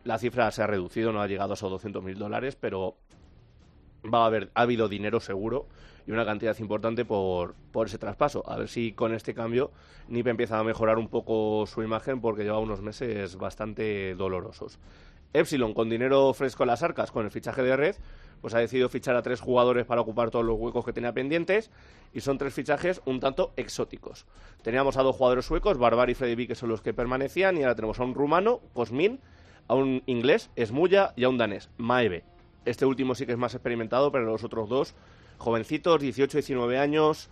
La 0.05 0.19
cifra 0.19 0.51
se 0.53 0.63
ha 0.63 0.67
reducido, 0.67 1.13
no 1.13 1.21
ha 1.21 1.27
llegado 1.27 1.53
a 1.53 1.55
esos 1.55 1.71
200.000 1.85 2.15
dólares, 2.17 2.57
pero 2.59 2.97
va 4.13 4.23
a 4.23 4.27
haber, 4.27 4.51
ha 4.55 4.63
habido 4.63 4.89
dinero 4.89 5.21
seguro 5.21 5.67
y 6.07 6.13
una 6.13 6.25
cantidad 6.25 6.57
importante 6.59 7.05
por, 7.05 7.55
por 7.73 7.87
ese 7.87 7.99
traspaso. 7.99 8.49
A 8.49 8.57
ver 8.57 8.69
si 8.69 8.93
con 8.93 9.15
este 9.15 9.35
cambio 9.35 9.73
NIP 10.09 10.29
empieza 10.29 10.59
a 10.59 10.65
mejorar 10.65 10.99
un 10.99 11.09
poco 11.09 11.67
su 11.67 11.83
imagen 11.83 12.21
porque 12.21 12.45
lleva 12.45 12.59
unos 12.59 12.81
meses 12.81 13.37
bastante 13.37 14.15
dolorosos. 14.15 14.79
Epsilon, 15.33 15.75
con 15.75 15.91
dinero 15.91 16.33
fresco 16.33 16.63
en 16.63 16.69
las 16.69 16.83
arcas, 16.83 17.11
con 17.11 17.25
el 17.25 17.31
fichaje 17.31 17.63
de 17.63 17.77
Red, 17.77 17.97
pues 18.41 18.55
ha 18.55 18.59
decidido 18.59 18.89
fichar 18.89 19.17
a 19.17 19.23
tres 19.23 19.41
jugadores 19.41 19.85
para 19.85 20.01
ocupar 20.01 20.31
todos 20.31 20.45
los 20.45 20.59
huecos 20.59 20.85
que 20.85 20.93
tenía 20.93 21.13
pendientes 21.13 21.71
y 22.13 22.21
son 22.21 22.39
tres 22.39 22.55
fichajes 22.55 23.03
un 23.05 23.21
tanto 23.21 23.53
exóticos. 23.57 24.27
Teníamos 24.63 24.97
a 24.97 25.03
dos 25.03 25.17
jugadores 25.17 25.45
suecos, 25.45 25.79
Barbar 25.79 26.11
y 26.11 26.15
Freddy 26.15 26.35
B, 26.35 26.47
que 26.47 26.55
son 26.55 26.69
los 26.69 26.81
que 26.81 26.95
permanecían, 26.95 27.57
y 27.57 27.63
ahora 27.63 27.75
tenemos 27.75 28.01
a 28.01 28.05
un 28.05 28.15
rumano, 28.15 28.61
Cosmin, 28.73 29.21
a 29.69 29.75
un 29.75 30.03
inglés, 30.07 30.51
Esmulla, 30.57 31.13
y 31.17 31.25
a 31.25 31.29
un 31.29 31.39
danés, 31.39 31.71
Maeve. 31.77 32.25
Este 32.65 32.87
último 32.87 33.15
sí 33.15 33.27
que 33.27 33.33
es 33.33 33.39
más 33.39 33.55
experimentado, 33.55 34.11
pero 34.11 34.25
los 34.25 34.43
otros 34.43 34.69
dos, 34.69 34.95
jovencitos, 35.39 36.01
18 36.01 36.39
19 36.39 36.79
años, 36.79 37.29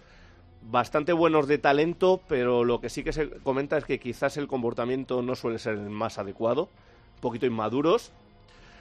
bastante 0.62 1.12
buenos 1.12 1.46
de 1.46 1.58
talento, 1.58 2.20
pero 2.28 2.64
lo 2.64 2.80
que 2.80 2.88
sí 2.88 3.04
que 3.04 3.12
se 3.12 3.28
comenta 3.30 3.76
es 3.78 3.84
que 3.84 3.98
quizás 4.00 4.36
el 4.36 4.46
comportamiento 4.46 5.22
no 5.22 5.34
suele 5.34 5.58
ser 5.58 5.74
el 5.74 5.90
más 5.90 6.18
adecuado, 6.18 6.68
un 7.16 7.20
poquito 7.20 7.46
inmaduros. 7.46 8.12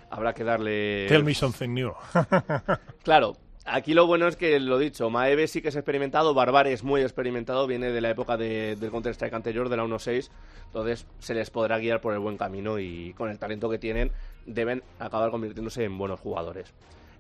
Habrá 0.09 0.33
que 0.33 0.43
darle... 0.43 1.07
Tell 1.09 1.23
me 1.23 1.33
something 1.33 1.69
new. 1.73 1.91
Claro, 3.03 3.35
aquí 3.65 3.93
lo 3.93 4.05
bueno 4.05 4.27
es 4.27 4.35
que 4.35 4.59
lo 4.59 4.77
dicho, 4.77 5.09
Maeve 5.09 5.47
sí 5.47 5.61
que 5.61 5.69
es 5.69 5.75
experimentado, 5.75 6.33
Barbar 6.33 6.67
es 6.67 6.83
muy 6.83 7.01
experimentado, 7.01 7.65
viene 7.67 7.91
de 7.91 7.99
la 8.01 8.11
época 8.11 8.37
de- 8.37 8.75
del 8.75 8.91
Counter-Strike 8.91 9.33
anterior, 9.33 9.69
de 9.69 9.77
la 9.77 9.83
1.6, 9.83 10.29
entonces 10.67 11.05
se 11.19 11.33
les 11.33 11.49
podrá 11.49 11.79
guiar 11.79 11.99
por 11.99 12.13
el 12.13 12.19
buen 12.19 12.37
camino 12.37 12.77
y 12.79 13.13
con 13.17 13.29
el 13.29 13.39
talento 13.39 13.69
que 13.69 13.79
tienen 13.79 14.11
deben 14.45 14.83
acabar 14.99 15.31
convirtiéndose 15.31 15.83
en 15.83 15.97
buenos 15.97 16.19
jugadores. 16.19 16.71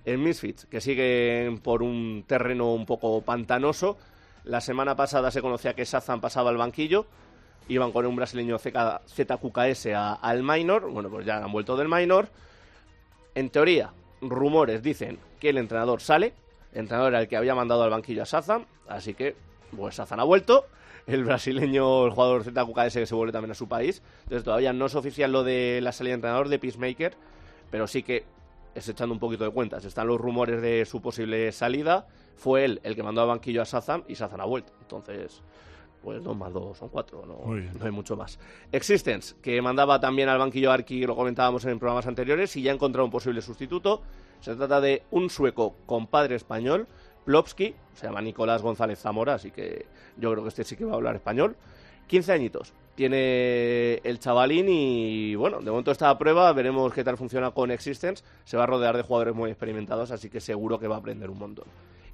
En 0.05 0.21
Misfits, 0.21 0.65
que 0.65 0.81
siguen 0.81 1.59
por 1.59 1.81
un 1.83 2.25
terreno 2.27 2.73
un 2.73 2.85
poco 2.85 3.21
pantanoso, 3.21 3.97
la 4.43 4.61
semana 4.61 4.95
pasada 4.95 5.31
se 5.31 5.41
conocía 5.41 5.73
que 5.73 5.85
Sazan 5.85 6.19
pasaba 6.19 6.49
al 6.49 6.57
banquillo, 6.57 7.05
iban 7.69 7.91
con 7.91 8.05
un 8.05 8.15
brasileño 8.15 8.57
ZQKS 8.59 9.87
al 9.95 10.43
minor, 10.43 10.89
bueno, 10.89 11.09
pues 11.09 11.25
ya 11.25 11.37
han 11.37 11.51
vuelto 11.51 11.77
del 11.77 11.87
minor, 11.87 12.27
en 13.35 13.49
teoría, 13.49 13.91
rumores 14.21 14.83
dicen 14.83 15.17
que 15.39 15.49
el 15.49 15.57
entrenador 15.57 16.01
sale. 16.01 16.33
El 16.71 16.81
entrenador 16.81 17.13
era 17.13 17.21
el 17.21 17.27
que 17.27 17.37
había 17.37 17.55
mandado 17.55 17.83
al 17.83 17.89
banquillo 17.89 18.23
a 18.23 18.25
Sazan. 18.25 18.67
Así 18.87 19.13
que, 19.13 19.35
pues 19.75 19.95
Sazan 19.95 20.19
ha 20.19 20.23
vuelto. 20.23 20.65
El 21.07 21.23
brasileño, 21.25 22.05
el 22.05 22.11
jugador 22.11 22.43
ZQKS 22.43 22.93
que 22.93 23.05
se 23.05 23.15
vuelve 23.15 23.33
también 23.33 23.51
a 23.51 23.55
su 23.55 23.67
país. 23.67 24.01
Entonces 24.23 24.43
todavía 24.43 24.71
no 24.71 24.85
es 24.85 24.95
oficial 24.95 25.31
lo 25.31 25.43
de 25.43 25.79
la 25.81 25.91
salida 25.91 26.11
de 26.11 26.15
entrenador 26.15 26.49
de 26.49 26.59
Peacemaker. 26.59 27.15
Pero 27.71 27.87
sí 27.87 28.03
que 28.03 28.23
es 28.75 28.87
echando 28.89 29.13
un 29.13 29.19
poquito 29.19 29.43
de 29.43 29.51
cuentas. 29.51 29.85
Están 29.85 30.07
los 30.07 30.19
rumores 30.19 30.61
de 30.61 30.85
su 30.85 31.01
posible 31.01 31.51
salida. 31.51 32.07
Fue 32.35 32.65
él 32.65 32.79
el 32.83 32.95
que 32.95 33.03
mandó 33.03 33.21
al 33.21 33.27
banquillo 33.27 33.61
a 33.61 33.65
Sazan 33.65 34.03
y 34.07 34.15
Sazan 34.15 34.41
ha 34.41 34.45
vuelto. 34.45 34.73
Entonces, 34.81 35.41
pues 36.03 36.21
dos 36.23 36.35
más 36.35 36.51
dos 36.51 36.77
son 36.77 36.89
cuatro, 36.89 37.25
no, 37.25 37.55
no 37.55 37.85
hay 37.85 37.91
mucho 37.91 38.17
más. 38.17 38.37
Existence, 38.71 39.35
que 39.41 39.61
mandaba 39.61 39.99
también 39.99 40.27
al 40.27 40.37
banquillo 40.37 40.71
a 40.71 40.73
Arki, 40.73 41.05
lo 41.05 41.15
comentábamos 41.15 41.63
en 41.65 41.79
programas 41.79 42.07
anteriores, 42.07 42.55
y 42.57 42.61
ya 42.61 42.71
ha 42.71 42.73
encontrado 42.73 43.05
un 43.05 43.11
posible 43.11 43.41
sustituto. 43.41 44.01
Se 44.41 44.53
trata 44.55 44.81
de 44.81 45.03
un 45.11 45.29
sueco 45.29 45.75
con 45.85 46.07
padre 46.07 46.35
español, 46.35 46.87
Plopsky, 47.23 47.73
se 47.93 48.07
llama 48.07 48.21
Nicolás 48.21 48.61
González 48.61 48.99
Zamora, 48.99 49.35
así 49.35 49.51
que 49.51 49.85
yo 50.17 50.31
creo 50.31 50.43
que 50.43 50.49
este 50.49 50.65
sí 50.65 50.75
que 50.75 50.83
va 50.83 50.91
a 50.91 50.95
hablar 50.95 51.15
español. 51.15 51.55
15 52.07 52.33
añitos 52.33 52.73
tiene 52.95 53.95
el 54.03 54.19
chavalín 54.19 54.67
y 54.69 55.35
bueno, 55.35 55.59
de 55.59 55.71
momento 55.71 55.91
está 55.91 56.15
prueba, 56.17 56.51
veremos 56.53 56.93
qué 56.93 57.03
tal 57.03 57.17
funciona 57.17 57.51
con 57.51 57.71
Existence. 57.71 58.23
Se 58.45 58.57
va 58.57 58.63
a 58.63 58.67
rodear 58.67 58.95
de 58.95 59.03
jugadores 59.03 59.33
muy 59.33 59.49
experimentados, 59.49 60.11
así 60.11 60.29
que 60.29 60.39
seguro 60.39 60.79
que 60.79 60.87
va 60.87 60.95
a 60.95 60.99
aprender 60.99 61.29
un 61.29 61.39
montón. 61.39 61.65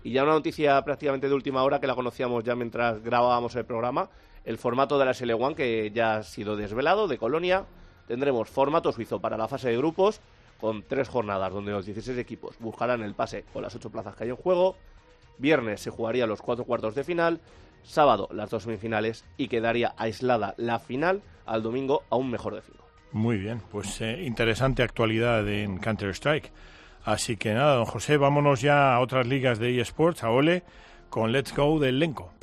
Y 0.03 0.11
ya 0.11 0.23
una 0.23 0.33
noticia 0.33 0.81
prácticamente 0.83 1.27
de 1.27 1.33
última 1.33 1.63
hora 1.63 1.79
que 1.79 1.87
la 1.87 1.95
conocíamos 1.95 2.43
ya 2.43 2.55
mientras 2.55 3.03
grabábamos 3.03 3.55
el 3.55 3.65
programa, 3.65 4.09
el 4.45 4.57
formato 4.57 4.97
de 4.97 5.05
la 5.05 5.11
SL1 5.11 5.55
que 5.55 5.91
ya 5.91 6.17
ha 6.17 6.23
sido 6.23 6.55
desvelado 6.55 7.07
de 7.07 7.17
Colonia. 7.17 7.65
Tendremos 8.07 8.49
formato 8.49 8.91
suizo 8.91 9.19
para 9.19 9.37
la 9.37 9.47
fase 9.47 9.69
de 9.69 9.77
grupos 9.77 10.21
con 10.59 10.83
tres 10.83 11.09
jornadas 11.09 11.53
donde 11.53 11.71
los 11.71 11.85
16 11.85 12.17
equipos 12.17 12.55
buscarán 12.59 13.01
el 13.01 13.13
pase 13.13 13.45
con 13.53 13.61
las 13.61 13.75
ocho 13.75 13.89
plazas 13.89 14.15
que 14.15 14.23
hay 14.23 14.29
en 14.29 14.35
juego. 14.37 14.75
Viernes 15.37 15.81
se 15.81 15.89
jugaría 15.89 16.25
los 16.25 16.41
cuatro 16.41 16.65
cuartos 16.65 16.95
de 16.95 17.03
final, 17.03 17.39
sábado 17.83 18.27
las 18.31 18.49
dos 18.49 18.63
semifinales 18.63 19.25
y 19.37 19.47
quedaría 19.47 19.93
aislada 19.97 20.53
la 20.57 20.79
final 20.79 21.21
al 21.45 21.63
domingo 21.63 22.03
a 22.09 22.15
un 22.15 22.29
mejor 22.29 22.55
de 22.55 22.61
cinco. 22.61 22.85
Muy 23.11 23.37
bien, 23.37 23.61
pues 23.71 24.01
eh, 24.01 24.23
interesante 24.23 24.83
actualidad 24.83 25.47
en 25.47 25.79
Counter-Strike. 25.79 26.51
Así 27.03 27.37
que 27.37 27.53
nada, 27.53 27.75
don 27.75 27.85
José, 27.85 28.17
vámonos 28.17 28.61
ya 28.61 28.93
a 28.93 28.99
otras 28.99 29.25
ligas 29.25 29.57
de 29.57 29.79
eSports, 29.79 30.23
a 30.23 30.29
Ole, 30.29 30.63
con 31.09 31.31
Let's 31.31 31.55
Go 31.55 31.79
del 31.79 31.99
Lenco. 31.99 32.33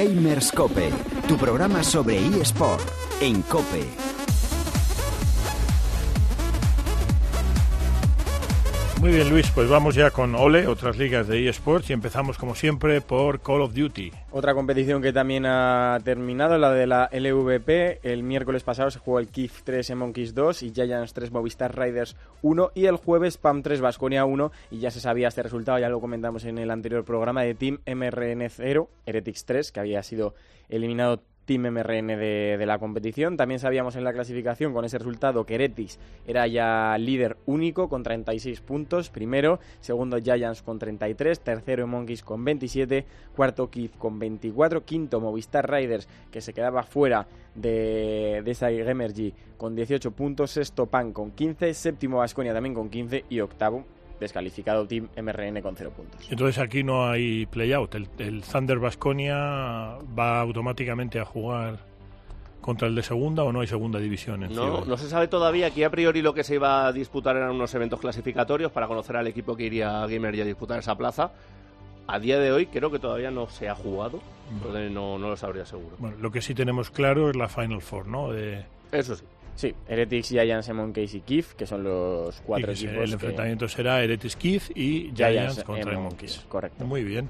eGamers 0.00 0.52
Cope, 0.52 0.92
tu 1.26 1.36
programa 1.36 1.82
sobre 1.82 2.18
eSport 2.40 2.86
en 3.20 3.42
Cope. 3.42 4.07
Muy 9.00 9.12
bien, 9.12 9.30
Luis, 9.30 9.48
pues 9.54 9.68
vamos 9.68 9.94
ya 9.94 10.10
con 10.10 10.34
Ole, 10.34 10.66
otras 10.66 10.98
ligas 10.98 11.28
de 11.28 11.48
eSports, 11.48 11.88
y 11.88 11.92
empezamos 11.92 12.36
como 12.36 12.56
siempre 12.56 13.00
por 13.00 13.40
Call 13.40 13.62
of 13.62 13.72
Duty. 13.72 14.10
Otra 14.32 14.54
competición 14.54 15.00
que 15.00 15.12
también 15.12 15.46
ha 15.46 15.98
terminado, 16.02 16.58
la 16.58 16.72
de 16.72 16.88
la 16.88 17.08
LVP. 17.12 18.00
El 18.02 18.24
miércoles 18.24 18.64
pasado 18.64 18.90
se 18.90 18.98
jugó 18.98 19.20
el 19.20 19.28
KIF 19.28 19.62
3 19.62 19.90
en 19.90 19.98
Monkeys 19.98 20.34
2 20.34 20.64
y 20.64 20.72
Giants 20.72 21.12
3 21.12 21.30
Movistar 21.30 21.78
Riders 21.78 22.16
1 22.42 22.72
y 22.74 22.86
el 22.86 22.96
jueves 22.96 23.38
PAM 23.38 23.62
3 23.62 23.80
Vasconia 23.80 24.24
1 24.24 24.50
y 24.72 24.80
ya 24.80 24.90
se 24.90 24.98
sabía 24.98 25.28
este 25.28 25.44
resultado, 25.44 25.78
ya 25.78 25.88
lo 25.88 26.00
comentamos 26.00 26.44
en 26.44 26.58
el 26.58 26.70
anterior 26.72 27.04
programa 27.04 27.42
de 27.42 27.54
Team 27.54 27.78
MRN 27.86 28.50
0, 28.50 28.90
Heretics 29.06 29.44
3, 29.44 29.70
que 29.70 29.78
había 29.78 30.02
sido 30.02 30.34
eliminado 30.68 31.22
Team 31.48 31.62
MRN 31.62 32.08
de, 32.08 32.64
la 32.66 32.78
competición. 32.78 33.38
También 33.38 33.58
sabíamos 33.58 33.96
en 33.96 34.04
la 34.04 34.12
clasificación 34.12 34.74
con 34.74 34.84
ese 34.84 34.98
resultado 34.98 35.46
que 35.46 35.54
Heretics 35.54 35.98
era 36.26 36.46
ya 36.46 36.94
líder 36.98 37.38
único 37.46 37.88
con 37.88 38.02
36 38.02 38.60
puntos, 38.60 39.08
primero, 39.08 39.58
segundo 39.80 40.18
Giants 40.18 40.60
con 40.60 40.78
33, 40.78 41.40
tercero 41.40 41.86
Monkeys 41.86 42.22
con 42.22 42.44
27, 42.44 43.06
cuarto 43.34 43.70
Kid 43.70 43.92
con 43.96 44.18
24, 44.18 44.84
quinto 44.84 45.20
Movistar 45.20 45.70
Riders 45.70 46.06
que 46.30 46.42
se 46.42 46.52
quedaba 46.52 46.82
fuera 46.82 47.26
de, 47.54 48.42
de 48.44 48.50
esa 48.50 48.70
Gamergy 48.70 49.32
con 49.56 49.74
18 49.74 50.10
puntos, 50.10 50.50
sexto 50.50 50.84
Pan 50.84 51.14
con 51.14 51.30
15, 51.30 51.72
séptimo 51.72 52.18
Vasconia 52.18 52.52
también 52.52 52.74
con 52.74 52.90
15 52.90 53.24
y 53.30 53.40
octavo 53.40 53.86
descalificado 54.20 54.86
Team 54.86 55.08
MRN 55.16 55.60
con 55.62 55.76
0 55.76 55.92
puntos. 55.96 56.30
Entonces 56.30 56.58
aquí 56.58 56.82
no 56.82 57.08
hay 57.08 57.46
playout. 57.46 57.94
El, 57.94 58.08
el 58.18 58.42
Thunder 58.42 58.78
Basconia 58.78 59.98
va 60.16 60.40
automáticamente 60.40 61.20
a 61.20 61.24
jugar 61.24 61.78
contra 62.60 62.88
el 62.88 62.94
de 62.94 63.02
segunda 63.02 63.44
o 63.44 63.52
no 63.52 63.60
hay 63.60 63.66
segunda 63.66 63.98
división 63.98 64.42
en 64.42 64.54
No, 64.54 64.84
no 64.84 64.96
se 64.96 65.08
sabe 65.08 65.28
todavía. 65.28 65.68
Aquí 65.68 65.84
a 65.84 65.90
priori 65.90 66.22
lo 66.22 66.34
que 66.34 66.44
se 66.44 66.56
iba 66.56 66.86
a 66.86 66.92
disputar 66.92 67.36
eran 67.36 67.52
unos 67.52 67.74
eventos 67.74 68.00
clasificatorios 68.00 68.72
para 68.72 68.86
conocer 68.86 69.16
al 69.16 69.26
equipo 69.26 69.56
que 69.56 69.64
iría 69.64 70.02
a 70.02 70.06
Gamer 70.06 70.34
y 70.34 70.40
a 70.42 70.44
disputar 70.44 70.78
esa 70.78 70.96
plaza. 70.96 71.32
A 72.06 72.18
día 72.18 72.38
de 72.38 72.52
hoy 72.52 72.66
creo 72.66 72.90
que 72.90 72.98
todavía 72.98 73.30
no 73.30 73.48
se 73.48 73.68
ha 73.68 73.74
jugado, 73.74 74.20
entonces 74.50 74.90
no, 74.90 75.18
no 75.18 75.28
lo 75.28 75.36
sabría 75.36 75.66
seguro. 75.66 75.96
Bueno, 75.98 76.16
lo 76.20 76.30
que 76.30 76.40
sí 76.40 76.54
tenemos 76.54 76.90
claro 76.90 77.28
es 77.28 77.36
la 77.36 77.48
Final 77.48 77.82
Four, 77.82 78.06
¿no? 78.06 78.32
De, 78.32 78.64
Eso 78.92 79.14
sí. 79.14 79.24
Sí, 79.58 79.74
Heretics, 79.88 80.28
Giants, 80.28 80.72
Monkeys 80.72 81.14
y 81.14 81.20
Kif, 81.22 81.54
que 81.54 81.66
son 81.66 81.82
los 81.82 82.38
y 82.38 82.42
cuatro 82.46 82.66
que 82.68 82.72
equipos. 82.74 82.94
el 82.94 83.06
que- 83.08 83.12
enfrentamiento 83.14 83.66
será 83.68 84.00
Eretis 84.04 84.36
Keith 84.36 84.70
y 84.76 85.10
Giants 85.16 85.64
contra 85.64 85.94
Monkeys, 85.98 86.36
Monkeys. 86.36 86.46
correcto. 86.48 86.84
Muy 86.84 87.02
bien. 87.02 87.28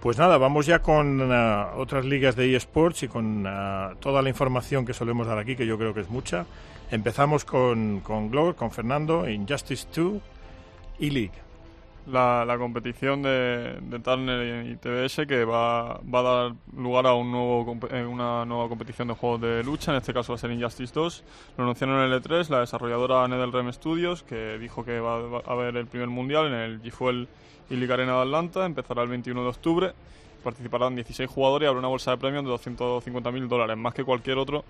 Pues 0.00 0.16
nada, 0.18 0.38
vamos 0.38 0.66
ya 0.66 0.78
con 0.80 1.20
ah, 1.32 1.72
otras 1.76 2.04
ligas 2.04 2.36
de 2.36 2.54
eSports 2.54 3.02
y 3.02 3.08
con 3.08 3.44
ah, 3.48 3.94
toda 3.98 4.22
la 4.22 4.28
información 4.28 4.86
que 4.86 4.94
solemos 4.94 5.26
dar 5.26 5.38
aquí, 5.38 5.56
que 5.56 5.66
yo 5.66 5.76
creo 5.76 5.92
que 5.92 6.02
es 6.02 6.08
mucha. 6.08 6.46
Empezamos 6.92 7.44
con, 7.44 7.98
con 8.00 8.30
Glor, 8.30 8.54
con 8.54 8.70
Fernando, 8.70 9.28
Injustice 9.28 9.88
2 9.92 10.22
y 11.00 11.10
League. 11.10 11.32
La, 12.08 12.44
la 12.44 12.58
competición 12.58 13.22
de, 13.22 13.78
de 13.80 13.98
Turner 14.00 14.66
y 14.66 14.76
TBS 14.76 15.26
que 15.26 15.44
va, 15.44 16.00
va 16.00 16.20
a 16.20 16.22
dar 16.22 16.54
lugar 16.76 17.06
a 17.06 17.14
un 17.14 17.30
nuevo, 17.30 17.78
eh, 17.90 18.04
una 18.04 18.44
nueva 18.44 18.68
competición 18.68 19.08
de 19.08 19.14
juegos 19.14 19.40
de 19.40 19.62
lucha, 19.62 19.92
en 19.92 19.98
este 19.98 20.12
caso 20.12 20.32
va 20.32 20.36
a 20.36 20.38
ser 20.38 20.50
Injustice 20.50 20.92
2. 20.94 21.24
Lo 21.56 21.64
anunciaron 21.64 22.00
en 22.00 22.12
el 22.12 22.22
E3 22.22 22.48
la 22.48 22.60
desarrolladora 22.60 23.28
NetherRealm 23.28 23.72
Studios, 23.72 24.22
que 24.22 24.58
dijo 24.58 24.84
que 24.84 25.00
va, 25.00 25.18
va 25.18 25.42
a 25.46 25.52
haber 25.52 25.76
el 25.76 25.86
primer 25.86 26.08
mundial 26.08 26.46
en 26.46 26.54
el 26.54 26.82
G-Fuel 26.82 27.28
y 27.70 27.76
Liga 27.76 27.94
Arena 27.94 28.14
de 28.16 28.22
Atlanta, 28.22 28.64
empezará 28.64 29.02
el 29.02 29.08
21 29.08 29.42
de 29.42 29.48
octubre. 29.48 29.92
Participarán 30.42 30.94
16 30.94 31.28
jugadores 31.28 31.66
y 31.66 31.68
habrá 31.68 31.80
una 31.80 31.88
bolsa 31.88 32.12
de 32.12 32.16
premios 32.18 32.44
de 32.44 32.50
250.000 32.50 33.48
dólares, 33.48 33.76
más 33.76 33.92
que 33.92 34.04
cualquier 34.04 34.38
otro 34.38 34.64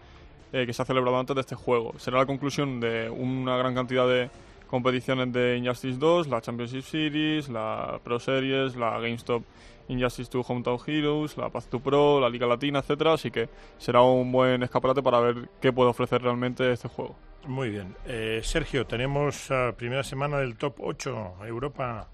eh, 0.53 0.65
que 0.65 0.73
se 0.73 0.81
ha 0.81 0.85
celebrado 0.85 1.19
antes 1.19 1.35
de 1.35 1.43
este 1.43 1.55
juego. 1.55 1.93
Será 1.99 2.19
la 2.19 2.27
conclusión 2.27 2.81
de 2.81 3.11
una 3.11 3.57
gran 3.59 3.75
cantidad 3.75 4.09
de 4.09 4.31
competiciones 4.69 5.33
de 5.33 5.57
Injustice 5.57 5.99
2, 5.99 6.29
la 6.29 6.41
Championship 6.41 6.83
Series, 6.83 7.49
la 7.49 8.01
Pro 8.05 8.21
Series, 8.21 8.77
la 8.77 9.01
GameStop 9.01 9.43
Injustice 9.89 10.31
2 10.31 10.49
Hometown 10.49 10.79
Heroes, 10.87 11.37
la 11.37 11.49
Path 11.49 11.69
to 11.69 11.81
Pro, 11.81 12.21
la 12.21 12.29
Liga 12.29 12.47
Latina, 12.47 12.81
etcétera, 12.81 13.15
así 13.15 13.31
que 13.31 13.49
será 13.79 14.03
un 14.03 14.31
buen 14.31 14.63
escaparate 14.63 15.03
para 15.03 15.21
ver 15.21 15.49
qué 15.61 15.73
puede 15.73 15.91
ofrecer 15.91 16.23
realmente 16.23 16.71
este 16.71 16.89
juego. 16.89 17.17
Muy 17.47 17.71
bien. 17.71 17.97
Eh, 18.07 18.41
Sergio, 18.43 18.87
tenemos 18.87 19.51
ah, 19.51 19.73
primera 19.77 20.05
semana 20.05 20.39
del 20.39 20.57
top 20.57 20.77
8 20.81 21.37
Europa 21.47 22.09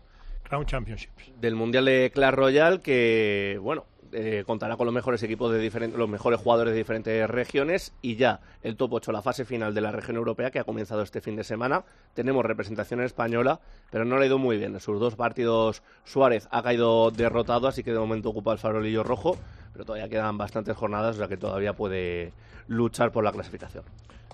Crown 0.44 0.66
Championships. 0.66 1.32
del 1.40 1.56
Mundial 1.56 1.86
de 1.86 2.12
Clash 2.14 2.34
Royale 2.34 2.80
que, 2.80 3.58
bueno, 3.60 3.84
eh, 4.14 4.44
contará 4.46 4.76
con 4.76 4.86
los 4.86 4.94
mejores 4.94 5.22
equipos 5.22 5.52
de 5.52 5.58
diferentes, 5.58 5.98
los 5.98 6.08
mejores 6.08 6.40
jugadores 6.40 6.72
de 6.72 6.78
diferentes 6.78 7.28
regiones 7.28 7.92
y 8.00 8.16
ya 8.16 8.40
el 8.62 8.76
top 8.76 8.94
8, 8.94 9.12
la 9.12 9.22
fase 9.22 9.44
final 9.44 9.74
de 9.74 9.80
la 9.80 9.92
región 9.92 10.16
europea 10.16 10.50
que 10.50 10.58
ha 10.58 10.64
comenzado 10.64 11.02
este 11.02 11.20
fin 11.20 11.36
de 11.36 11.44
semana. 11.44 11.84
Tenemos 12.14 12.44
representación 12.44 13.00
española, 13.00 13.60
pero 13.90 14.04
no 14.04 14.16
le 14.16 14.24
ha 14.24 14.26
ido 14.26 14.38
muy 14.38 14.56
bien. 14.56 14.74
En 14.74 14.80
sus 14.80 15.00
dos 15.00 15.16
partidos 15.16 15.82
Suárez 16.04 16.48
ha 16.50 16.62
caído 16.62 17.10
derrotado, 17.10 17.68
así 17.68 17.82
que 17.82 17.92
de 17.92 17.98
momento 17.98 18.30
ocupa 18.30 18.52
el 18.52 18.58
farolillo 18.58 19.02
rojo, 19.02 19.36
pero 19.72 19.84
todavía 19.84 20.08
quedan 20.08 20.38
bastantes 20.38 20.76
jornadas, 20.76 21.16
o 21.16 21.18
sea 21.18 21.28
que 21.28 21.36
todavía 21.36 21.72
puede 21.72 22.32
luchar 22.68 23.12
por 23.12 23.24
la 23.24 23.32
clasificación. 23.32 23.84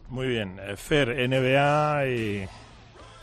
Muy 0.08 0.28
bien. 0.28 0.58
Eh, 0.60 0.76
Fer, 0.76 1.08
NBA 1.28 2.06
y 2.06 2.48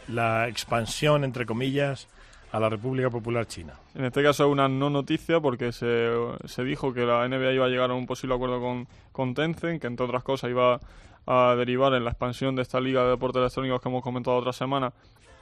la 0.07 0.47
expansión, 0.47 1.23
entre 1.23 1.45
comillas, 1.45 2.07
a 2.51 2.59
la 2.59 2.69
República 2.69 3.09
Popular 3.09 3.45
China. 3.45 3.73
En 3.95 4.05
este 4.05 4.23
caso 4.23 4.45
es 4.45 4.51
una 4.51 4.67
no 4.67 4.89
noticia 4.89 5.39
porque 5.39 5.71
se, 5.71 6.09
se 6.45 6.63
dijo 6.63 6.93
que 6.93 7.05
la 7.05 7.27
NBA 7.27 7.53
iba 7.53 7.65
a 7.65 7.69
llegar 7.69 7.91
a 7.91 7.93
un 7.93 8.05
posible 8.05 8.35
acuerdo 8.35 8.61
con, 8.61 8.87
con 9.11 9.33
Tencent, 9.33 9.81
que 9.81 9.87
entre 9.87 10.05
otras 10.05 10.23
cosas 10.23 10.49
iba 10.49 10.79
a 11.25 11.55
derivar 11.55 11.93
en 11.93 12.05
la 12.05 12.11
expansión 12.11 12.55
de 12.55 12.61
esta 12.61 12.79
liga 12.79 13.03
de 13.03 13.09
deportes 13.09 13.39
electrónicos 13.39 13.81
que 13.81 13.89
hemos 13.89 14.01
comentado 14.01 14.37
otra 14.37 14.53
semana 14.53 14.93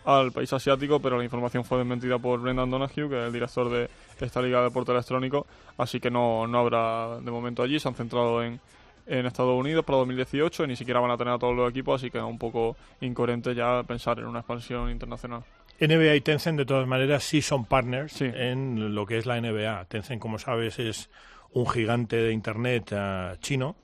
al 0.03 0.31
país 0.31 0.51
asiático, 0.53 0.99
pero 0.99 1.17
la 1.17 1.23
información 1.23 1.63
fue 1.63 1.79
desmentida 1.79 2.19
por 2.19 2.39
Brendan 2.39 2.69
Donahue, 2.69 3.09
que 3.09 3.19
es 3.19 3.27
el 3.27 3.33
director 3.33 3.69
de 3.69 3.89
esta 4.19 4.41
liga 4.41 4.59
de 4.59 4.65
deporte 4.65 4.91
electrónico, 4.91 5.47
así 5.77 5.99
que 5.99 6.11
no, 6.11 6.47
no 6.47 6.59
habrá 6.59 7.19
de 7.19 7.31
momento 7.31 7.63
allí, 7.63 7.79
se 7.79 7.87
han 7.87 7.95
centrado 7.95 8.43
en, 8.43 8.59
en 9.07 9.25
Estados 9.25 9.59
Unidos 9.59 9.83
para 9.83 9.99
2018 9.99 10.63
y 10.63 10.67
ni 10.67 10.75
siquiera 10.75 10.99
van 10.99 11.11
a 11.11 11.17
tener 11.17 11.33
a 11.33 11.39
todos 11.39 11.55
los 11.55 11.69
equipos, 11.69 12.01
así 12.01 12.11
que 12.11 12.19
es 12.19 12.23
un 12.23 12.37
poco 12.37 12.75
incoherente 13.01 13.53
ya 13.55 13.83
pensar 13.83 14.19
en 14.19 14.27
una 14.27 14.39
expansión 14.39 14.89
internacional. 14.91 15.43
NBA 15.79 16.15
y 16.15 16.21
Tencent, 16.21 16.57
de 16.57 16.65
todas 16.65 16.87
maneras, 16.87 17.23
sí 17.23 17.41
son 17.41 17.65
partners 17.65 18.21
en 18.21 18.95
lo 18.95 19.05
que 19.05 19.17
es 19.17 19.25
la 19.25 19.39
NBA. 19.39 19.85
Tencent, 19.85 20.21
como 20.21 20.39
sabes, 20.39 20.79
es 20.79 21.09
un 21.51 21.67
gigante 21.67 22.15
de 22.17 22.31
Internet 22.31 22.93
ah, 22.93 23.35
chino. 23.39 23.75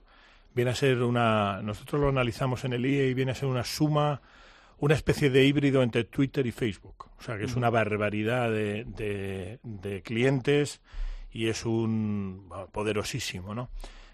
Viene 0.53 0.71
a 0.71 0.75
ser 0.75 1.01
una... 1.01 1.61
Nosotros 1.61 2.01
lo 2.01 2.09
analizamos 2.09 2.63
en 2.65 2.73
el 2.73 2.85
IE 2.85 3.07
y 3.07 3.13
viene 3.13 3.31
a 3.31 3.35
ser 3.35 3.47
una 3.49 3.63
suma, 3.63 4.21
una 4.79 4.95
especie 4.95 5.29
de 5.29 5.45
híbrido 5.45 5.81
entre 5.83 6.03
Twitter 6.05 6.45
y 6.45 6.51
Facebook. 6.51 7.07
O 7.17 7.21
sea, 7.21 7.37
que 7.37 7.45
es 7.45 7.55
una 7.55 7.69
barbaridad 7.69 8.49
de, 8.49 8.83
de- 8.85 9.59
de 9.63 10.01
clientes 10.01 10.81
y 11.31 11.47
es 11.47 11.65
un 11.65 12.49
poderosísimo, 12.71 13.53
¿no? 13.55 13.69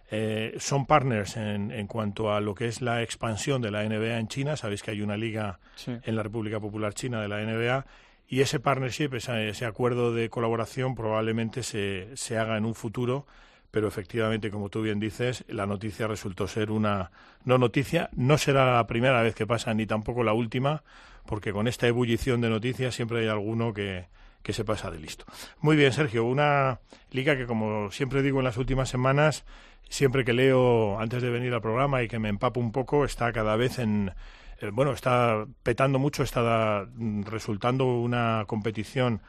Eh, 0.10 0.56
son 0.60 0.86
partners 0.86 1.36
en, 1.38 1.72
en 1.72 1.88
cuanto 1.88 2.34
a 2.34 2.40
lo 2.40 2.56
que 2.56 2.68
es 2.68 2.82
la 2.82 3.02
expansión 3.04 3.62
de 3.62 3.72
la 3.72 3.84
NBA 3.84 4.18
en 4.20 4.28
China. 4.28 4.56
Sabéis 4.56 4.82
que 4.82 4.92
hay 4.92 5.02
una 5.02 5.18
liga 5.18 5.60
Sí. 5.76 5.92
en 6.04 6.16
la 6.16 6.24
República 6.24 6.60
Popular 6.60 6.94
China 6.94 7.22
de 7.22 7.28
la 7.28 7.42
NBA 7.42 7.86
y 8.30 8.42
ese 8.42 8.60
partnership, 8.60 9.14
ese, 9.14 9.50
ese 9.50 9.66
acuerdo 9.66 10.14
de 10.14 10.30
colaboración 10.30 10.96
probablemente 10.96 11.62
se, 11.64 12.10
se 12.16 12.38
haga 12.38 12.58
en 12.58 12.66
un 12.66 12.74
futuro, 12.76 13.26
pero 13.72 13.88
efectivamente, 13.88 14.50
como 14.50 14.70
tú 14.70 14.82
bien 14.82 15.00
dices, 15.00 15.44
la 15.50 15.66
noticia 15.66 16.08
resultó 16.08 16.48
ser 16.48 16.72
una 16.72 17.12
no 17.44 17.58
noticia. 17.58 18.10
No 18.16 18.38
será 18.38 18.74
la 18.76 18.88
primera 18.88 19.22
vez 19.22 19.36
que 19.36 19.46
pasa 19.46 19.74
ni 19.74 19.86
tampoco 19.86 20.24
la 20.24 20.34
última, 20.34 20.84
porque 21.26 21.52
con 21.52 21.68
esta 21.68 21.86
ebullición 21.88 22.40
de 22.42 22.50
noticias 22.50 22.96
siempre 22.96 23.20
hay 23.20 23.28
alguno 23.28 23.74
que, 23.74 24.06
que 24.44 24.54
se 24.54 24.64
pasa 24.64 24.92
de 24.92 25.00
listo. 25.00 25.26
Muy 25.60 25.76
bien, 25.76 25.92
Sergio, 25.92 26.26
una 26.26 26.80
liga 27.12 27.36
que 27.36 27.46
como 27.46 27.92
siempre 27.92 28.22
digo 28.22 28.40
en 28.40 28.46
las 28.46 28.58
últimas 28.58 28.90
semanas, 28.90 29.46
siempre 29.90 30.26
que 30.26 30.34
leo 30.34 31.00
antes 31.00 31.22
de 31.22 31.30
venir 31.30 31.54
al 31.54 31.62
programa 31.62 32.04
y 32.04 32.08
que 32.08 32.20
me 32.20 32.30
empapo 32.30 32.60
un 32.60 32.72
poco, 32.72 33.06
está 33.06 33.32
cada 33.32 33.56
vez 33.56 33.80
en 33.80 34.12
eh, 34.60 34.72
bueno, 34.74 34.92
está 34.92 35.46
petando 35.64 36.00
mucho, 36.00 36.24
está 36.24 36.88
mm, 36.96 37.24
resultando 37.24 37.86
una 37.86 38.46
competición 38.48 39.22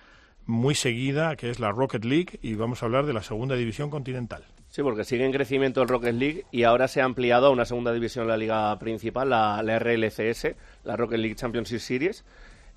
muy 0.46 0.74
seguida, 0.74 1.36
que 1.36 1.50
es 1.50 1.60
la 1.60 1.70
Rocket 1.70 2.04
League, 2.04 2.38
y 2.40 2.54
vamos 2.54 2.82
a 2.82 2.86
hablar 2.86 3.04
de 3.04 3.12
la 3.12 3.22
segunda 3.22 3.54
división 3.54 3.90
continental. 3.90 4.44
Sí, 4.70 4.82
porque 4.82 5.04
sigue 5.04 5.24
en 5.24 5.32
crecimiento 5.32 5.82
el 5.82 5.88
Rocket 5.88 6.14
League 6.14 6.44
y 6.50 6.62
ahora 6.62 6.88
se 6.88 7.00
ha 7.00 7.04
ampliado 7.04 7.46
a 7.46 7.50
una 7.50 7.66
segunda 7.66 7.92
división 7.92 8.28
la 8.28 8.36
liga 8.36 8.78
principal, 8.78 9.30
la, 9.30 9.62
la 9.62 9.78
RLCS, 9.78 10.54
la 10.84 10.96
Rocket 10.96 11.18
League 11.18 11.36
Championship 11.36 11.78
Series, 11.78 12.24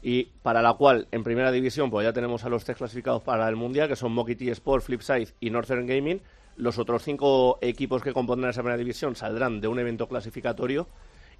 y 0.02 0.26
para 0.41 0.62
la 0.62 0.74
cual 0.74 1.08
en 1.12 1.24
primera 1.24 1.52
división 1.52 1.89
pues 1.89 2.06
ya 2.06 2.14
tenemos 2.14 2.43
a 2.43 2.49
los 2.49 2.64
tres 2.64 2.78
clasificados 2.78 3.22
para 3.24 3.47
el 3.47 3.56
Mundial, 3.56 3.88
que 3.88 3.95
son 3.95 4.14
Moki 4.14 4.36
T 4.36 4.49
Sport, 4.52 4.84
Flipside 4.84 5.30
y 5.39 5.49
Northern 5.49 5.86
Gaming. 5.86 6.22
Los 6.58 6.78
otros 6.78 7.04
cinco 7.04 7.60
equipos 7.62 8.02
que 8.02 8.14
componen 8.14 8.49
esa 8.49 8.62
primera 8.62 8.78
división 8.78 9.16
saldrán 9.16 9.62
de 9.62 9.68
un 9.68 9.80
evento 9.80 10.08
clasificatorio 10.08 10.88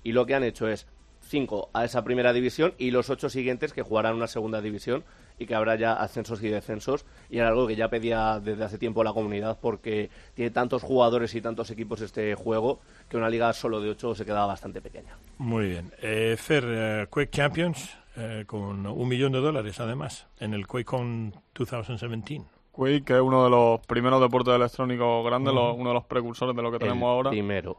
y 0.04 0.14
lo 0.14 0.26
que 0.26 0.36
han 0.36 0.44
hecho 0.44 0.68
es 0.68 0.88
cinco 1.22 1.70
a 1.74 1.86
esa 1.86 2.04
primera 2.04 2.34
división 2.34 2.74
y 2.78 2.92
los 2.92 3.10
ocho 3.10 3.30
siguientes 3.30 3.74
que 3.74 3.84
jugarán 3.84 4.16
una 4.16 4.28
segunda 4.28 4.62
división 4.62 5.04
y 5.38 5.46
que 5.46 5.56
habrá 5.56 5.76
ya 5.76 5.94
ascensos 5.94 6.44
y 6.44 6.50
descensos 6.50 7.06
y 7.30 7.38
era 7.38 7.50
algo 7.50 7.68
que 7.68 7.76
ya 7.76 7.90
pedía 7.90 8.40
desde 8.40 8.64
hace 8.64 8.78
tiempo 8.78 9.04
la 9.04 9.14
comunidad 9.14 9.58
porque 9.60 10.10
tiene 10.34 10.52
tantos 10.52 10.84
jugadores 10.84 11.34
y 11.36 11.42
tantos 11.42 11.72
equipos 11.72 12.02
este 12.02 12.36
juego 12.36 12.82
que 13.10 13.18
una 13.18 13.30
liga 13.30 13.52
solo 13.54 13.82
de 13.82 13.90
ocho 13.90 14.14
se 14.14 14.26
quedaba 14.26 14.48
bastante 14.48 14.82
pequeña. 14.82 15.16
Muy 15.38 15.68
bien. 15.68 15.92
Eh, 16.02 16.36
Fer, 16.38 16.66
eh, 16.68 17.08
Quake 17.10 17.32
Champions, 17.32 17.98
eh, 18.18 18.44
con 18.48 18.86
un 18.86 19.08
millón 19.08 19.32
de 19.32 19.40
dólares 19.40 19.80
además, 19.80 20.28
en 20.40 20.54
el 20.54 20.68
QuakeCon 20.68 21.34
2017. 21.54 22.44
Quake, 22.72 23.04
que 23.04 23.14
es 23.16 23.22
uno 23.22 23.44
de 23.44 23.50
los 23.50 23.80
primeros 23.86 24.22
deportes 24.22 24.54
electrónicos 24.54 25.26
grandes, 25.26 25.54
Ujú. 25.54 25.62
lo- 25.62 25.74
uno 25.74 25.90
de 25.90 25.94
los 25.96 26.06
precursores 26.06 26.56
de 26.56 26.62
lo 26.62 26.72
que 26.72 26.80
tenemos 26.80 27.04
El 27.04 27.10
ahora. 27.10 27.30
Primero. 27.32 27.78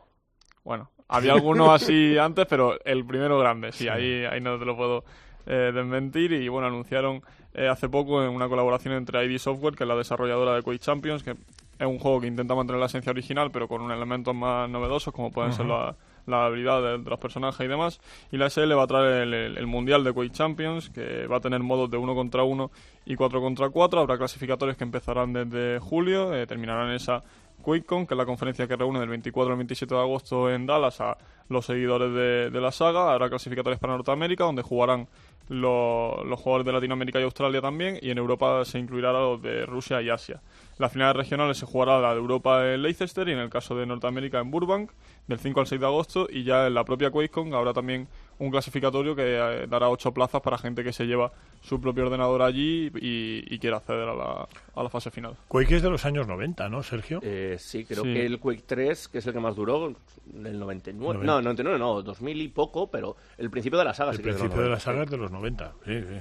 Bueno, 0.64 0.90
había 1.08 1.32
algunos 1.32 1.68
así 1.82 2.18
antes, 2.18 2.46
pero 2.46 2.78
el 2.84 3.04
primero 3.04 3.38
grande, 3.38 3.72
sí, 3.72 3.88
ahí, 3.88 4.24
ahí 4.24 4.40
no 4.40 4.58
te 4.58 4.64
lo 4.64 4.76
puedo 4.76 5.04
eh, 5.46 5.72
desmentir. 5.74 6.32
Y 6.32 6.48
bueno, 6.48 6.66
anunciaron 6.68 7.22
eh, 7.54 7.68
hace 7.68 7.88
poco 7.88 8.22
en 8.22 8.28
una 8.30 8.48
colaboración 8.48 8.94
entre 8.94 9.24
ID 9.24 9.38
Software, 9.38 9.74
que 9.74 9.84
es 9.84 9.88
la 9.88 9.96
desarrolladora 9.96 10.54
de 10.54 10.62
Quake 10.62 10.78
Champions, 10.78 11.22
que 11.22 11.30
es 11.32 11.86
un 11.86 11.98
juego 11.98 12.20
que 12.20 12.26
intenta 12.26 12.54
mantener 12.54 12.78
la 12.78 12.86
esencia 12.86 13.10
original, 13.10 13.50
pero 13.50 13.66
con 13.68 13.80
unos 13.80 13.96
elementos 13.96 14.34
más 14.34 14.68
novedosos, 14.68 15.12
como 15.12 15.30
pueden 15.32 15.52
ser 15.52 15.64
Ujú. 15.66 15.74
La, 16.26 16.46
habilidad 16.46 16.82
de, 16.82 16.98
los 16.98 17.18
personajes 17.18 17.64
y 17.64 17.68
demás. 17.68 18.00
Y 18.30 18.36
la 18.36 18.50
SL 18.50 18.72
va 18.76 18.84
a 18.84 18.86
traer 18.86 19.22
el, 19.32 19.66
Mundial 19.66 20.04
de 20.04 20.12
Quake 20.12 20.32
Champions, 20.32 20.90
que 20.90 21.26
va 21.26 21.36
a 21.36 21.40
tener 21.40 21.60
modos 21.60 21.90
de 21.90 21.96
1 21.96 22.14
contra 22.14 22.42
1 22.42 22.70
y 23.06 23.14
4 23.14 23.40
contra 23.40 23.70
4. 23.70 24.00
Habrá 24.00 24.18
clasificatorios 24.18 24.76
que 24.76 24.84
empezarán 24.84 25.32
desde 25.32 25.78
julio, 25.78 26.34
eh, 26.34 26.46
terminarán 26.46 26.92
esa 26.92 27.22
QuakeCon, 27.62 28.06
que 28.06 28.14
es 28.14 28.18
la 28.18 28.26
conferencia 28.26 28.66
que 28.66 28.76
reúne 28.76 29.00
del 29.00 29.08
24 29.08 29.52
al 29.52 29.58
27 29.58 29.94
de 29.94 30.00
agosto 30.00 30.50
en 30.50 30.66
Dallas 30.66 31.00
a 31.00 31.16
los 31.48 31.64
seguidores 31.64 32.12
de, 32.52 32.60
la 32.60 32.72
saga. 32.72 33.12
Habrá 33.12 33.28
clasificatorios 33.28 33.80
para 33.80 33.94
Norteamérica, 33.94 34.44
donde 34.44 34.62
jugarán 34.62 35.08
los, 35.48 36.40
jugadores 36.40 36.66
de 36.66 36.72
Latinoamérica 36.72 37.20
y 37.20 37.24
Australia 37.24 37.60
también, 37.60 37.98
y 38.02 38.10
en 38.10 38.18
Europa 38.18 38.64
se 38.64 38.78
incluirá 38.78 39.10
a 39.10 39.12
los 39.12 39.42
de 39.42 39.64
Rusia 39.64 40.02
y 40.02 40.10
Asia. 40.10 40.40
Las 40.82 40.90
finales 40.92 41.14
regionales 41.14 41.58
se 41.58 41.64
jugará 41.64 42.00
la 42.00 42.10
de 42.12 42.18
Europa 42.18 42.74
en 42.74 42.82
Leicester 42.82 43.28
y 43.28 43.32
en 43.32 43.38
el 43.38 43.48
caso 43.48 43.76
de 43.76 43.86
Norteamérica 43.86 44.40
en 44.40 44.50
Burbank, 44.50 44.90
del 45.28 45.38
5 45.38 45.60
al 45.60 45.66
6 45.68 45.80
de 45.80 45.86
agosto, 45.86 46.26
y 46.28 46.42
ya 46.42 46.66
en 46.66 46.74
la 46.74 46.84
propia 46.84 47.10
QuakeCon 47.12 47.54
habrá 47.54 47.72
también 47.72 48.08
un 48.40 48.50
clasificatorio 48.50 49.14
que 49.14 49.22
eh, 49.38 49.66
dará 49.68 49.88
ocho 49.88 50.12
plazas 50.12 50.40
para 50.40 50.58
gente 50.58 50.82
que 50.82 50.92
se 50.92 51.04
lleva 51.06 51.30
su 51.60 51.80
propio 51.80 52.06
ordenador 52.06 52.42
allí 52.42 52.90
y, 53.00 53.44
y 53.48 53.58
quiera 53.60 53.76
acceder 53.76 54.08
a 54.08 54.14
la, 54.16 54.48
a 54.74 54.82
la 54.82 54.88
fase 54.88 55.12
final. 55.12 55.36
Quake 55.46 55.76
es 55.76 55.82
de 55.82 55.90
los 55.90 56.04
años 56.04 56.26
90, 56.26 56.68
¿no, 56.68 56.82
Sergio? 56.82 57.20
Eh, 57.22 57.54
sí, 57.60 57.84
creo 57.84 58.02
Sí. 58.02 58.12
que 58.12 58.26
el 58.26 58.40
Quake 58.40 58.64
3, 58.66 59.06
que 59.06 59.18
es 59.18 59.26
el 59.28 59.32
que 59.34 59.38
más 59.38 59.54
duró, 59.54 59.86
el 59.86 60.58
99. 60.58 60.98
Noventa. 61.14 61.24
No, 61.26 61.40
99 61.42 61.78
no, 61.78 62.02
2000 62.02 62.40
y 62.42 62.48
poco, 62.48 62.90
pero 62.90 63.14
el 63.38 63.50
principio 63.50 63.78
de 63.78 63.84
la 63.84 63.94
saga 63.94 64.10
El 64.10 64.16
sí 64.16 64.22
que 64.24 64.30
principio 64.30 64.56
de 64.56 64.68
la 64.70 64.76
90. 64.78 64.80
saga 64.84 65.04
es 65.04 65.10
de 65.10 65.16
los 65.16 65.30
90. 65.30 65.72
sí, 65.84 66.00
sí. 66.00 66.20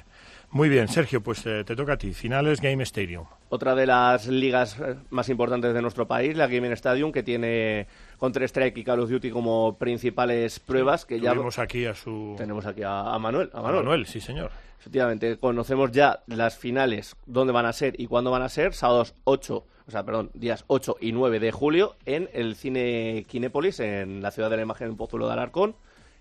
Muy 0.54 0.68
bien, 0.68 0.90
Sergio, 0.90 1.22
pues 1.22 1.46
eh, 1.46 1.64
te 1.64 1.78
toca 1.78 1.94
a 1.94 1.98
ti. 1.98 2.14
Finales 2.14 2.60
Game 2.60 2.84
Stadium. 2.84 3.26
Otra 3.48 3.74
de 3.74 3.86
las 3.86 4.28
ligas 4.28 4.78
eh, 4.80 4.96
más 5.10 5.30
importantes 5.30 5.74
de 5.74 5.82
nuestro 5.82 6.08
país, 6.08 6.36
la 6.36 6.48
Gaming 6.48 6.74
Stadium, 6.74 7.14
que 7.14 7.24
tiene 7.24 7.88
Counter-Strike 8.20 8.78
y 8.78 8.84
Call 8.84 9.00
of 9.00 9.10
Duty 9.10 9.32
como 9.32 9.78
principales 9.78 10.60
pruebas 10.60 11.06
que 11.06 11.22
ya 11.22 11.32
Tuvimos 11.34 11.58
aquí 11.58 11.86
a 11.86 11.96
su... 11.96 12.36
tenemos 12.38 12.66
aquí 12.66 12.84
a, 12.84 13.14
a 13.14 13.18
Manuel. 13.18 13.50
A. 13.54 13.62
Manuel, 13.62 14.06
sí 14.06 14.20
señor. 14.20 14.52
Efectivamente, 14.78 15.38
conocemos 15.38 15.92
ya 15.92 16.22
las 16.28 16.58
finales, 16.58 17.16
dónde 17.26 17.54
van 17.54 17.66
a 17.66 17.72
ser 17.72 17.98
y 17.98 18.08
cuándo 18.08 18.30
van 18.30 18.42
a 18.42 18.50
ser, 18.50 18.74
sábados 18.74 19.14
8, 19.24 19.66
o 19.88 19.92
sea, 19.92 20.04
perdón, 20.04 20.32
días 20.34 20.66
8 20.68 20.98
y 21.00 21.14
9 21.14 21.40
de 21.40 21.52
julio 21.52 21.96
en 22.06 22.30
el 22.34 22.56
cine 22.56 23.26
Kinépolis, 23.30 23.80
en 23.80 24.22
la 24.22 24.32
ciudad 24.32 24.50
de 24.50 24.58
la 24.58 24.64
imagen 24.64 24.90
en 24.90 24.98
Pozuelo 24.98 25.28
de 25.28 25.34
Alarcón, 25.34 25.76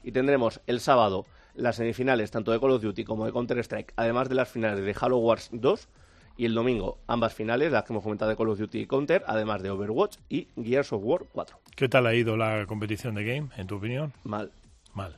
y 0.05 0.13
tendremos 0.13 0.61
el 0.67 0.81
sábado 0.81 1.27
las 1.55 1.77
semifinales 1.77 2.31
tanto 2.31 2.53
de 2.53 2.61
Call 2.61 2.71
of 2.73 2.83
Duty 2.83 3.05
como 3.05 3.27
de 3.27 3.33
Counter-Strike, 3.33 3.93
además 3.97 4.29
de 4.29 4.35
las 4.35 4.49
finales 4.49 4.85
de 4.85 4.95
Halo 5.01 5.19
Wars 5.19 5.49
2, 5.53 5.89
y 6.37 6.47
el 6.47 6.55
domingo 6.55 6.99
ambas 7.07 7.35
finales, 7.35 7.71
las 7.73 7.85
que 7.85 7.93
hemos 7.93 8.03
comentado 8.03 8.31
de 8.31 8.37
Call 8.37 8.49
of 8.49 8.59
Duty 8.59 8.81
y 8.81 8.87
Counter, 8.87 9.23
además 9.27 9.63
de 9.63 9.71
Overwatch 9.71 10.17
y 10.29 10.49
Gears 10.63 10.93
of 10.93 11.03
War 11.05 11.25
4. 11.33 11.59
¿Qué 11.77 11.89
tal 11.89 12.07
ha 12.07 12.15
ido 12.15 12.37
la 12.37 12.65
competición 12.67 13.15
de 13.15 13.25
Game, 13.25 13.49
en 13.57 13.67
tu 13.67 13.77
opinión? 13.77 14.13
Mal. 14.25 14.51
Mal. 14.95 15.17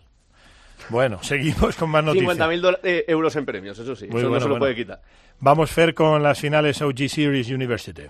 Bueno, 0.89 1.18
seguimos 1.22 1.76
con 1.76 1.91
más 1.91 2.03
noticias. 2.03 2.37
50.000 2.39 2.61
dola- 2.61 2.80
eh, 2.83 3.05
euros 3.07 3.37
en 3.37 3.47
premios, 3.47 3.78
eso 3.78 3.95
sí, 3.95 4.09
Muy 4.09 4.20
eso 4.20 4.30
no 4.30 4.37
se 4.41 4.45
lo 4.45 4.49
bueno. 4.51 4.59
puede 4.61 4.74
quitar. 4.74 5.01
Vamos, 5.39 5.70
Fer, 5.70 5.95
con 5.95 6.22
las 6.22 6.41
finales 6.41 6.80
OG 6.83 7.09
Series 7.09 7.49
University. 7.51 8.03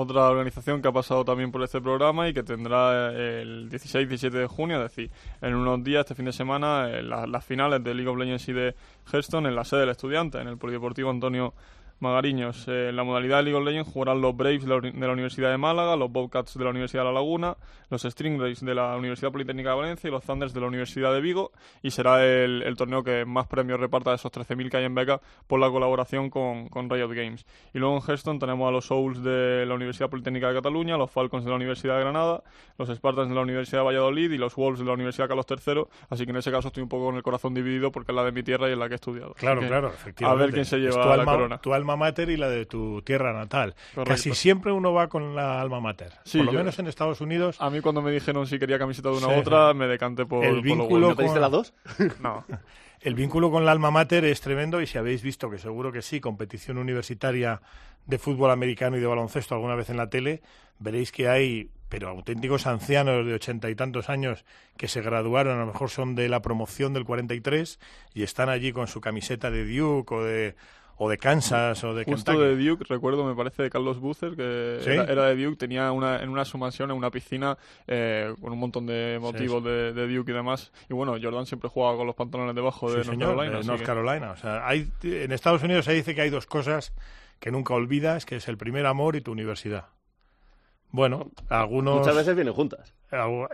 Otra 0.00 0.28
organización 0.30 0.80
que 0.80 0.86
ha 0.86 0.92
pasado 0.92 1.24
también 1.24 1.50
por 1.50 1.60
este 1.64 1.80
programa 1.80 2.28
y 2.28 2.32
que 2.32 2.44
tendrá 2.44 3.10
eh, 3.12 3.42
el 3.42 3.68
16-17 3.68 4.30
de 4.30 4.46
junio, 4.46 4.76
es 4.76 4.94
decir, 4.94 5.10
en 5.40 5.56
unos 5.56 5.82
días, 5.82 6.02
este 6.02 6.14
fin 6.14 6.26
de 6.26 6.32
semana, 6.32 6.88
eh, 6.88 7.02
la- 7.02 7.26
las 7.26 7.44
finales 7.44 7.82
de 7.82 7.94
League 7.94 8.08
of 8.08 8.16
Legends 8.16 8.48
y 8.48 8.52
de 8.52 8.76
Hearthstone 9.12 9.48
en 9.48 9.56
la 9.56 9.64
sede 9.64 9.80
del 9.80 9.88
estudiante, 9.88 10.38
en 10.40 10.46
el 10.46 10.56
Polideportivo 10.56 11.10
Antonio 11.10 11.52
Magariños. 12.00 12.66
Eh, 12.68 12.90
en 12.90 12.96
la 12.96 13.04
modalidad 13.04 13.38
de 13.38 13.44
League 13.44 13.58
of 13.58 13.64
Legends 13.64 13.92
jugarán 13.92 14.20
los 14.20 14.36
Braves 14.36 14.64
de 14.64 14.68
la, 14.68 15.12
Universidad 15.12 15.50
de 15.50 15.58
Málaga, 15.58 15.96
los 15.96 16.10
Bobcats 16.10 16.56
de 16.56 16.64
la 16.64 16.70
Universidad 16.70 17.02
de 17.02 17.08
La 17.08 17.12
Laguna, 17.12 17.56
los 17.90 18.02
Stingrays 18.02 18.64
de 18.64 18.74
la 18.74 18.96
Universidad 18.96 19.32
Politécnica 19.32 19.70
de 19.70 19.76
Valencia 19.76 20.08
y 20.08 20.10
los 20.10 20.24
Thunders 20.24 20.54
de 20.54 20.60
la 20.60 20.66
Universidad 20.66 21.12
de 21.12 21.20
Vigo. 21.20 21.52
Y 21.82 21.90
será 21.90 22.24
el, 22.24 22.62
el 22.62 22.76
torneo 22.76 23.02
que 23.02 23.24
más 23.24 23.46
premios 23.46 23.80
reparta 23.80 24.10
de 24.10 24.16
esos 24.16 24.30
13.000 24.30 24.70
que 24.70 24.76
hay 24.76 24.84
en 24.84 24.94
beca 24.94 25.20
por 25.46 25.58
la 25.60 25.70
colaboración 25.70 26.30
con, 26.30 26.68
con 26.68 26.88
Riot 26.88 27.10
Games. 27.10 27.46
Y 27.74 27.78
luego 27.78 27.96
en 27.96 28.02
Hearthstone 28.02 28.38
tenemos 28.38 28.68
a 28.68 28.70
los 28.70 28.86
Souls 28.86 29.22
de 29.22 29.64
la 29.66 29.74
Universidad 29.74 30.08
Politécnica 30.08 30.48
de 30.48 30.54
Cataluña, 30.54 30.96
los 30.96 31.10
Falcons 31.10 31.44
de 31.44 31.50
la 31.50 31.56
Universidad 31.56 31.96
de 31.96 32.00
Granada, 32.00 32.42
los 32.78 32.88
Spartans 32.88 33.28
de 33.28 33.34
la 33.34 33.42
Universidad 33.42 33.80
de 33.80 33.86
Valladolid 33.86 34.30
y 34.30 34.38
los 34.38 34.54
Wolves 34.54 34.80
de 34.80 34.86
la 34.86 34.92
Universidad 34.92 35.28
Carlos 35.28 35.46
III. 35.48 35.84
Así 36.10 36.24
que 36.24 36.30
en 36.30 36.36
ese 36.36 36.50
caso 36.50 36.68
estoy 36.68 36.82
un 36.82 36.88
poco 36.88 37.06
con 37.06 37.16
el 37.16 37.22
corazón 37.22 37.54
dividido 37.54 37.90
porque 37.90 38.12
es 38.12 38.16
la 38.16 38.24
de 38.24 38.32
mi 38.32 38.42
tierra 38.42 38.68
y 38.68 38.72
es 38.72 38.78
la 38.78 38.88
que 38.88 38.94
he 38.94 38.96
estudiado. 38.96 39.34
Claro, 39.34 39.60
que 39.60 39.66
claro, 39.66 39.88
A 39.88 39.94
efectivamente. 39.94 40.44
ver 40.44 40.54
quién 40.54 40.64
se 40.64 40.78
lleva 40.78 41.04
la 41.04 41.14
alma, 41.14 41.32
corona. 41.32 41.58
Tu 41.58 41.74
alma 41.74 41.87
mater 41.96 42.30
y 42.30 42.36
la 42.36 42.48
de 42.48 42.66
tu 42.66 43.02
tierra 43.02 43.32
natal. 43.32 43.74
Correcto. 43.94 44.10
Casi 44.14 44.34
siempre 44.34 44.72
uno 44.72 44.92
va 44.92 45.08
con 45.08 45.34
la 45.34 45.60
alma 45.60 45.80
mater. 45.80 46.12
Sí, 46.24 46.38
Por 46.38 46.46
lo 46.46 46.52
yo- 46.52 46.58
menos 46.58 46.78
en 46.78 46.86
Estados 46.86 47.20
Unidos. 47.20 47.56
A 47.60 47.70
mí 47.70 47.80
cuando 47.80 48.02
me 48.02 48.10
dijeron 48.10 48.46
si 48.46 48.58
quería 48.58 48.78
camiseta 48.78 49.10
de 49.10 49.16
una 49.18 49.28
Sí. 49.28 49.32
u 49.34 49.38
otra, 49.38 49.74
me 49.74 49.86
decanté 49.86 50.26
por, 50.26 50.44
El 50.44 50.54
por 50.56 50.62
vínculo 50.62 50.88
Wolves. 50.88 51.08
¿No 51.10 51.16
pediste 51.16 51.34
con- 51.34 51.40
las 51.42 51.50
dos? 51.50 51.74
No. 52.20 52.44
El 53.00 53.14
vínculo 53.14 53.50
con 53.52 53.64
la 53.64 53.70
alma 53.70 53.92
mater 53.92 54.24
es 54.24 54.40
tremendo 54.40 54.80
y 54.80 54.86
si 54.88 54.98
habéis 54.98 55.22
visto, 55.22 55.48
que 55.48 55.58
seguro 55.58 55.92
que 55.92 56.02
sí, 56.02 56.20
competición 56.20 56.78
universitaria 56.78 57.60
de 58.06 58.18
fútbol 58.18 58.50
americano 58.50 58.96
y 58.96 59.00
de 59.00 59.06
baloncesto 59.06 59.54
alguna 59.54 59.76
vez 59.76 59.88
en 59.90 59.96
la 59.98 60.10
tele, 60.10 60.42
veréis 60.80 61.12
que 61.12 61.28
hay, 61.28 61.70
pero 61.88 62.08
auténticos 62.08 62.66
ancianos 62.66 63.24
de 63.24 63.34
ochenta 63.34 63.70
y 63.70 63.76
tantos 63.76 64.08
años 64.08 64.44
que 64.76 64.88
se 64.88 65.00
graduaron, 65.00 65.58
a 65.58 65.60
lo 65.60 65.66
mejor 65.66 65.90
son 65.90 66.16
de 66.16 66.28
la 66.28 66.42
promoción 66.42 66.92
del 66.92 67.04
43 67.04 67.78
y 68.14 68.24
están 68.24 68.48
allí 68.48 68.72
con 68.72 68.88
su 68.88 69.00
camiseta 69.00 69.50
de 69.52 69.64
Duke 69.64 70.14
o 70.14 70.24
de, 70.24 70.56
o 70.98 71.08
de 71.08 71.16
Kansas 71.16 71.82
o 71.84 71.94
de 71.94 72.04
Justo 72.04 72.32
Kentucky. 72.32 72.56
de 72.56 72.68
Duke, 72.68 72.84
recuerdo, 72.88 73.24
me 73.24 73.34
parece, 73.34 73.62
de 73.62 73.70
Carlos 73.70 74.00
Bucer, 74.00 74.34
que 74.36 74.78
¿Sí? 74.82 74.90
era, 74.90 75.04
era 75.04 75.24
de 75.26 75.42
Duke, 75.44 75.56
tenía 75.56 75.92
una, 75.92 76.22
en 76.22 76.28
una 76.28 76.44
su 76.44 76.58
mansión, 76.58 76.90
en 76.90 76.96
una 76.96 77.10
piscina, 77.10 77.56
eh, 77.86 78.34
con 78.40 78.52
un 78.52 78.58
montón 78.58 78.86
de 78.86 79.18
motivos 79.20 79.62
De, 79.62 79.92
de 79.92 80.14
Duke 80.16 80.32
y 80.32 80.34
demás. 80.34 80.72
Y 80.88 80.94
bueno, 80.94 81.16
Jordan 81.22 81.46
siempre 81.46 81.70
jugaba 81.70 81.96
con 81.96 82.06
los 82.06 82.16
pantalones 82.16 82.54
debajo 82.54 82.90
de 82.90 83.04
Sí, 83.04 83.10
North 83.10 83.10
señor, 83.10 83.28
Carolina. 83.84 84.26
de 84.26 84.34
que-. 84.34 84.38
O 84.38 84.42
sea, 84.42 84.66
hay, 84.66 84.90
en 85.04 85.32
Estados 85.32 85.62
Unidos 85.62 85.84
se 85.84 85.92
dice 85.92 86.14
que 86.14 86.20
hay 86.22 86.30
dos 86.30 86.46
cosas 86.46 86.92
que 87.38 87.50
nunca 87.52 87.74
olvidas, 87.74 88.26
que 88.26 88.36
es 88.36 88.48
el 88.48 88.58
primer 88.58 88.84
amor 88.86 89.14
y 89.14 89.20
tu 89.20 89.30
universidad. 89.32 89.86
Bueno, 90.90 91.30
algunos... 91.48 91.98
Muchas 92.00 92.16
veces 92.16 92.34
vienen 92.34 92.54
juntas. 92.54 92.94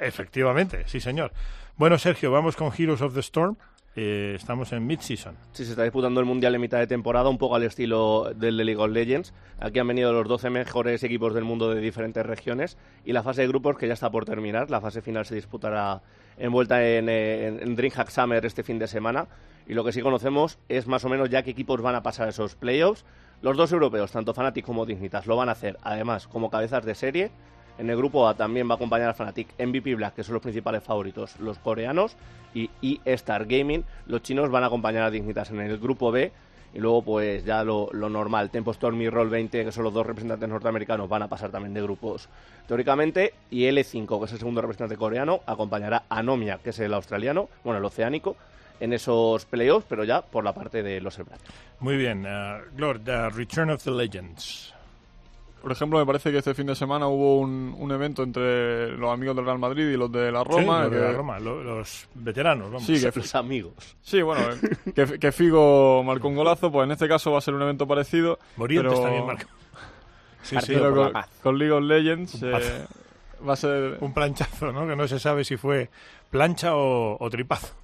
Efectivamente, 0.00 0.84
sí, 0.86 1.00
señor. 1.00 1.32
Bueno, 1.76 1.98
Sergio, 1.98 2.30
vamos 2.30 2.56
con 2.56 2.72
Heroes 2.76 3.02
of 3.02 3.14
the 3.14 3.20
Storm. 3.20 3.56
Eh, 3.96 4.32
estamos 4.34 4.72
en 4.72 4.86
mid-season. 4.86 5.36
Sí, 5.52 5.64
se 5.64 5.70
está 5.70 5.84
disputando 5.84 6.18
el 6.18 6.26
Mundial 6.26 6.54
en 6.54 6.60
mitad 6.60 6.78
de 6.78 6.86
temporada, 6.88 7.28
un 7.28 7.38
poco 7.38 7.54
al 7.54 7.62
estilo 7.62 8.32
del 8.34 8.56
de 8.56 8.64
League 8.64 8.82
of 8.82 8.90
Legends. 8.90 9.32
Aquí 9.60 9.78
han 9.78 9.86
venido 9.86 10.12
los 10.12 10.26
12 10.26 10.50
mejores 10.50 11.04
equipos 11.04 11.32
del 11.32 11.44
mundo 11.44 11.70
de 11.70 11.80
diferentes 11.80 12.26
regiones 12.26 12.76
y 13.04 13.12
la 13.12 13.22
fase 13.22 13.42
de 13.42 13.48
grupos 13.48 13.76
que 13.78 13.86
ya 13.86 13.94
está 13.94 14.10
por 14.10 14.24
terminar. 14.24 14.68
La 14.68 14.80
fase 14.80 15.00
final 15.00 15.26
se 15.26 15.36
disputará 15.36 16.02
envuelta 16.36 16.84
en, 16.84 17.08
eh, 17.08 17.46
en, 17.46 17.62
en 17.62 17.76
DreamHack 17.76 18.08
Summer 18.08 18.44
este 18.44 18.64
fin 18.64 18.80
de 18.80 18.88
semana. 18.88 19.28
Y 19.66 19.74
lo 19.74 19.84
que 19.84 19.92
sí 19.92 20.02
conocemos 20.02 20.58
es 20.68 20.88
más 20.88 21.04
o 21.04 21.08
menos 21.08 21.30
ya 21.30 21.42
qué 21.42 21.50
equipos 21.50 21.80
van 21.80 21.94
a 21.94 22.02
pasar 22.02 22.28
esos 22.28 22.56
playoffs. 22.56 23.04
Los 23.42 23.56
dos 23.56 23.72
europeos, 23.72 24.10
tanto 24.10 24.34
Fnatic 24.34 24.64
como 24.64 24.86
Dignitas, 24.86 25.26
lo 25.26 25.36
van 25.36 25.48
a 25.48 25.52
hacer 25.52 25.78
además 25.82 26.26
como 26.26 26.50
cabezas 26.50 26.84
de 26.84 26.94
serie. 26.94 27.30
En 27.78 27.90
el 27.90 27.96
grupo 27.96 28.28
A 28.28 28.34
también 28.34 28.68
va 28.68 28.74
a 28.74 28.76
acompañar 28.76 29.08
a 29.08 29.14
Fnatic 29.14 29.48
MVP 29.58 29.94
Black, 29.96 30.14
que 30.14 30.24
son 30.24 30.34
los 30.34 30.42
principales 30.42 30.82
favoritos, 30.82 31.38
los 31.40 31.58
coreanos, 31.58 32.16
y 32.54 33.00
E-Star 33.04 33.46
Gaming, 33.46 33.84
los 34.06 34.22
chinos 34.22 34.50
van 34.50 34.62
a 34.62 34.66
acompañar 34.66 35.02
a 35.02 35.10
Dignitas 35.10 35.50
en 35.50 35.60
el 35.60 35.78
grupo 35.78 36.12
B. 36.12 36.32
Y 36.72 36.80
luego, 36.80 37.02
pues 37.02 37.44
ya 37.44 37.62
lo, 37.62 37.88
normal, 37.92 38.50
Tempo 38.50 38.72
Storm 38.72 39.00
y 39.00 39.08
Roll 39.08 39.28
20, 39.28 39.64
que 39.64 39.70
son 39.70 39.84
los 39.84 39.94
dos 39.94 40.04
representantes 40.04 40.48
norteamericanos, 40.48 41.08
van 41.08 41.22
a 41.22 41.28
pasar 41.28 41.50
también 41.50 41.72
de 41.72 41.80
grupos 41.80 42.28
teóricamente. 42.66 43.34
Y 43.48 43.62
L5, 43.62 44.18
que 44.18 44.24
es 44.24 44.32
el 44.32 44.38
segundo 44.38 44.60
representante 44.60 44.96
coreano, 44.96 45.40
acompañará 45.46 46.02
a 46.08 46.22
Nomia, 46.24 46.58
que 46.58 46.70
es 46.70 46.78
el 46.80 46.92
australiano, 46.92 47.48
bueno, 47.62 47.78
el 47.78 47.84
oceánico, 47.84 48.36
en 48.80 48.92
esos 48.92 49.44
playoffs, 49.44 49.86
pero 49.88 50.02
ya 50.02 50.22
por 50.22 50.42
la 50.42 50.52
parte 50.52 50.82
de 50.82 51.00
los 51.00 51.16
Black. 51.16 51.38
Muy 51.78 51.96
bien. 51.96 52.26
uh, 52.26 52.58
Lord, 52.76 53.08
uh, 53.08 53.30
Return 53.30 53.70
of 53.70 53.84
the 53.84 53.92
Legends. 53.92 54.73
Por 55.64 55.72
ejemplo, 55.72 55.98
me 55.98 56.06
parece 56.06 56.30
que 56.30 56.38
este 56.38 56.54
fin 56.54 56.66
de 56.66 56.74
semana 56.76 57.08
hubo 57.08 57.40
un, 57.40 57.74
un 57.76 57.90
evento 57.90 58.22
entre 58.22 58.96
los 58.96 59.12
amigos 59.12 59.34
del 59.34 59.44
Real 59.46 59.58
Madrid 59.58 59.88
y 59.88 59.96
los 59.96 60.12
de 60.12 60.30
la 60.30 60.44
Roma. 60.44 60.84
Sí, 60.84 60.84
los 60.84 60.92
de 60.92 61.00
la 61.00 61.12
Roma, 61.12 61.40
lo- 61.40 61.64
los 61.64 62.06
veteranos, 62.14 62.66
vamos. 62.70 62.84
Sí, 62.84 63.00
que, 63.00 63.10
Los 63.18 63.34
amigos. 63.34 63.72
sí, 64.02 64.22
bueno, 64.22 64.42
eh, 64.52 64.92
que, 64.94 65.18
que 65.18 65.32
Figo 65.32 66.04
marcó 66.04 66.28
un 66.28 66.36
golazo, 66.36 66.70
pues 66.70 66.84
en 66.84 66.92
este 66.92 67.08
caso 67.08 67.32
va 67.32 67.38
a 67.38 67.40
ser 67.40 67.54
un 67.54 67.62
evento 67.62 67.86
parecido. 67.88 68.38
Morientes 68.56 68.92
pero- 68.92 69.02
también 69.02 69.26
marcó. 69.26 69.48
Sí, 70.42 70.56
sí, 70.60 70.74
pero 70.74 70.94
con, 70.94 71.12
paz. 71.12 71.28
con 71.42 71.58
League 71.58 71.72
of 71.72 71.82
Legends 71.84 72.42
eh, 72.42 72.84
va 73.48 73.54
a 73.54 73.56
ser... 73.56 73.96
un 74.02 74.12
planchazo, 74.12 74.72
¿no? 74.72 74.86
Que 74.86 74.94
no 74.94 75.08
se 75.08 75.18
sabe 75.18 75.42
si 75.42 75.56
fue 75.56 75.88
plancha 76.30 76.76
o, 76.76 77.16
o 77.18 77.30
tripazo. 77.30 77.74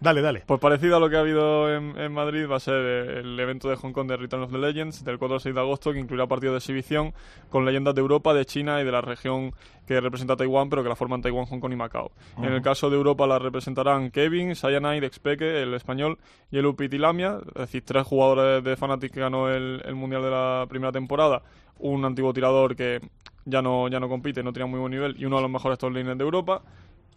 Dale, 0.00 0.22
dale. 0.22 0.42
Pues 0.46 0.58
parecido 0.58 0.96
a 0.96 1.00
lo 1.00 1.10
que 1.10 1.16
ha 1.16 1.20
habido 1.20 1.70
en, 1.74 1.94
en 1.98 2.10
Madrid, 2.10 2.48
va 2.50 2.56
a 2.56 2.60
ser 2.60 2.74
el 2.74 3.38
evento 3.38 3.68
de 3.68 3.76
Hong 3.76 3.92
Kong 3.92 4.08
de 4.08 4.16
Return 4.16 4.44
of 4.44 4.50
the 4.50 4.56
Legends 4.56 5.04
del 5.04 5.18
4 5.18 5.34
al 5.34 5.40
6 5.42 5.54
de 5.54 5.60
agosto, 5.60 5.92
que 5.92 5.98
incluirá 5.98 6.26
partidos 6.26 6.54
de 6.54 6.58
exhibición 6.58 7.12
con 7.50 7.66
leyendas 7.66 7.94
de 7.94 8.00
Europa, 8.00 8.32
de 8.32 8.46
China 8.46 8.80
y 8.80 8.84
de 8.84 8.92
la 8.92 9.02
región 9.02 9.52
que 9.86 10.00
representa 10.00 10.36
Taiwán, 10.36 10.70
pero 10.70 10.82
que 10.82 10.88
la 10.88 10.96
forman 10.96 11.20
Taiwán, 11.20 11.44
Hong 11.44 11.60
Kong 11.60 11.72
y 11.72 11.76
Macao. 11.76 12.12
En 12.38 12.50
el 12.50 12.62
caso 12.62 12.88
de 12.88 12.96
Europa 12.96 13.26
la 13.26 13.38
representarán 13.38 14.10
Kevin, 14.10 14.54
Cyanide, 14.54 15.04
Expeke, 15.04 15.62
el 15.62 15.74
español, 15.74 16.16
y 16.50 16.56
el 16.56 16.64
Upitilamia, 16.64 17.38
es 17.48 17.60
decir, 17.60 17.84
tres 17.84 18.06
jugadores 18.06 18.64
de 18.64 18.76
Fnatic 18.76 19.12
que 19.12 19.20
ganó 19.20 19.50
el, 19.50 19.82
el 19.84 19.94
Mundial 19.96 20.22
de 20.22 20.30
la 20.30 20.66
primera 20.66 20.92
temporada, 20.92 21.42
un 21.78 22.06
antiguo 22.06 22.32
tirador 22.32 22.74
que 22.74 23.00
ya 23.44 23.60
no, 23.60 23.88
ya 23.88 24.00
no 24.00 24.08
compite, 24.08 24.42
no 24.42 24.52
tenía 24.52 24.66
muy 24.66 24.80
buen 24.80 24.92
nivel, 24.92 25.14
y 25.18 25.26
uno 25.26 25.36
de 25.36 25.42
los 25.42 25.50
mejores 25.50 25.78
top 25.78 25.92
laners 25.92 26.16
de 26.16 26.24
Europa. 26.24 26.62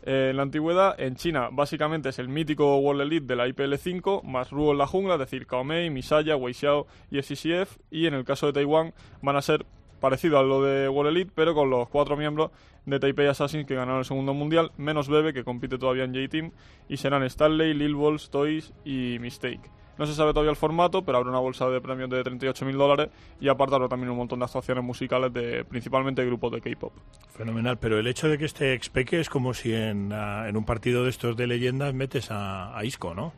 Eh, 0.05 0.29
en 0.31 0.37
la 0.37 0.43
antigüedad, 0.43 0.99
en 0.99 1.15
China, 1.15 1.49
básicamente 1.51 2.09
es 2.09 2.19
el 2.19 2.27
mítico 2.27 2.77
World 2.77 3.03
Elite 3.03 3.25
de 3.25 3.35
la 3.37 3.47
IPL5, 3.47 4.23
más 4.23 4.51
Ruo 4.51 4.73
en 4.73 4.77
la 4.77 4.87
jungla, 4.87 5.13
es 5.13 5.19
decir, 5.19 5.47
Kaomei, 5.47 5.89
Misaya, 5.89 6.35
Wei 6.35 6.53
Xiao 6.53 6.87
y 7.09 7.21
SCCF. 7.21 7.77
Y 7.89 8.07
en 8.07 8.13
el 8.13 8.25
caso 8.25 8.47
de 8.47 8.53
Taiwán, 8.53 8.93
van 9.21 9.37
a 9.37 9.41
ser 9.41 9.65
parecido 10.03 10.37
a 10.37 10.43
lo 10.43 10.61
de 10.61 10.89
World 10.89 11.15
Elite, 11.15 11.31
pero 11.33 11.55
con 11.55 11.69
los 11.69 11.87
cuatro 11.87 12.17
miembros 12.17 12.51
de 12.85 12.99
Taipei 12.99 13.25
Assassins 13.27 13.65
que 13.65 13.73
ganaron 13.73 13.99
el 13.99 14.05
segundo 14.05 14.33
mundial, 14.33 14.73
menos 14.75 15.07
Bebe, 15.07 15.31
que 15.31 15.45
compite 15.45 15.77
todavía 15.77 16.03
en 16.03 16.13
J-Team, 16.13 16.51
y 16.89 16.97
serán 16.97 17.23
Stanley, 17.23 17.73
Lil 17.73 17.95
Balls, 17.95 18.29
Toys 18.29 18.73
y 18.83 19.17
Mistake. 19.21 19.61
No 19.97 20.05
se 20.05 20.13
sabe 20.13 20.33
todavía 20.33 20.49
el 20.49 20.57
formato, 20.57 21.05
pero 21.05 21.19
habrá 21.19 21.29
una 21.29 21.39
bolsa 21.39 21.69
de 21.69 21.79
premios 21.79 22.09
de 22.09 22.21
38.000 22.21 22.73
dólares 22.75 23.09
y 23.39 23.47
aparte 23.47 23.75
habrá 23.75 23.87
también 23.87 24.09
un 24.09 24.17
montón 24.17 24.39
de 24.39 24.45
actuaciones 24.45 24.83
musicales 24.83 25.31
de 25.31 25.63
principalmente 25.63 26.25
grupos 26.25 26.51
de 26.51 26.59
K-pop. 26.59 26.91
Fenomenal, 27.29 27.77
pero 27.77 27.97
el 27.97 28.05
hecho 28.05 28.27
de 28.27 28.37
que 28.37 28.43
esté 28.43 28.73
Expeque 28.73 29.21
es 29.21 29.29
como 29.29 29.53
si 29.53 29.73
en, 29.73 30.11
ah, 30.11 30.49
en 30.49 30.57
un 30.57 30.65
partido 30.65 31.05
de 31.05 31.11
estos 31.11 31.37
de 31.37 31.47
leyendas 31.47 31.93
metes 31.93 32.29
a, 32.29 32.77
a 32.77 32.83
Isco, 32.83 33.15
¿no? 33.15 33.31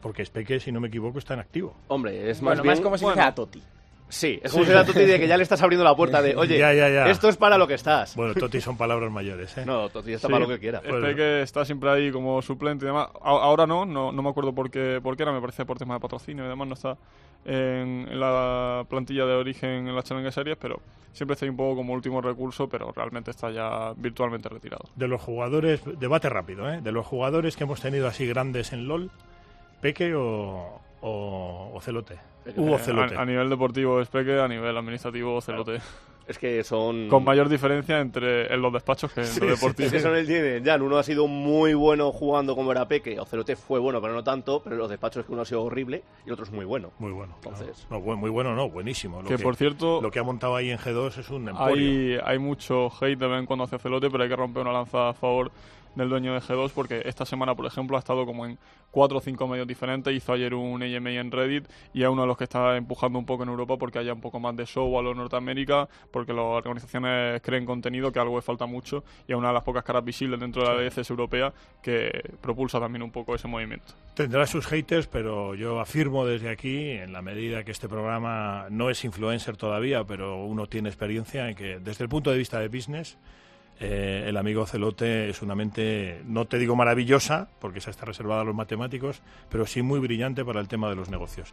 Porque 0.00 0.22
Expeque, 0.22 0.60
si 0.60 0.72
no 0.72 0.80
me 0.80 0.88
equivoco, 0.88 1.18
está 1.18 1.34
en 1.34 1.40
activo. 1.40 1.76
Hombre, 1.88 2.30
es 2.30 2.40
Bueno, 2.40 2.62
más 2.62 2.64
más 2.64 2.74
bien... 2.78 2.84
como 2.84 2.96
si 2.96 3.04
bueno. 3.04 3.16
fuera 3.16 3.28
a 3.28 3.34
Toti. 3.34 3.62
Sí, 4.08 4.38
es 4.42 4.52
como 4.52 4.64
si 4.64 4.70
era 4.70 4.84
Totti 4.84 5.00
de 5.04 5.18
que 5.18 5.26
ya 5.26 5.36
le 5.36 5.42
estás 5.42 5.60
abriendo 5.62 5.84
la 5.84 5.94
puerta 5.96 6.22
de, 6.22 6.36
oye, 6.36 6.58
Ya, 6.58 6.72
ya, 6.72 6.88
ya. 6.88 7.10
esto 7.10 7.28
es 7.28 7.36
para 7.36 7.58
lo 7.58 7.66
que 7.66 7.74
estás. 7.74 8.14
Bueno, 8.14 8.34
Totti 8.34 8.60
son 8.60 8.76
palabras 8.76 9.10
mayores, 9.10 9.56
¿eh? 9.58 9.64
No, 9.66 9.88
Totti 9.88 10.12
está 10.12 10.28
Sí, 10.28 10.32
para 10.32 10.44
lo 10.44 10.48
que 10.50 10.60
quiera. 10.60 10.80
Es 10.84 11.16
que 11.16 11.42
está 11.42 11.64
siempre 11.64 11.90
ahí 11.90 12.12
como 12.12 12.40
suplente 12.40 12.84
y 12.84 12.88
demás. 12.88 13.08
Ahora 13.20 13.66
no, 13.66 13.84
no, 13.84 14.12
no 14.12 14.22
me 14.22 14.28
acuerdo 14.28 14.54
por 14.54 14.70
qué, 14.70 15.00
por 15.02 15.16
qué 15.16 15.24
era, 15.24 15.32
me 15.32 15.40
parece 15.40 15.64
por 15.64 15.76
tema 15.78 15.94
de 15.94 16.00
patrocinio 16.00 16.44
y 16.44 16.48
demás, 16.48 16.68
no 16.68 16.74
está 16.74 16.96
en, 17.44 18.06
en 18.10 18.20
la 18.20 18.84
plantilla 18.88 19.24
de 19.26 19.34
origen 19.34 19.88
en 19.88 19.94
las 19.94 20.04
Challenger 20.04 20.32
Series, 20.32 20.56
pero 20.56 20.80
siempre 21.12 21.34
está 21.34 21.44
ahí 21.46 21.50
un 21.50 21.56
poco 21.56 21.76
como 21.76 21.92
último 21.92 22.20
recurso, 22.20 22.68
pero 22.68 22.92
realmente 22.94 23.30
está 23.32 23.50
ya 23.50 23.92
virtualmente 23.96 24.48
retirado. 24.48 24.84
De 24.94 25.08
los 25.08 25.20
jugadores, 25.20 25.80
debate 25.98 26.28
rápido, 26.28 26.70
¿eh? 26.72 26.80
De 26.80 26.92
los 26.92 27.04
jugadores 27.06 27.56
que 27.56 27.64
hemos 27.64 27.80
tenido 27.80 28.06
así 28.06 28.26
grandes 28.26 28.72
en 28.72 28.86
LOL, 28.86 29.10
¿Peque 29.80 30.14
o, 30.14 30.80
o, 31.00 31.72
o 31.74 31.80
Celote? 31.80 32.16
Hugo 32.56 32.76
Eh, 32.76 32.78
Celote. 32.78 33.16
A, 33.16 33.22
a 33.22 33.24
nivel 33.24 33.48
deportivo 33.50 34.00
es 34.00 34.08
Peque, 34.08 34.38
a 34.40 34.48
nivel 34.48 34.76
administrativo 34.76 35.40
Celote. 35.40 35.78
Es 36.28 36.38
que 36.40 36.64
son... 36.64 37.08
Con 37.08 37.22
mayor 37.22 37.48
diferencia 37.48 38.00
entre 38.00 38.52
en 38.52 38.60
los 38.60 38.72
despachos 38.72 39.12
que 39.12 39.20
en 39.20 39.26
Sí, 39.28 39.38
lo 39.38 39.46
sí, 39.46 39.52
deportivo. 39.52 39.86
es 39.86 39.92
que 39.92 40.00
son 40.00 40.16
el 40.16 40.26
yin 40.26 40.60
y 40.60 40.64
yang. 40.64 40.82
Uno 40.82 40.98
ha 40.98 41.04
sido 41.04 41.28
muy 41.28 41.74
bueno 41.74 42.10
jugando 42.10 42.56
como 42.56 42.72
era 42.72 42.88
Peque, 42.88 43.20
Ocelote 43.20 43.54
fue 43.54 43.78
bueno, 43.78 44.00
pero 44.00 44.12
no 44.12 44.24
tanto, 44.24 44.60
pero 44.60 44.74
los 44.74 44.90
despachos 44.90 45.20
es 45.20 45.26
que 45.26 45.32
uno 45.32 45.42
ha 45.42 45.44
sido 45.44 45.62
horrible 45.62 46.02
y 46.24 46.28
el 46.28 46.32
otro 46.32 46.44
es 46.44 46.50
muy 46.50 46.64
bueno. 46.64 46.90
Muy 46.98 47.12
bueno. 47.12 47.34
Entonces, 47.36 47.86
No, 47.90 48.00
bu- 48.02 48.16
muy 48.16 48.30
bueno, 48.30 48.56
no, 48.56 48.68
buenísimo. 48.68 49.22
Lo 49.22 49.28
Que, 49.28 49.38
por 49.38 49.54
cierto, 49.54 50.00
Lo 50.02 50.10
que 50.10 50.18
ha 50.18 50.24
montado 50.24 50.56
ahí 50.56 50.70
en 50.70 50.78
G2 50.78 51.16
es 51.18 51.30
un 51.30 51.48
emporio. 51.48 51.76
hay, 51.76 52.18
hay 52.24 52.38
mucho 52.40 52.88
hate 53.00 53.22
en 53.22 53.46
cuando 53.46 53.64
hacia 53.64 53.78
Celote, 53.78 54.10
pero 54.10 54.24
hay 54.24 54.28
que 54.28 54.34
romper 54.36 54.62
una 54.62 54.72
lanza 54.72 55.10
a 55.10 55.14
favor 55.14 55.52
del 55.96 56.08
dueño 56.08 56.34
de 56.34 56.40
G2 56.40 56.70
porque 56.72 57.02
esta 57.04 57.24
semana, 57.24 57.54
por 57.54 57.66
ejemplo, 57.66 57.96
ha 57.96 57.98
estado 57.98 58.24
como 58.24 58.46
en 58.46 58.58
cuatro 58.90 59.18
o 59.18 59.20
cinco 59.20 59.48
medios 59.48 59.66
diferentes. 59.66 60.14
Hizo 60.14 60.32
ayer 60.32 60.54
un 60.54 60.82
AMA 60.82 61.10
en 61.10 61.30
Reddit 61.30 61.66
y 61.92 62.02
es 62.02 62.08
uno 62.08 62.22
de 62.22 62.28
los 62.28 62.36
que 62.36 62.44
está 62.44 62.76
empujando 62.76 63.18
un 63.18 63.26
poco 63.26 63.42
en 63.42 63.48
Europa 63.48 63.76
porque 63.76 63.98
haya 63.98 64.12
un 64.12 64.20
poco 64.20 64.38
más 64.38 64.56
de 64.56 64.66
show 64.66 64.98
a 64.98 65.02
los 65.02 65.16
Norteamérica, 65.16 65.88
porque 66.10 66.32
las 66.32 66.44
organizaciones 66.44 67.40
creen 67.42 67.64
contenido, 67.66 68.12
que 68.12 68.18
algo 68.18 68.36
que 68.36 68.42
falta 68.42 68.66
mucho, 68.66 69.04
y 69.26 69.32
es 69.32 69.38
una 69.38 69.48
de 69.48 69.54
las 69.54 69.62
pocas 69.62 69.82
caras 69.84 70.04
visibles 70.04 70.38
dentro 70.38 70.62
de 70.62 70.74
la 70.74 70.80
DCS 70.80 71.10
europea 71.10 71.52
que 71.82 72.10
propulsa 72.40 72.78
también 72.78 73.02
un 73.02 73.10
poco 73.10 73.34
ese 73.34 73.48
movimiento. 73.48 73.94
Tendrá 74.14 74.46
sus 74.46 74.66
haters, 74.66 75.06
pero 75.06 75.54
yo 75.54 75.80
afirmo 75.80 76.24
desde 76.24 76.50
aquí, 76.50 76.90
en 76.90 77.12
la 77.12 77.22
medida 77.22 77.64
que 77.64 77.72
este 77.72 77.88
programa 77.88 78.66
no 78.70 78.90
es 78.90 79.04
influencer 79.04 79.56
todavía, 79.56 80.04
pero 80.04 80.44
uno 80.44 80.66
tiene 80.66 80.88
experiencia 80.88 81.48
en 81.48 81.54
que 81.54 81.78
desde 81.78 82.04
el 82.04 82.08
punto 82.08 82.30
de 82.30 82.38
vista 82.38 82.60
de 82.60 82.68
business, 82.68 83.18
eh, 83.80 84.24
el 84.26 84.36
amigo 84.36 84.66
Celote 84.66 85.28
es 85.28 85.42
una 85.42 85.54
mente, 85.54 86.22
no 86.26 86.46
te 86.46 86.58
digo 86.58 86.76
maravillosa, 86.76 87.48
porque 87.60 87.78
esa 87.78 87.90
está 87.90 88.06
reservada 88.06 88.42
a 88.42 88.44
los 88.44 88.54
matemáticos, 88.54 89.22
pero 89.48 89.66
sí 89.66 89.82
muy 89.82 90.00
brillante 90.00 90.44
para 90.44 90.60
el 90.60 90.68
tema 90.68 90.88
de 90.88 90.96
los 90.96 91.10
negocios. 91.10 91.52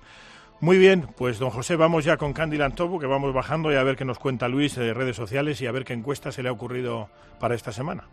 Muy 0.60 0.78
bien, 0.78 1.08
pues 1.18 1.40
don 1.40 1.50
José, 1.50 1.76
vamos 1.76 2.06
ya 2.06 2.16
con 2.16 2.32
Candyland 2.32 2.76
Topo, 2.76 3.00
que 3.00 3.08
vamos 3.08 3.34
bajando 3.34 3.72
y 3.74 3.76
a 3.76 3.84
ver 3.84 3.98
qué 3.98 4.06
nos 4.06 4.20
cuenta 4.20 4.48
Luis 4.48 4.76
de 4.76 4.94
redes 4.94 5.16
sociales 5.16 5.62
y 5.62 5.68
a 5.68 5.72
ver 5.72 5.84
qué 5.84 5.94
encuesta 5.94 6.32
se 6.32 6.42
le 6.42 6.50
ha 6.50 6.54
ocurrido 6.54 7.10
para 7.40 7.56
esta 7.56 7.74
semana. 7.74 8.08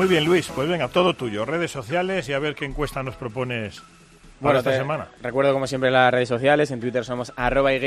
Muy 0.00 0.08
bien, 0.08 0.24
Luis, 0.24 0.50
pues 0.54 0.66
venga, 0.66 0.88
todo 0.88 1.12
tuyo, 1.12 1.44
redes 1.44 1.70
sociales 1.70 2.26
y 2.26 2.32
a 2.32 2.38
ver 2.38 2.54
qué 2.54 2.64
encuesta 2.64 3.02
nos 3.02 3.16
propones 3.16 3.82
para 4.40 4.60
esta 4.60 4.74
semana. 4.74 5.08
Recuerdo 5.20 5.52
como 5.52 5.66
siempre 5.66 5.90
las 5.90 6.10
redes 6.10 6.30
sociales, 6.30 6.70
en 6.70 6.80
Twitter 6.80 7.04
somos 7.04 7.34
arroba 7.36 7.74
y 7.74 7.80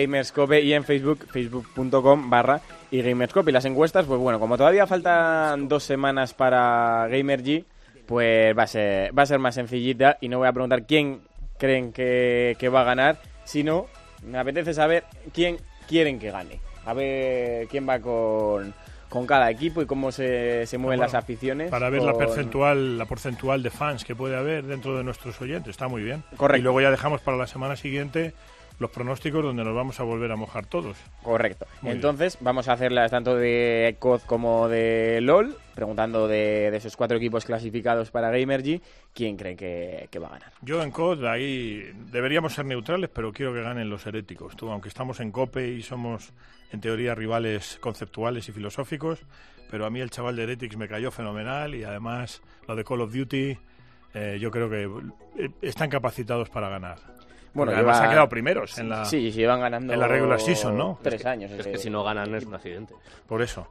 en 0.73 0.83
Facebook, 0.83 1.25
facebook.com 1.31 2.29
barra. 2.29 2.61
Y 2.91 3.01
las 3.01 3.65
encuestas, 3.65 4.05
pues 4.05 4.19
bueno, 4.19 4.39
como 4.39 4.57
todavía 4.57 4.85
faltan 4.85 5.67
dos 5.67 5.85
semanas 5.85 6.35
para 6.35 7.07
GamerG, 7.09 7.65
pues 8.05 8.55
va 8.55 8.61
a 8.61 8.67
ser, 8.67 9.17
va 9.17 9.23
a 9.23 9.25
ser 9.25 9.39
más 9.39 9.55
sencillita 9.55 10.19
y 10.21 10.29
no 10.29 10.37
voy 10.37 10.47
a 10.47 10.53
preguntar 10.53 10.85
quién 10.85 11.21
creen 11.57 11.91
que, 11.91 12.55
que 12.59 12.69
va 12.69 12.81
a 12.81 12.83
ganar, 12.83 13.17
sino 13.43 13.87
me 14.21 14.37
apetece 14.37 14.75
saber 14.75 15.03
quién 15.33 15.57
quieren 15.87 16.19
que 16.19 16.29
gane. 16.29 16.59
A 16.85 16.93
ver 16.93 17.67
quién 17.69 17.89
va 17.89 17.97
con, 17.97 18.71
con 19.13 19.27
cada 19.27 19.51
equipo 19.51 19.79
y 19.83 19.85
cómo 19.85 20.11
se, 20.11 20.65
se 20.65 20.79
mueven 20.79 20.97
bueno, 20.97 21.03
las 21.03 21.13
aficiones. 21.13 21.69
Para 21.69 21.91
ver 21.91 22.01
la 22.01 22.15
percentual, 22.15 22.97
la 22.97 23.05
porcentual 23.05 23.61
de 23.61 23.69
fans 23.69 24.03
que 24.03 24.15
puede 24.15 24.35
haber 24.35 24.65
dentro 24.65 24.97
de 24.97 25.03
nuestros 25.03 25.39
oyentes, 25.39 25.69
está 25.69 25.87
muy 25.87 26.01
bien. 26.01 26.23
Correcto. 26.35 26.59
Y 26.59 26.63
luego 26.63 26.81
ya 26.81 26.89
dejamos 26.89 27.21
para 27.21 27.37
la 27.37 27.45
semana 27.45 27.75
siguiente 27.75 28.33
los 28.79 28.89
pronósticos 28.89 29.43
donde 29.43 29.63
nos 29.63 29.75
vamos 29.75 29.99
a 29.99 30.03
volver 30.03 30.31
a 30.31 30.35
mojar 30.35 30.65
todos. 30.65 30.97
Correcto. 31.21 31.65
Muy 31.81 31.91
Entonces, 31.91 32.37
vamos 32.41 32.67
a 32.67 32.73
hacerlas 32.73 33.11
tanto 33.11 33.35
de 33.35 33.95
COD 33.99 34.21
como 34.21 34.67
de 34.67 35.19
LOL, 35.21 35.57
preguntando 35.75 36.27
de, 36.27 36.69
de 36.71 36.77
esos 36.77 36.95
cuatro 36.97 37.17
equipos 37.17 37.45
clasificados 37.45 38.11
para 38.11 38.29
Gamergy, 38.31 38.81
quién 39.13 39.37
cree 39.37 39.55
que, 39.55 40.07
que 40.11 40.19
va 40.19 40.27
a 40.27 40.31
ganar. 40.31 40.53
Yo 40.61 40.81
en 40.81 40.91
COD 40.91 41.25
ahí 41.25 41.91
deberíamos 42.11 42.53
ser 42.53 42.65
neutrales, 42.65 43.09
pero 43.13 43.31
quiero 43.31 43.53
que 43.53 43.61
ganen 43.61 43.89
los 43.89 44.05
heréticos. 44.05 44.55
Tú, 44.55 44.69
aunque 44.69 44.89
estamos 44.89 45.19
en 45.19 45.31
COPE 45.31 45.69
y 45.69 45.81
somos 45.81 46.33
en 46.71 46.81
teoría 46.81 47.15
rivales 47.15 47.77
conceptuales 47.79 48.49
y 48.49 48.51
filosóficos, 48.51 49.19
pero 49.69 49.85
a 49.85 49.89
mí 49.89 50.01
el 50.01 50.09
chaval 50.09 50.35
de 50.35 50.43
Heretics 50.43 50.77
me 50.77 50.87
cayó 50.87 51.11
fenomenal 51.11 51.75
y 51.75 51.83
además 51.83 52.41
lo 52.67 52.75
de 52.75 52.83
Call 52.83 53.01
of 53.01 53.13
Duty 53.13 53.57
eh, 54.13 54.37
yo 54.39 54.51
creo 54.51 54.69
que 54.69 54.83
eh, 55.43 55.49
están 55.61 55.89
capacitados 55.89 56.49
para 56.49 56.69
ganar. 56.69 56.97
Bueno, 57.53 57.71
además 57.71 57.95
lleva- 57.97 58.05
han 58.05 58.11
quedado 58.11 58.29
primeros 58.29 58.77
en 58.79 58.89
la, 58.89 59.05
Sí, 59.05 59.31
sí, 59.31 59.37
llevan 59.39 59.59
ganando 59.61 59.93
en 59.93 59.99
la 59.99 60.07
regular 60.07 60.39
season, 60.39 60.77
¿no? 60.77 60.99
Tres 61.03 61.25
años. 61.25 61.51
es 61.51 61.67
que 61.67 61.77
si 61.77 61.89
no 61.89 62.03
ganan 62.03 62.33
es 62.33 62.45
un 62.45 62.55
accidente. 62.55 62.93
Por 63.27 63.41
eso. 63.41 63.67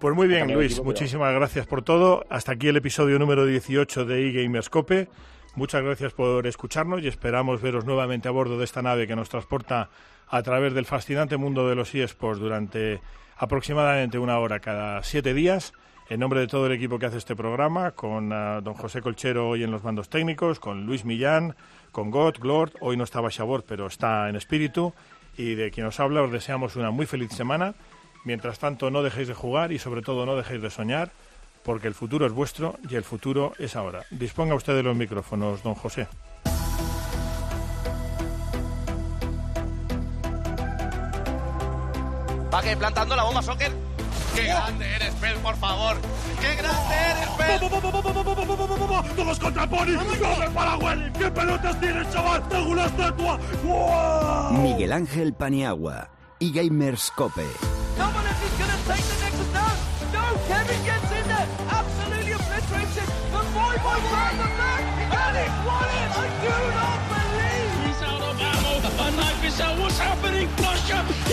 Pues 0.00 0.14
muy 0.16 0.26
bien, 0.26 0.52
Luis. 0.52 0.72
equipo, 0.72 0.82
pero- 0.82 0.84
muchísimas 0.92 1.32
gracias 1.34 1.66
por 1.66 1.82
todo. 1.82 2.24
Hasta 2.28 2.52
aquí 2.52 2.68
el 2.68 2.76
episodio 2.76 3.18
número 3.20 3.46
18 3.46 4.04
de 4.04 4.28
eGamerscope. 4.28 5.08
Muchas 5.54 5.82
gracias 5.82 6.12
por 6.14 6.46
escucharnos 6.46 7.02
y 7.02 7.08
esperamos 7.08 7.60
veros 7.62 7.84
nuevamente 7.84 8.26
a 8.26 8.32
bordo 8.32 8.58
de 8.58 8.64
esta 8.64 8.82
nave 8.82 9.06
que 9.06 9.14
nos 9.14 9.28
transporta 9.28 9.90
a 10.28 10.42
través 10.42 10.72
del 10.74 10.86
fascinante 10.86 11.36
mundo 11.36 11.68
de 11.68 11.74
los 11.76 11.94
eSports 11.94 12.40
durante 12.40 13.00
aproximadamente 13.36 14.18
una 14.18 14.38
hora 14.38 14.60
cada 14.60 15.02
siete 15.02 15.34
días. 15.34 15.72
En 16.08 16.20
nombre 16.20 16.40
de 16.40 16.46
todo 16.46 16.66
el 16.66 16.72
equipo 16.72 16.98
que 16.98 17.06
hace 17.06 17.18
este 17.18 17.36
programa, 17.36 17.92
con 17.92 18.32
ah, 18.32 18.60
don 18.60 18.74
José 18.74 19.00
Colchero 19.00 19.48
hoy 19.48 19.62
en 19.62 19.70
los 19.70 19.82
mandos 19.82 20.08
técnicos, 20.08 20.60
con 20.60 20.84
Luis 20.84 21.04
Millán, 21.04 21.54
con 21.90 22.10
God, 22.10 22.34
Glord, 22.38 22.72
hoy 22.80 22.96
no 22.96 23.04
estaba 23.04 23.28
Shabor, 23.30 23.64
pero 23.66 23.86
está 23.86 24.28
en 24.28 24.36
espíritu, 24.36 24.92
y 25.36 25.54
de 25.54 25.70
quien 25.70 25.86
os 25.86 26.00
habla 26.00 26.22
os 26.22 26.32
deseamos 26.32 26.76
una 26.76 26.90
muy 26.90 27.06
feliz 27.06 27.32
semana. 27.32 27.74
Mientras 28.24 28.58
tanto, 28.58 28.90
no 28.90 29.02
dejéis 29.02 29.28
de 29.28 29.34
jugar 29.34 29.72
y 29.72 29.78
sobre 29.78 30.02
todo 30.02 30.26
no 30.26 30.36
dejéis 30.36 30.60
de 30.60 30.70
soñar, 30.70 31.12
porque 31.64 31.88
el 31.88 31.94
futuro 31.94 32.26
es 32.26 32.32
vuestro 32.32 32.78
y 32.88 32.96
el 32.96 33.04
futuro 33.04 33.52
es 33.58 33.74
ahora. 33.76 34.04
Disponga 34.10 34.54
usted 34.54 34.74
de 34.74 34.82
los 34.82 34.96
micrófonos, 34.96 35.62
don 35.62 35.74
José. 35.74 36.08
Va 42.52 42.60
plantando 42.78 43.16
la 43.16 43.24
bomba 43.24 43.40
soccer. 43.40 43.91
¡Qué 44.34 44.44
grande 44.44 44.94
eres, 44.96 45.14
Pel, 45.14 45.36
por 45.38 45.56
favor! 45.56 45.96
¡Qué 46.40 46.54
grande 46.56 46.94
eres, 47.10 47.28
Pel! 47.38 47.60
¡Todos 49.16 49.38
contra 49.38 49.66
Pony! 49.68 49.96
¡Come 50.20 50.50
para 50.50 50.76
Welly! 50.76 51.12
¿Qué 51.12 51.30
pelotas 51.30 51.80
tienes, 51.80 52.10
chaval? 52.10 52.48
¡Tengo 52.48 52.70
una 52.70 52.86
estatua! 52.86 53.38
¡Wow! 53.64 54.52
Miguel 54.62 54.92
Ángel 54.92 55.34
Paniagua 55.34 56.10
y 56.38 56.52
is 69.52 69.60
out. 69.60 69.78
What's 69.78 69.98
happening? 69.98 70.48
Flusher. 70.56 71.31